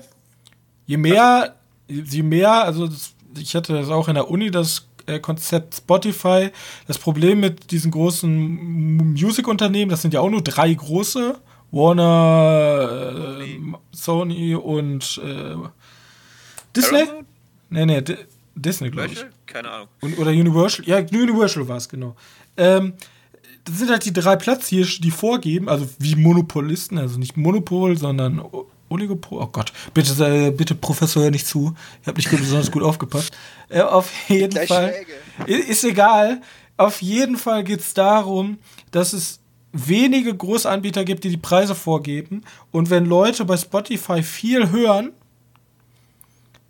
[0.85, 1.55] je mehr,
[1.87, 6.51] je mehr, also das, ich hatte das auch in der Uni, das äh, Konzept Spotify.
[6.87, 11.39] Das Problem mit diesen großen Musikunternehmen, das sind ja auch nur drei große.
[11.71, 13.57] Warner, äh,
[13.93, 15.55] Sony und äh,
[16.75, 17.05] Disney?
[17.69, 18.17] Nee, nee, D
[18.53, 19.25] Disney, glaube ich.
[19.45, 19.87] Keine Ahnung.
[20.01, 20.85] Und, oder Universal.
[20.85, 22.17] Ja, Universal war es, genau.
[22.57, 22.93] Ähm,
[23.65, 28.41] das sind halt die drei Platzhirsche, die vorgeben, also wie Monopolisten, also nicht Monopol, sondern
[28.89, 29.41] Oligopol.
[29.41, 31.75] Oh Gott, bitte, äh, bitte Professor, hör nicht zu.
[32.01, 33.31] Ich habe nicht besonders gut aufgepasst.
[33.69, 34.93] Äh, auf jeden Gleich Fall.
[35.45, 35.63] Schläge.
[35.63, 36.41] Ist egal.
[36.77, 38.57] Auf jeden Fall geht es darum,
[38.91, 39.39] dass es
[39.71, 42.43] wenige Großanbieter gibt, die die Preise vorgeben.
[42.71, 45.11] Und wenn Leute bei Spotify viel hören,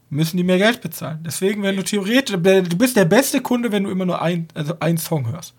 [0.10, 1.20] müssen die mehr Geld bezahlen.
[1.26, 4.76] Deswegen, wenn du theoretisch, du bist der beste Kunde, wenn du immer nur ein, also
[4.80, 5.54] einen Song hörst.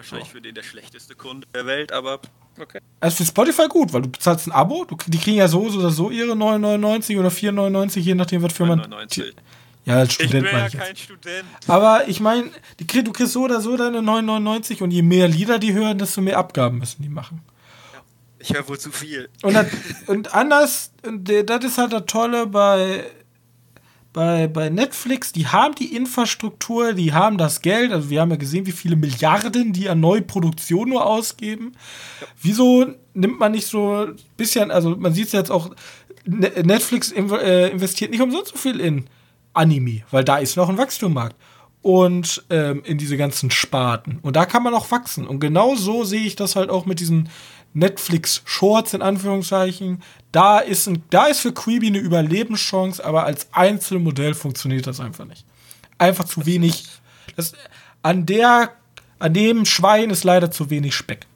[0.00, 2.20] Wahrscheinlich für den der schlechteste Kunde der Welt, aber
[2.58, 2.80] okay.
[3.00, 5.90] Also für Spotify gut, weil du bezahlst ein Abo, du, die kriegen ja so oder
[5.90, 8.78] so ihre 9,99 oder 4,99, je nachdem, was für man.
[8.78, 9.34] 99.
[9.84, 11.44] Ja, als Student ich bin ja kein Student.
[11.66, 15.74] Aber ich meine, du kriegst so oder so deine 9,99 und je mehr Lieder die
[15.74, 17.42] hören, desto mehr Abgaben müssen die machen.
[17.92, 18.00] Ja,
[18.38, 19.28] ich höre wohl zu viel.
[19.42, 19.66] Und, das,
[20.06, 23.04] und anders, das ist halt das Tolle bei
[24.12, 27.92] bei, bei Netflix, die haben die Infrastruktur, die haben das Geld.
[27.92, 31.72] Also wir haben ja gesehen, wie viele Milliarden die an neue Produktion nur ausgeben.
[32.20, 32.26] Ja.
[32.42, 35.70] Wieso nimmt man nicht so ein bisschen, also man sieht es jetzt auch,
[36.26, 39.06] ne-, Netflix äh, investiert nicht umsonst so viel in
[39.52, 41.36] Anime, weil da ist noch ein Wachstummarkt.
[41.82, 44.18] Und ähm, in diese ganzen Sparten.
[44.20, 45.26] Und da kann man auch wachsen.
[45.26, 47.30] Und genau so sehe ich das halt auch mit diesen
[47.72, 50.02] Netflix Shorts in Anführungszeichen.
[50.32, 55.24] Da ist, ein, da ist für Creepy eine Überlebenschance, aber als Einzelmodell funktioniert das einfach
[55.24, 55.44] nicht.
[55.98, 56.84] Einfach zu wenig.
[57.36, 57.52] Das,
[58.02, 58.72] an, der,
[59.18, 61.26] an dem Schwein ist leider zu wenig Speck.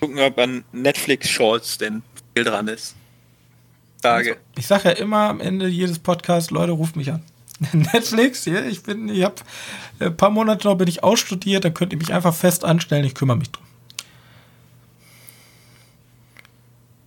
[0.00, 2.02] Gucken, ob an Netflix Shorts denn
[2.34, 2.94] viel dran ist.
[4.00, 4.30] Frage.
[4.30, 7.22] Also, ich sage ja immer am Ende jedes Podcasts, Leute, ruft mich an.
[7.72, 9.34] Netflix, ich bin, ich habe
[9.98, 13.16] ein paar Monate noch bin ich ausstudiert, dann könnt ihr mich einfach fest anstellen, ich
[13.16, 13.64] kümmere mich drum.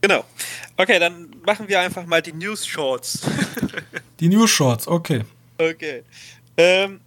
[0.02, 0.26] Genau.
[0.78, 3.22] Okay, dann machen wir einfach mal die News Shorts.
[4.20, 5.24] die News Shorts, okay.
[5.58, 6.04] Okay.
[6.58, 7.00] Ähm,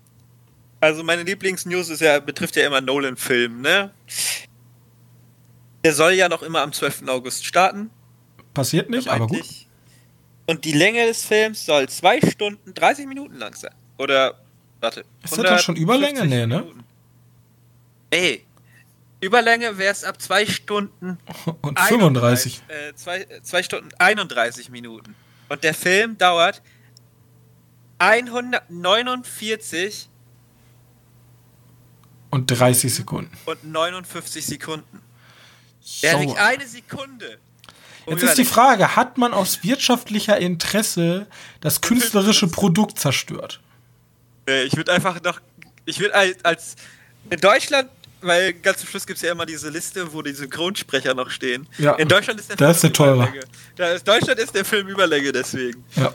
[0.81, 3.91] also meine Lieblingsnews ist ja, betrifft ja immer Nolan-Film, ne?
[5.83, 7.09] Der soll ja noch immer am 12.
[7.09, 7.91] August starten.
[8.55, 9.45] Passiert nicht, aber gut.
[10.47, 13.75] Und die Länge des Films soll 2 Stunden 30 Minuten lang sein.
[13.99, 14.35] Oder,
[14.81, 15.05] warte.
[15.23, 16.27] Ist das dann schon Überlänge?
[16.27, 16.67] Nee, ne?
[18.11, 18.45] Ey,
[19.25, 21.19] Überlänge wäre es ab 2 Stunden
[21.63, 22.63] und 35.
[22.95, 25.15] 2 äh, Stunden 31 Minuten.
[25.49, 26.63] Und der Film dauert
[27.99, 30.09] 149
[32.31, 33.37] und 30 Sekunden.
[33.45, 35.01] Und 59 Sekunden.
[36.03, 37.39] Er liegt eine Sekunde.
[38.07, 41.29] Jetzt ist die Frage, hat man aus wirtschaftlicher Interesse
[41.61, 43.61] das künstlerische Produkt zerstört?
[44.49, 45.41] Äh, ich würde einfach noch,
[45.85, 46.77] ich würde als, als,
[47.31, 47.89] in Deutschland,
[48.25, 51.69] weil ganz zum Schluss gibt es ja immer diese Liste, wo die Synchronsprecher noch stehen.
[51.79, 53.33] Ja, in Deutschland ist der Film ist der teurer.
[53.77, 55.85] Da ist, Deutschland ist der Film Überlänge deswegen.
[55.97, 56.15] Ja.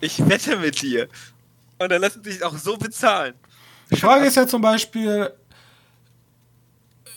[0.00, 1.08] Ich wette mit dir.
[1.78, 3.34] Und dann lassen sie sich auch so bezahlen.
[3.90, 5.30] Die Frage ist ja zum Beispiel,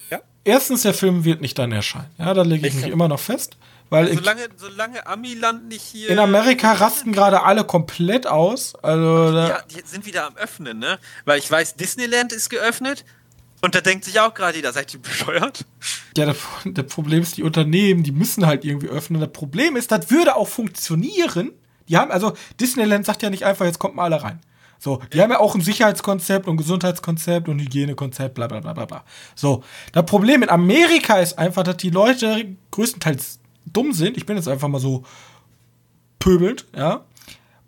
[0.10, 0.20] ja?
[0.44, 2.10] erstens, der Film wird nicht dann erscheinen.
[2.18, 3.58] Ja, da lege ich, ich mich immer noch fest.
[3.90, 6.10] Weil solange, solange Amiland nicht hier.
[6.10, 8.74] In Amerika rasten gerade alle komplett aus.
[8.76, 10.98] Also, ja, die sind wieder am Öffnen, ne?
[11.26, 13.04] Weil ich weiß, Disneyland ist geöffnet.
[13.62, 15.66] Und da denkt sich auch gerade jeder, seid ihr bescheuert?
[16.18, 19.22] Ja, das, das Problem ist, die Unternehmen, die müssen halt irgendwie öffnen.
[19.22, 21.52] Das Problem ist, das würde auch funktionieren.
[21.88, 24.40] Die haben, also Disneyland sagt ja nicht einfach, jetzt kommt mal alle rein.
[24.80, 25.24] So, die ja.
[25.24, 29.04] haben ja auch ein Sicherheitskonzept und Gesundheitskonzept und Hygienekonzept, bla bla bla bla bla.
[29.36, 33.40] So, das Problem in Amerika ist einfach, dass die Leute größtenteils
[33.72, 35.04] dumm sind, ich bin jetzt einfach mal so
[36.18, 37.06] pöbelt, ja,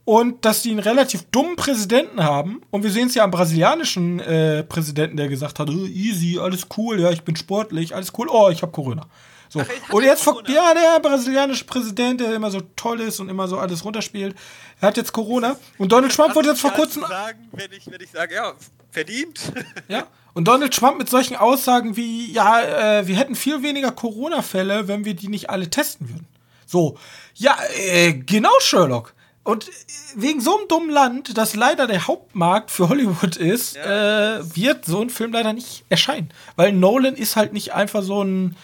[0.06, 2.62] und dass die einen relativ dummen Präsidenten haben.
[2.72, 6.68] Und wir sehen es ja am brasilianischen äh, Präsidenten, der gesagt hat, oh, easy, alles
[6.78, 9.08] cool, ja, ich bin sportlich, alles cool, oh, ich habe Corona.
[9.48, 9.62] So.
[9.62, 10.50] Ach, und jetzt, Corona?
[10.50, 14.36] ja, der brasilianische Präsident, der immer so toll ist und immer so alles runterspielt,
[14.82, 15.56] er hat jetzt Corona.
[15.78, 17.04] Und Donald Trump wurde jetzt vor kurzem.
[17.04, 18.54] Sagen, wenn ich, wenn ich sage, ja,
[18.92, 19.40] verdient.
[19.88, 20.08] Ja.
[20.36, 25.06] Und Donald Trump mit solchen Aussagen wie, ja, äh, wir hätten viel weniger Corona-Fälle, wenn
[25.06, 26.26] wir die nicht alle testen würden.
[26.66, 26.98] So,
[27.36, 29.14] ja, äh, genau, Sherlock.
[29.44, 29.70] Und
[30.16, 34.38] wegen so einem dummen Land, das leider der Hauptmarkt für Hollywood ist, ja.
[34.38, 36.30] äh, wird so ein Film leider nicht erscheinen.
[36.56, 38.56] Weil Nolan ist halt nicht einfach so ein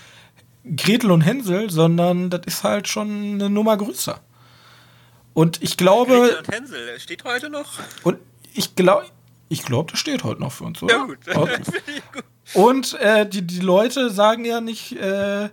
[0.78, 4.22] Gretel und Hänsel, sondern das ist halt schon eine Nummer größer.
[5.34, 6.14] Und ich glaube.
[6.14, 7.74] Gretel und Hänsel, steht heute noch?
[8.04, 8.18] Und
[8.54, 9.06] ich glaube,
[9.50, 10.96] ich glaube, das steht heute noch für uns, oder?
[10.96, 11.18] Ja, gut.
[11.36, 11.62] Okay.
[12.54, 15.50] Und äh, die, die Leute sagen ja nicht, äh,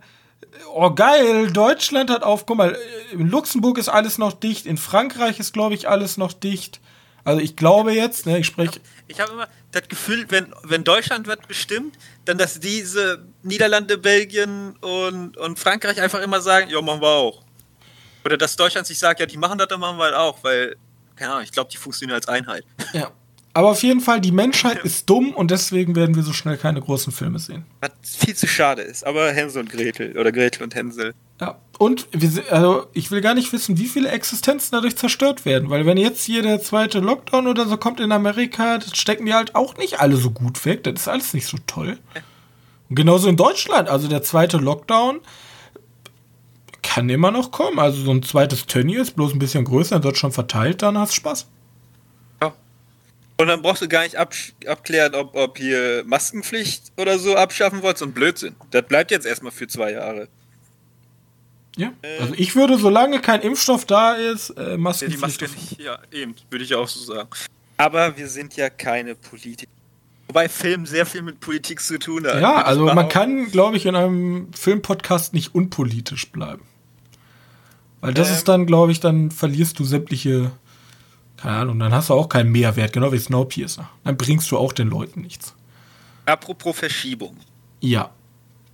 [0.73, 2.77] oh geil, Deutschland hat auf, guck mal,
[3.13, 6.81] in Luxemburg ist alles noch dicht, in Frankreich ist, glaube ich, alles noch dicht.
[7.25, 8.81] Also ich glaube jetzt, ne, ich spreche.
[9.09, 13.99] Ich habe hab immer das Gefühl, wenn, wenn Deutschland wird bestimmt, dann dass diese Niederlande,
[13.99, 17.43] Belgien und, und Frankreich einfach immer sagen, ja, machen wir auch.
[18.25, 20.77] Oder dass Deutschland sich sagt, ja, die machen das, dann machen wir halt auch, weil,
[21.17, 22.65] keine Ahnung, ich glaube, die funktionieren als Einheit.
[22.93, 23.11] Ja.
[23.57, 26.79] Aber auf jeden Fall, die Menschheit ist dumm und deswegen werden wir so schnell keine
[26.79, 27.65] großen Filme sehen.
[27.81, 31.15] Was viel zu schade ist, aber Hänsel und Gretel oder Gretel und Hänsel.
[31.41, 35.71] Ja, und wir, also ich will gar nicht wissen, wie viele Existenzen dadurch zerstört werden,
[35.71, 39.33] weil wenn jetzt hier der zweite Lockdown oder so kommt in Amerika, das stecken die
[39.33, 41.97] halt auch nicht alle so gut weg, das ist alles nicht so toll.
[42.91, 45.21] Und genauso in Deutschland, also der zweite Lockdown
[46.83, 50.19] kann immer noch kommen, also so ein zweites Tönnies ist bloß ein bisschen größer, wird
[50.19, 51.47] schon verteilt, dann hast du Spaß.
[53.39, 54.35] Und dann brauchst du gar nicht ab,
[54.67, 58.57] abklären, ob, ob hier Maskenpflicht oder so abschaffen wollt, so ein Blödsinn.
[58.71, 60.29] Das bleibt jetzt erstmal für zwei Jahre.
[61.77, 65.43] Ja, äh, also ich würde, solange kein Impfstoff da ist, äh, Maskenpflicht.
[65.43, 67.29] Ja, die Maske nicht, ja, eben, würde ich auch so sagen.
[67.77, 69.71] Aber wir sind ja keine Politiker.
[70.29, 72.41] Wobei Film sehr viel mit Politik zu tun hat.
[72.41, 76.63] Ja, also man kann, glaube ich, in einem Filmpodcast nicht unpolitisch bleiben.
[78.01, 80.51] Weil das ähm, ist dann, glaube ich, dann verlierst du sämtliche
[81.37, 83.89] Keine Ahnung, dann hast du auch keinen Mehrwert, genau wie Snowpiercer.
[84.05, 85.55] Dann bringst du auch den Leuten nichts.
[86.25, 87.37] Apropos Verschiebung.
[87.81, 88.11] Ja.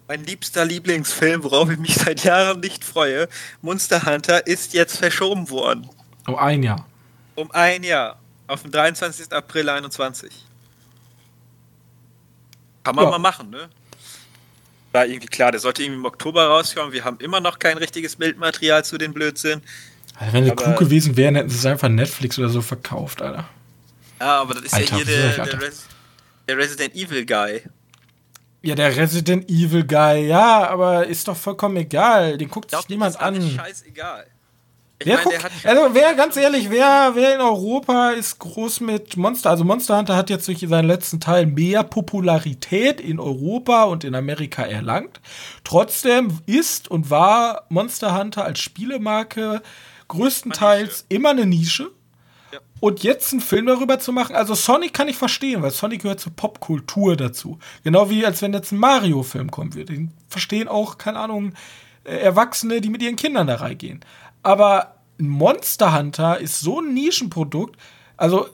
[0.08, 3.28] Mein liebster Lieblingsfilm, worauf ich mich seit Jahren nicht freue,
[3.62, 5.88] Monster Hunter, ist jetzt verschoben worden.
[6.26, 6.86] Um ein Jahr.
[7.34, 8.18] Um ein Jahr.
[8.46, 9.32] Auf den 23.
[9.32, 10.30] April 21.
[12.84, 13.10] Kann man Ja.
[13.12, 13.68] mal machen, ne?
[14.92, 16.92] War irgendwie klar, der sollte irgendwie im Oktober rauskommen.
[16.92, 19.62] Wir haben immer noch kein richtiges Bildmaterial zu den Blödsinn.
[20.18, 23.48] Also wenn sie klug gewesen wären, hätten sie es einfach Netflix oder so verkauft, Alter.
[24.20, 25.60] Ja, aber das ist Alter, ja hier der, der?
[25.60, 25.86] Res
[26.48, 27.62] der Resident Evil Guy.
[28.62, 32.38] Ja, der Resident Evil Guy, ja, aber ist doch vollkommen egal.
[32.38, 33.40] Den guckt sich niemand an.
[33.40, 34.26] Scheißegal.
[35.00, 39.16] Ich Wer meine, guckt, also wer, ganz ehrlich, wer, wer in Europa ist groß mit
[39.16, 44.04] Monster, also Monster Hunter hat jetzt durch seinen letzten Teil mehr Popularität in Europa und
[44.04, 45.20] in Amerika erlangt.
[45.64, 49.60] Trotzdem ist und war Monster Hunter als Spielemarke
[50.12, 51.90] größtenteils immer eine Nische.
[52.52, 52.58] Ja.
[52.80, 56.20] Und jetzt einen Film darüber zu machen, also Sonic kann ich verstehen, weil Sonic gehört
[56.20, 57.58] zur Popkultur dazu.
[57.82, 59.94] Genau wie als wenn jetzt ein Mario-Film kommen würde.
[59.94, 61.54] Den verstehen auch, keine Ahnung,
[62.04, 64.04] äh, Erwachsene, die mit ihren Kindern da reingehen.
[64.42, 67.78] Aber ein Monster Hunter ist so ein Nischenprodukt.
[68.16, 68.48] Also,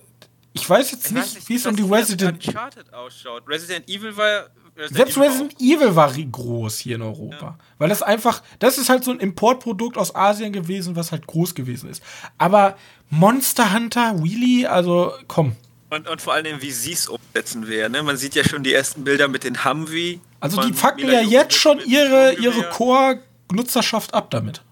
[0.52, 2.46] ich weiß jetzt Ich nicht, wie es um die Resident.
[2.46, 3.48] Uncharted ausschaut.
[3.48, 4.50] Resident Evil war.
[4.86, 7.58] Selbst Evil Resident Evil war groß hier in Europa.
[7.78, 11.54] Weil das einfach, das ist halt so ein Importprodukt aus Asien gewesen, was halt groß
[11.54, 12.02] gewesen ist.
[12.38, 12.76] Aber
[13.10, 15.56] Monster Hunter, really, also komm.
[15.90, 17.92] Und, und vor allem, wie sie es umsetzen werden.
[17.92, 18.02] Ne?
[18.02, 20.20] Man sieht ja schon die ersten Bilder mit den Humvee.
[20.38, 24.62] Also die fucken ja jetzt schon ihre, ihre Core-Nutzerschaft ab damit.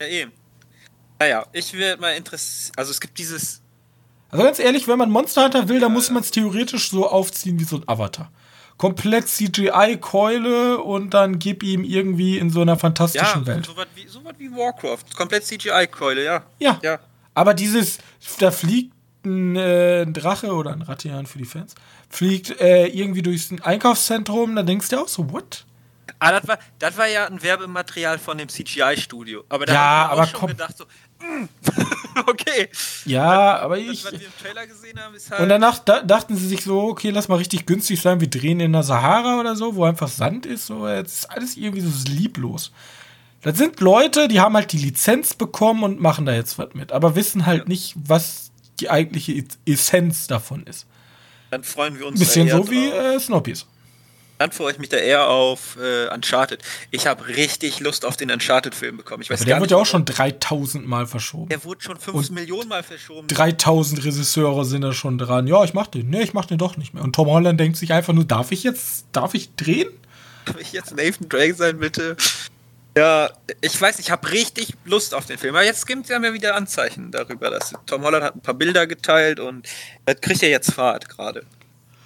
[0.00, 0.32] Ja, eben.
[1.18, 2.78] Naja, ich will mal interessiert.
[2.78, 3.62] Also, es gibt dieses.
[4.28, 7.58] Also ganz ehrlich, wenn man Monster Hunter will, dann muss man es theoretisch so aufziehen
[7.58, 8.30] wie so ein Avatar.
[8.78, 13.66] Komplett CGI-Keule und dann gib ihm irgendwie in so einer Ja, fantastischen Welt.
[13.66, 15.04] sowas wie, so was wie Warcraft.
[15.16, 16.42] Komplett CGI-Keule, ja.
[16.58, 16.78] Ja.
[16.82, 16.98] Ja.
[17.34, 17.98] Aber dieses,
[18.38, 18.92] da fliegt
[19.24, 21.74] ein, äh, ein Drache oder ein Rattian für die Fans,
[22.08, 25.64] fliegt äh, irgendwie durchs Einkaufszentrum, da denkst du auch so, what?
[26.18, 29.44] Ah, das war, das war ja ein Werbematerial von dem CGI-Studio.
[29.48, 30.48] Aber da Ja, hab ich aber schon komm.
[30.50, 30.84] gedacht, so,
[32.26, 32.68] okay.
[33.04, 34.04] Ja, aber Das, ich.
[34.04, 35.40] was wir im Trailer gesehen haben, ist halt.
[35.40, 38.60] Und danach da, dachten sie sich so, okay, lass mal richtig günstig sein, wir drehen
[38.60, 41.90] in der Sahara oder so, wo einfach Sand ist, so, jetzt ist alles irgendwie so
[42.10, 42.72] lieblos.
[43.42, 46.92] Das sind Leute, die haben halt die Lizenz bekommen und machen da jetzt was mit,
[46.92, 50.86] aber wissen halt nicht, was die eigentliche Essenz davon ist.
[51.50, 53.66] dann freuen wir uns Ein bisschen so wie äh, Snowpies.
[54.38, 56.62] Dann freue ich mich da eher auf äh, Uncharted.
[56.90, 59.22] Ich habe richtig Lust auf den Uncharted-Film bekommen.
[59.22, 61.48] Ich weiß Aber der nicht, ja auch schon 3000 Mal verschoben.
[61.48, 63.28] Der wurde schon 5 Und Millionen Mal verschoben.
[63.28, 65.46] 3000 Regisseure sind da schon dran.
[65.46, 66.10] Ja, ich mach den.
[66.10, 67.02] Nee, ich mach den doch nicht mehr.
[67.02, 69.88] Und Tom Holland denkt sich einfach nur, darf ich jetzt, darf ich drehen?
[70.44, 72.16] Darf ich jetzt Nathan Drake sein, bitte?
[72.96, 73.30] Ja,
[73.60, 75.54] ich weiß, ich habe richtig Lust auf den Film.
[75.54, 78.54] Aber jetzt gibt es ja mir wieder Anzeichen darüber, dass Tom Holland hat ein paar
[78.54, 79.68] Bilder geteilt und
[80.06, 81.44] das kriegt ja jetzt Fahrt gerade.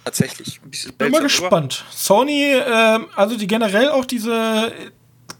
[0.03, 0.59] Tatsächlich.
[0.63, 1.85] Ein bisschen Bin mal gespannt.
[1.91, 4.71] Sony, ähm, also die generell auch diese,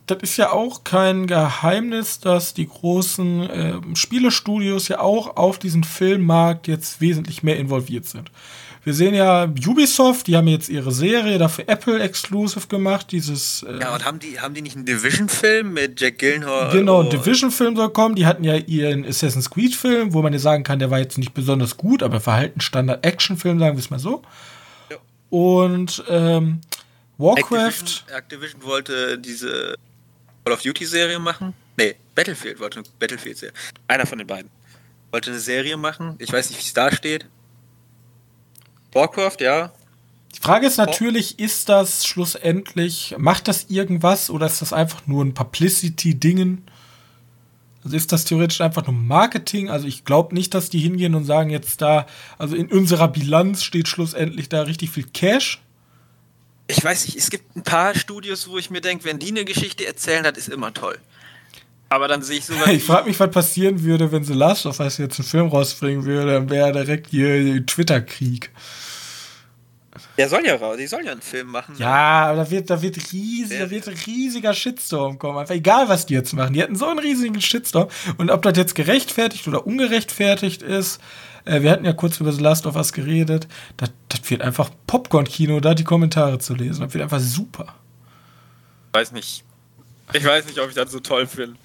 [0.06, 5.84] das ist ja auch kein Geheimnis, dass die großen ähm, Spielestudios ja auch auf diesen
[5.84, 8.32] Filmmarkt jetzt wesentlich mehr involviert sind.
[8.84, 13.80] Wir sehen ja Ubisoft, die haben jetzt ihre Serie dafür Apple Exclusive gemacht, dieses äh,
[13.80, 16.72] Ja, und haben die, haben die nicht einen Division-Film mit Jack Gyllenhaal?
[16.72, 18.16] Genau, ein Division-Film soll kommen.
[18.16, 21.36] Die hatten ja ihren Assassin's Creed-Film, wo man ja sagen kann, der war jetzt nicht
[21.36, 24.24] besonders gut, aber Verhalten Standard-Action-Film, sagen wir es mal so.
[24.90, 24.98] Ja.
[25.30, 26.62] Und ähm,
[27.20, 27.68] Warcraft.
[27.68, 29.76] Activision, Activision wollte diese
[30.44, 31.54] Call of Duty-Serie machen.
[31.78, 33.54] Nee, Battlefield wollte eine Battlefield-Serie.
[33.88, 34.50] Einer von den beiden.
[35.12, 36.16] Wollte eine Serie machen.
[36.18, 37.28] Ich weiß nicht, wie es da steht.
[38.94, 39.72] Warcraft, ja.
[40.36, 45.24] Die Frage ist natürlich, ist das schlussendlich, macht das irgendwas oder ist das einfach nur
[45.24, 46.66] ein Publicity-Dingen?
[47.84, 49.70] Also ist das theoretisch einfach nur Marketing?
[49.70, 52.06] Also ich glaube nicht, dass die hingehen und sagen jetzt da,
[52.38, 55.62] also in unserer Bilanz steht schlussendlich da richtig viel Cash.
[56.68, 59.46] Ich weiß nicht, es gibt ein paar Studios, wo ich mir denke, wenn die eine
[59.46, 60.98] Geschichte erzählen, das ist immer toll.
[61.92, 62.70] Aber dann sehe ich sowas.
[62.70, 66.06] Ich frage mich, was passieren würde, wenn The Last of Us jetzt einen Film rausbringen
[66.06, 68.50] würde, dann wäre direkt hier Twitter-Krieg.
[70.18, 71.76] Der soll ja raus, die sollen ja einen Film machen.
[71.78, 75.40] Ja, aber da wird, da wird riesig, da wird ein riesiger Shitstorm kommen.
[75.40, 76.54] Einfach egal, was die jetzt machen.
[76.54, 77.90] Die hatten so einen riesigen Shitstorm.
[78.18, 81.02] Und ob das jetzt gerechtfertigt oder ungerechtfertigt ist,
[81.44, 84.70] äh, wir hatten ja kurz über The Last of Us geredet, das, das wird einfach
[84.88, 86.86] Popcorn-Kino, da die Kommentare zu lesen.
[86.86, 87.76] Das wird einfach super.
[88.88, 89.44] Ich weiß nicht.
[90.14, 91.58] Ich weiß nicht, ob ich das so toll finde.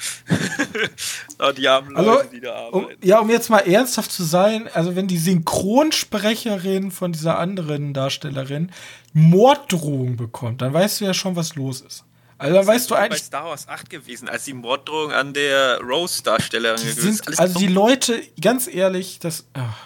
[1.57, 3.07] die armen Also, Leute, die da um, arbeiten.
[3.07, 8.71] ja, um jetzt mal ernsthaft zu sein, also wenn die Synchronsprecherin von dieser anderen Darstellerin
[9.13, 12.05] Morddrohung bekommt, dann weißt du ja schon, was los ist.
[12.39, 13.23] Also da weißt du bei eigentlich.
[13.23, 17.41] Star Wars 8 gewesen, als die Morddrohung an der Rose-Darstellerin gewesen ist.
[17.41, 17.67] also die.
[17.69, 19.47] Leute, ganz ehrlich, das.
[19.55, 19.77] ach,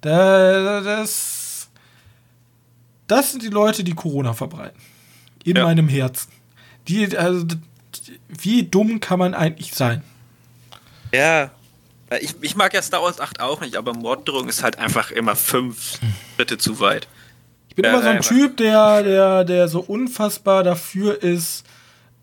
[0.00, 1.68] da, das.
[3.06, 4.80] Das sind die Leute, die Corona verbreiten.
[5.44, 5.64] In Ja.
[5.64, 6.32] meinem Herzen.
[6.88, 7.44] Die, also,
[8.28, 10.02] wie dumm kann man eigentlich sein?
[11.12, 11.50] Ja.
[12.20, 15.34] Ich, ich mag ja Star Wars 8 auch nicht, aber Morddrohung ist halt einfach immer
[15.34, 15.98] fünf
[16.36, 17.08] Schritte zu weit.
[17.68, 18.20] Ich bin Ja, immer so ein.
[18.20, 21.64] Typ, der, der, der so unfassbar dafür ist,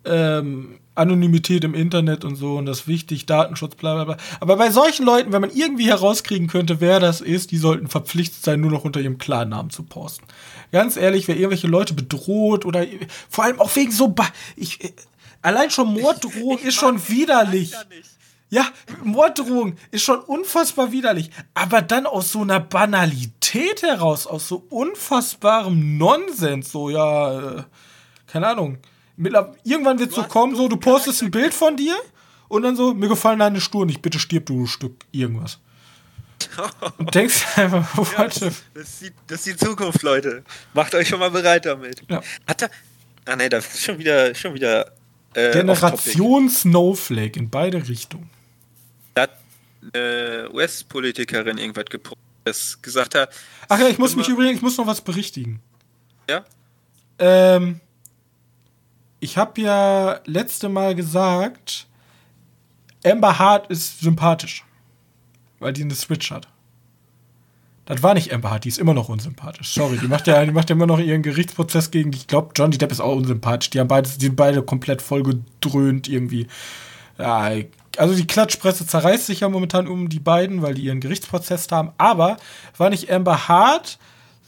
[0.05, 4.17] ähm, Anonymität im Internet und so und das ist wichtig, Datenschutz, bla bla bla.
[4.39, 8.43] Aber bei solchen Leuten, wenn man irgendwie herauskriegen könnte, wer das ist, die sollten verpflichtet
[8.43, 10.25] sein, nur noch unter ihrem Klarnamen zu posten.
[10.71, 12.85] Ganz ehrlich, wer irgendwelche Leute bedroht oder
[13.29, 14.09] vor allem auch wegen so.
[14.09, 14.91] Ba ich, äh,
[15.43, 17.73] allein schon Morddrohung ist schon widerlich.
[18.49, 18.67] Ja,
[19.03, 21.31] Morddrohung ist schon unfassbar widerlich.
[21.53, 27.63] Aber dann aus so einer Banalität heraus, aus so unfassbarem Nonsens, so, ja, äh,
[28.27, 28.77] keine Ahnung.
[29.63, 31.95] Irgendwann wird es so kommen, so, du postest ein Bild von dir
[32.47, 35.59] und dann so, mir gefallen deine Schuhe nicht, bitte stirb du, Stück, irgendwas.
[36.97, 40.43] Und denkst einfach, what the Das ist, die, das ist die Zukunft, Leute.
[40.73, 42.03] Macht euch schon mal bereit damit.
[42.09, 42.21] Ja.
[42.47, 42.69] Hat er.
[43.25, 44.91] Ah ne, das ist schon wieder, schon wieder.
[45.33, 48.29] Äh, Generation Snowflake in beide Richtungen.
[49.13, 49.31] Da hat
[49.93, 53.33] äh, US-Politikerin irgendwas gepostet, das gesagt hat.
[53.67, 55.61] Ach ja, ich muss mich übrigens, ich muss noch was berichtigen.
[56.29, 56.43] Ja?
[57.19, 57.79] Ähm,
[59.19, 61.87] ich habe ja letzte Mal gesagt,
[63.05, 64.63] Amber Hart ist sympathisch,
[65.59, 66.47] weil die eine Switch hat.
[67.85, 69.73] Das war nicht Amber Hart, die ist immer noch unsympathisch.
[69.73, 72.13] Sorry, die macht ja, die macht ja immer noch ihren Gerichtsprozess gegen.
[72.13, 73.71] Ich glaube, Johnny Depp ist auch unsympathisch.
[73.71, 76.47] Die haben beide, die sind beide komplett vollgedröhnt irgendwie.
[77.17, 77.51] Ja,
[77.97, 81.91] also die Klatschpresse zerreißt sich ja momentan um die beiden, weil die ihren Gerichtsprozess haben.
[81.97, 82.37] Aber
[82.77, 83.99] war nicht Amber Hart,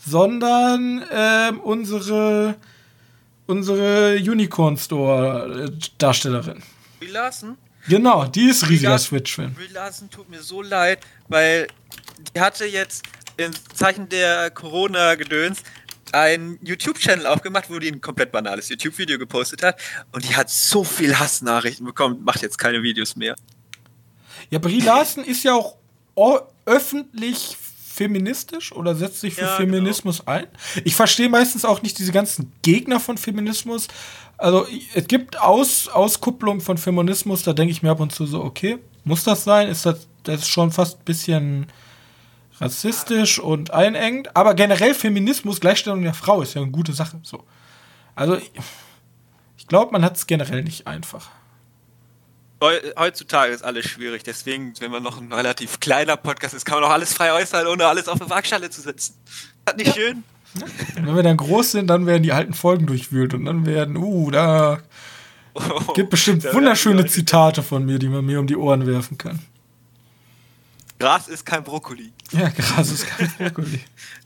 [0.06, 2.56] sondern ähm, unsere
[3.48, 6.64] unsere Unicorn Store Darstellerin.
[7.00, 7.58] Brie Larson?
[7.88, 8.98] Genau, die ist riesiger.
[8.98, 9.54] Switch-Fan.
[9.54, 11.68] Brie Larson tut mir so leid, weil
[12.34, 13.04] die hatte jetzt
[13.38, 15.64] im Zeichen der Corona-Gedöns
[16.12, 19.80] einen YouTube-Channel aufgemacht, wo die ein komplett banales YouTube-Video gepostet hat
[20.12, 23.36] und die hat so viel Hassnachrichten bekommen, macht jetzt keine Videos mehr.
[24.50, 27.58] Ja, Brie Larson ist ja auch öffentlich
[27.96, 30.48] feministisch oder setzt sich für Ja, Feminismus ein.
[30.84, 33.88] Ich verstehe meistens auch nicht diese ganzen Gegner von Feminismus.
[34.38, 38.44] Also es gibt Aus, Auskupplung von Feminismus, da denke ich mir ab und zu so,
[38.44, 39.70] okay, muss das sein?
[39.70, 41.68] Ist das, das ist schon fast ein bisschen
[42.60, 44.36] rassistisch und einengend.
[44.36, 47.20] Aber generell Feminismus, Gleichstellung der Frau ist ja eine gute Sache.
[47.24, 47.44] So.
[48.16, 48.52] Also ich-
[49.68, 51.30] glaube, man hat es generell nicht einfach.
[52.62, 56.80] Heu- Heutzutage ist alles schwierig, deswegen, wenn man noch ein relativ kleiner Podcast ist, kann
[56.80, 59.16] man auch alles frei äußern, ohne alles auf eine Waagschale zu setzen.
[59.68, 60.24] Hat nicht schön?
[60.96, 63.98] Und wenn wir dann groß sind, dann werden die alten Folgen durchwühlt und dann werden,
[63.98, 64.80] uh, da
[65.96, 69.40] gibt bestimmt wunderschöne Zitate von mir, die man mir um die Ohren werfen kann.
[71.00, 72.12] Gras ist kein Brokkoli.
[72.32, 73.82] Ja, Gras ist kein Brokkoli.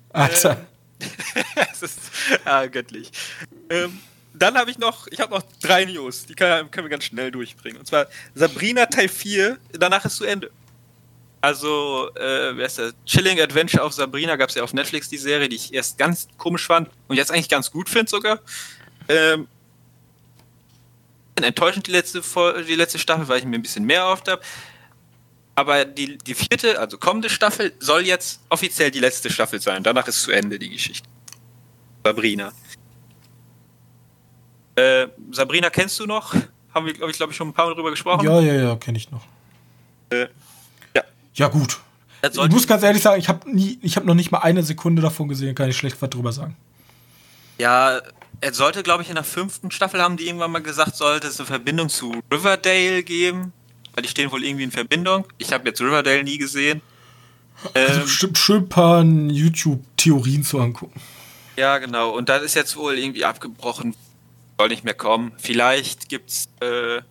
[0.09, 0.65] Alter.
[1.71, 1.99] Es ist
[2.43, 3.09] ah, göttlich.
[3.69, 3.99] Ähm,
[4.33, 7.31] dann habe ich noch, ich habe noch drei News, die kann, können wir ganz schnell
[7.31, 7.79] durchbringen.
[7.79, 10.51] Und zwar Sabrina Teil 4, danach ist zu Ende.
[11.41, 12.91] Also, äh, wer ist der?
[13.05, 16.27] Chilling Adventure of Sabrina gab es ja auf Netflix, die Serie, die ich erst ganz
[16.37, 18.39] komisch fand und jetzt eigentlich ganz gut finde sogar.
[19.07, 19.47] Ähm,
[21.41, 22.21] enttäuschend die letzte,
[22.67, 24.41] die letzte Staffel, weil ich mir ein bisschen mehr erhofft habe.
[25.59, 29.83] Aber die, die vierte, also kommende Staffel, soll jetzt offiziell die letzte Staffel sein.
[29.83, 31.05] Danach ist zu Ende die Geschichte.
[32.01, 32.53] Sabrina.
[34.75, 36.33] Äh, Sabrina kennst du noch?
[36.73, 38.23] Haben wir, glaube ich, glaub ich, schon ein paar Mal drüber gesprochen.
[38.25, 39.25] Ja, ja, ja, kenne ich noch.
[40.11, 40.27] Äh,
[40.95, 41.03] ja.
[41.33, 41.77] Ja, gut.
[42.23, 45.55] Ich muss ganz ehrlich sagen, ich habe habe noch nicht mal eine Sekunde davon gesehen,
[45.55, 46.55] kann ich schlecht was drüber sagen.
[47.57, 47.99] Ja,
[48.39, 51.37] er sollte, glaube ich, in der fünften Staffel haben die irgendwann mal gesagt, sollte es
[51.37, 53.51] eine Verbindung zu Riverdale geben.
[53.99, 55.25] Weil die stehen wohl irgendwie in Verbindung.
[55.39, 56.81] Ich habe jetzt Riverdale nie gesehen.
[57.73, 61.01] Also Ähm, bestimmt schön ein paar YouTube-Theorien zu angucken.
[61.57, 62.11] ja, genau.
[62.11, 63.93] Und das ist jetzt wohl irgendwie abgebrochen.
[64.57, 65.33] Soll nicht mehr kommen.
[65.37, 67.01] Vielleicht gibt's äh,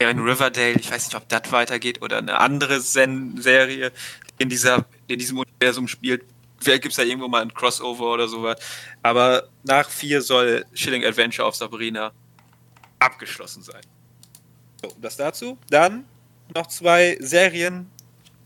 [0.00, 3.90] in Riverdale, ich weiß nicht, ob das weitergeht oder eine andere Sen Serie,
[4.38, 6.24] die in, dieser, in diesem Universum spielt.
[6.58, 8.58] Vielleicht gibt es da irgendwo mal ein Crossover oder sowas.
[9.02, 12.12] Aber nach vier soll Chilling Adventure of Sabrina
[12.98, 13.80] abgeschlossen sein.
[14.82, 15.58] So, das dazu.
[15.68, 16.04] Dann
[16.54, 17.90] noch zwei Serien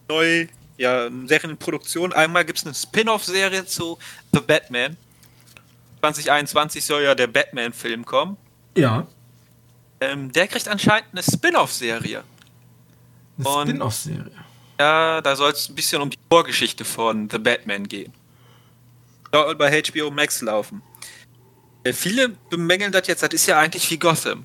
[0.08, 0.46] neu,
[0.76, 2.12] ja, Serien in Produktion.
[2.12, 3.98] Einmal gibt es eine Spin-off-Serie zu
[4.32, 4.96] The Batman.
[6.00, 8.36] 2021 soll ja der Batman-Film kommen.
[8.76, 9.06] Ja.
[10.00, 12.24] Ähm, der kriegt anscheinend eine Spin-off-Serie.
[13.38, 14.44] Eine Spin-off-Serie.
[14.78, 18.12] Ja, da soll es ein bisschen um die Vorgeschichte von The Batman gehen.
[19.32, 20.82] Soll bei HBO Max laufen.
[21.84, 24.44] Äh, viele bemängeln das jetzt, das ist ja eigentlich wie Gotham.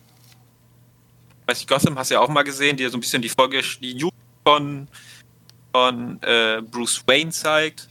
[1.50, 3.64] Weiß ich, Gotham hast du ja auch mal gesehen, die so ein bisschen die Folge,
[3.82, 4.14] die Jugend
[4.46, 4.88] von,
[5.74, 7.90] von äh, Bruce Wayne zeigt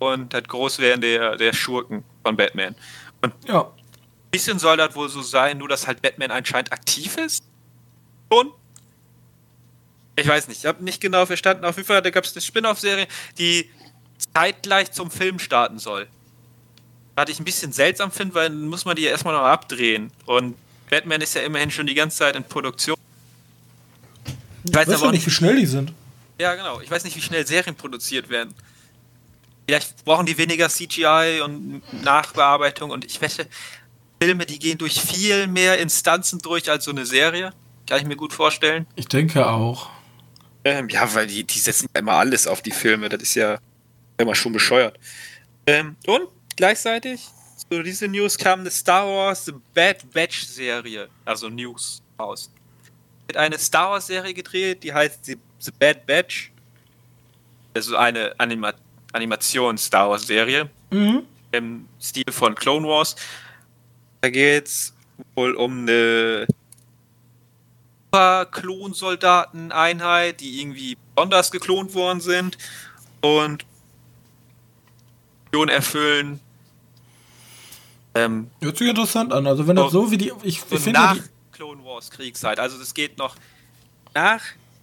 [0.00, 2.74] und das Großwerden der, der Schurken von Batman.
[3.22, 3.60] Und Ja.
[3.66, 7.44] ein bisschen soll das wohl so sein, nur dass halt Batman anscheinend aktiv ist.
[8.30, 8.50] Und
[10.16, 11.66] ich weiß nicht, ich habe nicht genau verstanden.
[11.66, 13.06] Auf jeden Fall, da gab es eine Spin-off-Serie,
[13.38, 13.70] die
[14.34, 16.08] zeitgleich zum Film starten soll.
[17.14, 20.10] Was ich ein bisschen seltsam finde, weil dann muss man die ja erstmal noch abdrehen.
[20.26, 20.56] Und
[20.90, 22.96] Batman ist ja immerhin schon die ganze Zeit in Produktion.
[24.64, 25.92] Ich weiß Weißt aber nicht, nicht, wie schnell die sind?
[26.38, 26.80] ja, genau.
[26.80, 28.54] Ich weiß nicht, wie schnell Serien produziert werden.
[29.66, 33.46] Vielleicht brauchen die weniger CGI und Nachbearbeitung und ich wette,
[34.20, 37.52] Filme, die gehen durch viel mehr Instanzen durch als so eine Serie.
[37.86, 38.86] Kann ich mir gut vorstellen.
[38.96, 39.90] Ich denke auch.
[40.64, 43.08] Ähm, ja, weil die, die setzen ja immer alles auf die Filme.
[43.08, 43.58] Das ist ja
[44.18, 44.98] immer schon bescheuert.
[45.66, 47.28] Ähm, und gleichzeitig,
[47.70, 52.50] zu diese News kam eine Star Wars The Bad Batch Serie, also News raus.
[53.26, 56.50] Wird eine Star Wars Serie gedreht, die heißt The, The Bad Batch.
[57.74, 58.72] Also eine Anima
[59.12, 61.22] Animations-Star Wars Serie Mhm.
[61.52, 63.16] im Stil von Clone Wars.
[64.20, 64.94] Da geht's
[65.34, 66.46] wohl um eine
[68.50, 72.56] Klonsoldateneinheit, die irgendwie besonders geklont worden sind
[73.20, 73.64] und
[75.52, 76.40] Mission erfüllen.
[78.14, 79.46] Ähm, Hört sich interessant an.
[79.46, 80.32] Also wenn das So- so wie die.
[80.42, 81.22] Ich, so ich finde nach die,
[81.52, 82.58] Clone Wars Kriegszeit.
[82.58, 83.36] Also das geht noch
[84.14, 84.42] nach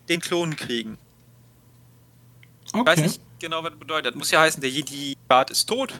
[0.09, 0.97] den Klonenkriegen.
[2.67, 3.01] Ich weiß Okay.
[3.01, 4.15] nicht genau, was das bedeutet.
[4.15, 5.93] Muss ja heißen, der Jedi-Rat ist tot.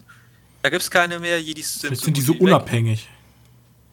[0.61, 1.41] Da gibt es keine mehr.
[1.41, 2.43] Jedis sind, Vielleicht sind die so wie weg.
[2.47, 3.07] unabhängig.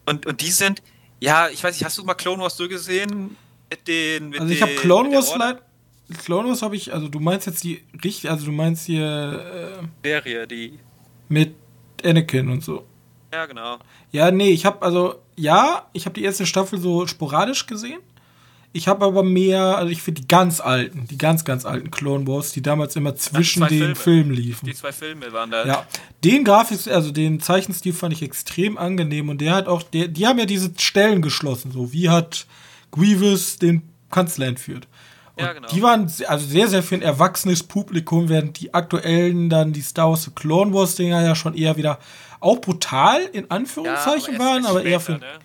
[0.06, 0.82] Und, und die sind,
[1.20, 3.36] ja, ich weiß nicht, hast du mal Clone Wars durchgesehen?
[3.70, 5.32] Mit den, mit Also ich habe Clone Wars.
[6.24, 10.06] Clone Wars habe ich, also du meinst jetzt die richtig, also du meinst hier äh,
[10.06, 10.78] Serie, die.
[11.28, 11.54] mit
[12.04, 12.84] Anakin und so.
[13.32, 13.78] Ja, genau.
[14.10, 18.00] Ja, nee, ich habe also ja, ich habe die erste Staffel so sporadisch gesehen.
[18.74, 22.26] Ich habe aber mehr, also ich finde die ganz alten, die ganz ganz alten Clone
[22.26, 23.94] Wars, die damals immer zwischen den Filme.
[23.94, 24.66] Filmen liefen.
[24.66, 25.66] Die zwei Filme waren da.
[25.66, 25.86] Ja,
[26.24, 30.26] den Grafik, also den Zeichenstil fand ich extrem angenehm und der hat auch, der, die
[30.26, 32.46] haben ja diese Stellen geschlossen, so wie hat
[32.92, 34.88] Grievous den Kanzler entführt.
[35.36, 35.68] Und Ja, genau.
[35.68, 40.09] Die waren also sehr, sehr für ein erwachsenes Publikum, während die aktuellen dann die Star
[40.09, 41.98] Wars Clone Wars Dinger ja schon eher wieder
[42.43, 45.39] auch brutal in Anführungszeichen erst- waren, erst aber eher später, für, ne?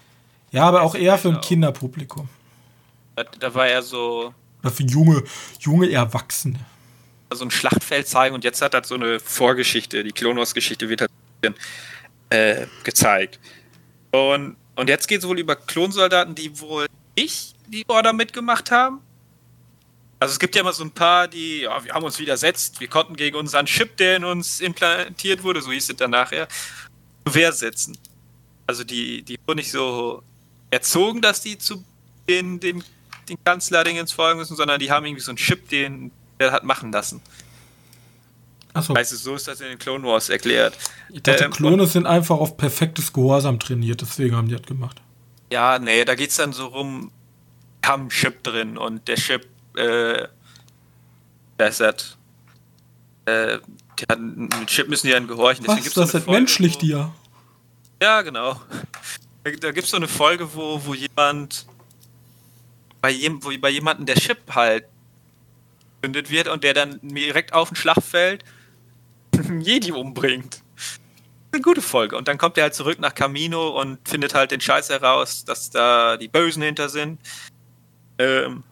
[0.52, 1.42] ja, aber auch eher für ein.
[1.42, 2.28] Kinderpublikum.
[3.16, 5.24] da, da war er so, Oder für junge,
[5.60, 6.60] junge Erwachsene.
[7.34, 10.04] so ein Schlachtfeld zeigen und jetzt hat er so eine Vorgeschichte.
[10.04, 11.12] Die Clone Wars Geschichte wird halt
[12.30, 13.40] äh, gezeigt.
[14.12, 16.88] Und, und jetzt geht es wohl über Klonsoldaten, die wohl
[17.18, 19.02] nicht die Order mitgemacht haben.
[20.20, 22.88] Also es gibt ja immer so ein paar, die, ja, wir haben uns widersetzt, wir
[22.88, 26.87] konnten gegen unseren Chip, der in uns implantiert wurde, so hieß es dann nachher, zur
[27.34, 27.98] Wehr setzen.
[28.66, 30.22] Also die, die wurden nicht so
[30.70, 31.84] erzogen, dass die zu
[32.28, 32.84] den, den,
[33.30, 36.92] den Kanzler-Dingens folgen müssen, sondern die haben irgendwie so einen Chip, den der hat machen
[36.92, 37.22] lassen.
[38.74, 40.78] Achso, Weißt du, so ist das in den Clone Wars erklärt.
[41.12, 45.02] ich dachte, ähm, Klone sind einfach auf perfektes Gehorsam trainiert, deswegen haben die das gemacht.
[45.52, 47.12] Ja, nee, da geht's dann so rum,
[47.84, 49.48] haben einen Chip drin und der Chip,
[49.78, 50.28] äh,
[51.58, 52.17] das,
[53.28, 53.60] äh,
[54.00, 55.68] die hat, mit Chip müssen die dann gehorchen.
[55.68, 55.76] Was?
[55.76, 57.14] gibt's Das so eine ist Folge, menschlich, wo, die ja.
[58.02, 58.62] Ja, genau.
[59.44, 61.66] Da, da gibt's so eine Folge, wo, wo jemand,
[63.02, 64.86] bei, jem, wo bei jemandem der Chip halt
[66.02, 68.44] gezündet wird und der dann direkt auf den Schlachtfeld
[69.38, 70.62] einen Jedi umbringt.
[71.52, 72.18] Eine gute Folge.
[72.18, 75.70] Und dann kommt er halt zurück nach Camino und findet halt den Scheiß heraus, dass
[75.70, 77.20] da die Bösen hinter sind.
[78.20, 78.64] Ähm,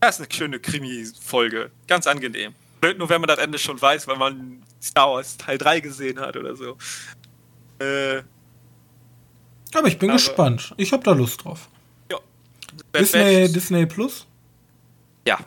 [0.00, 1.70] das ist eine schöne Krimi-Folge.
[1.86, 2.54] Ganz angenehm.
[2.86, 6.20] Blöd nur, wenn man das Ende schon weiß, weil man Star Wars Teil 3 gesehen
[6.20, 6.76] hat oder so.
[7.80, 8.22] Äh,
[9.74, 10.72] Aber ich bin Aber- gespannt.
[10.76, 11.68] Ich habe da Lust drauf.
[12.10, 12.18] ja.
[12.94, 14.24] Disney, Disney Plus?
[15.26, 15.40] Ja.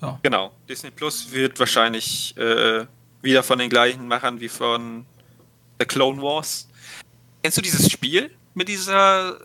[0.00, 0.18] Ja.
[0.22, 0.52] Genau.
[0.66, 2.86] Disney Plus wird wahrscheinlich äh,
[3.20, 5.04] wieder von den gleichen Machern wie von
[5.78, 6.66] The Clone Wars.
[7.42, 9.38] Kennst du dieses Spiel mit dieser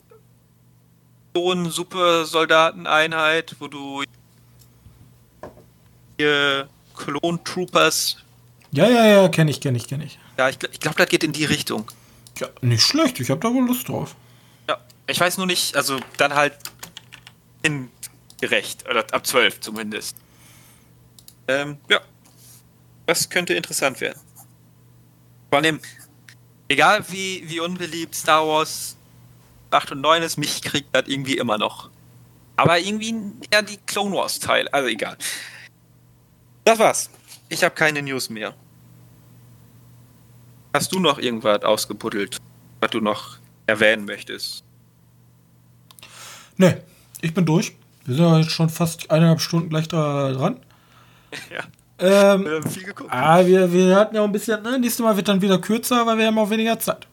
[1.35, 4.03] so Super-Soldaten-Einheit, wo du
[6.17, 8.17] hier Clone Troopers.
[8.71, 10.19] Ja, ja, ja, kenne ich, kenne ich, kenne ich.
[10.37, 11.89] Ja, ich, ich glaube, das geht in die Richtung.
[12.37, 13.19] Ja, nicht schlecht.
[13.19, 14.15] Ich habe da wohl Lust drauf.
[14.67, 14.77] Ja,
[15.07, 16.57] ich weiß nur nicht, also dann halt
[17.61, 17.89] in
[18.41, 20.17] gerecht, oder ab 12 zumindest.
[21.47, 22.01] Ähm, ja.
[23.05, 24.19] Das könnte interessant werden.
[25.49, 25.79] Vor allem,
[26.67, 28.97] egal wie, wie unbeliebt Star Wars
[29.71, 31.89] 8 und 9 ist, mich kriegt das irgendwie immer noch.
[32.55, 33.13] Aber irgendwie
[33.51, 35.17] eher die Clone Wars Teil, also egal.
[36.65, 37.09] Das war's.
[37.47, 38.53] Ich habe keine News mehr.
[40.73, 42.37] Hast du noch irgendwas ausgebuddelt?
[42.81, 44.63] was du noch erwähnen möchtest.
[46.57, 46.83] Ne,
[47.21, 47.75] ich bin durch.
[48.05, 50.59] Wir sind ja jetzt schon fast eineinhalb Stunden gleich da dran.
[51.51, 51.63] Ja.
[52.33, 53.09] Ähm, Wir haben viel geguckt.
[53.11, 56.05] ah, wir, wir hatten ja auch ein bisschen, ne, nächstes Mal wird dann wieder kürzer,
[56.05, 57.07] weil wir haben auch weniger Zeit.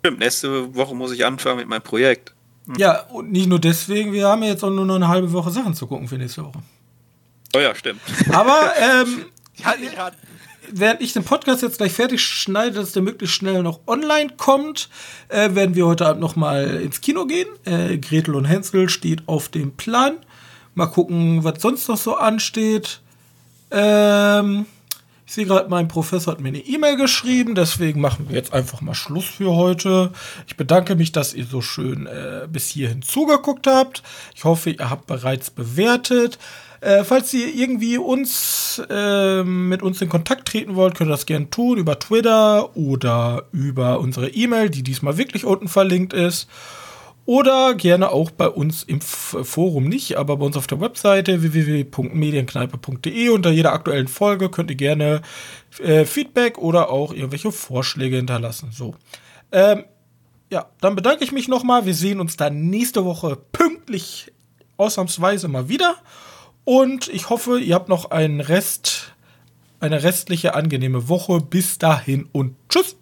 [0.00, 2.34] Stimmt, nächste Woche muss ich anfangen mit meinem Projekt.
[2.76, 5.50] Ja, und nicht nur deswegen, wir haben ja jetzt auch nur noch eine halbe Woche
[5.50, 6.62] Sachen zu gucken für nächste Woche.
[7.54, 8.00] Oh ja, stimmt.
[8.32, 9.26] Aber ähm,
[10.70, 14.88] während ich den Podcast jetzt gleich fertig schneide, dass der möglichst schnell noch online kommt,
[15.28, 17.48] äh, werden wir heute Abend noch mal ins Kino gehen.
[17.64, 20.16] Äh, Gretel und Hänsel steht auf dem Plan.
[20.74, 23.00] Mal gucken, was sonst noch so ansteht.
[23.70, 24.66] Ähm,
[25.26, 28.80] ich sehe gerade, mein Professor hat mir eine E-Mail geschrieben, deswegen machen wir jetzt einfach
[28.82, 30.12] mal Schluss für heute.
[30.46, 34.02] Ich bedanke mich, dass ihr so schön äh, bis hierhin zugeguckt habt.
[34.34, 36.38] Ich hoffe, ihr habt bereits bewertet.
[36.84, 41.24] Äh, falls ihr irgendwie uns äh, mit uns in Kontakt treten wollt, könnt ihr das
[41.24, 46.46] gerne tun über Twitter oder über unsere E-Mail, die diesmal wirklich unten verlinkt ist.
[47.24, 53.30] Oder gerne auch bei uns im Forum nicht, aber bei uns auf der Webseite www.medienkneipe.de.
[53.30, 55.22] Unter jeder aktuellen Folge könnt ihr gerne
[55.82, 58.72] äh, Feedback oder auch irgendwelche Vorschläge hinterlassen.
[58.72, 58.94] So.
[59.52, 59.84] Ähm,
[60.50, 61.86] ja, dann bedanke ich mich nochmal.
[61.86, 64.30] Wir sehen uns dann nächste Woche pünktlich
[64.76, 65.96] ausnahmsweise mal wieder.
[66.64, 69.14] Und ich hoffe, ihr habt noch einen Rest,
[69.80, 71.40] eine restliche angenehme Woche.
[71.40, 72.96] Bis dahin und tschüss.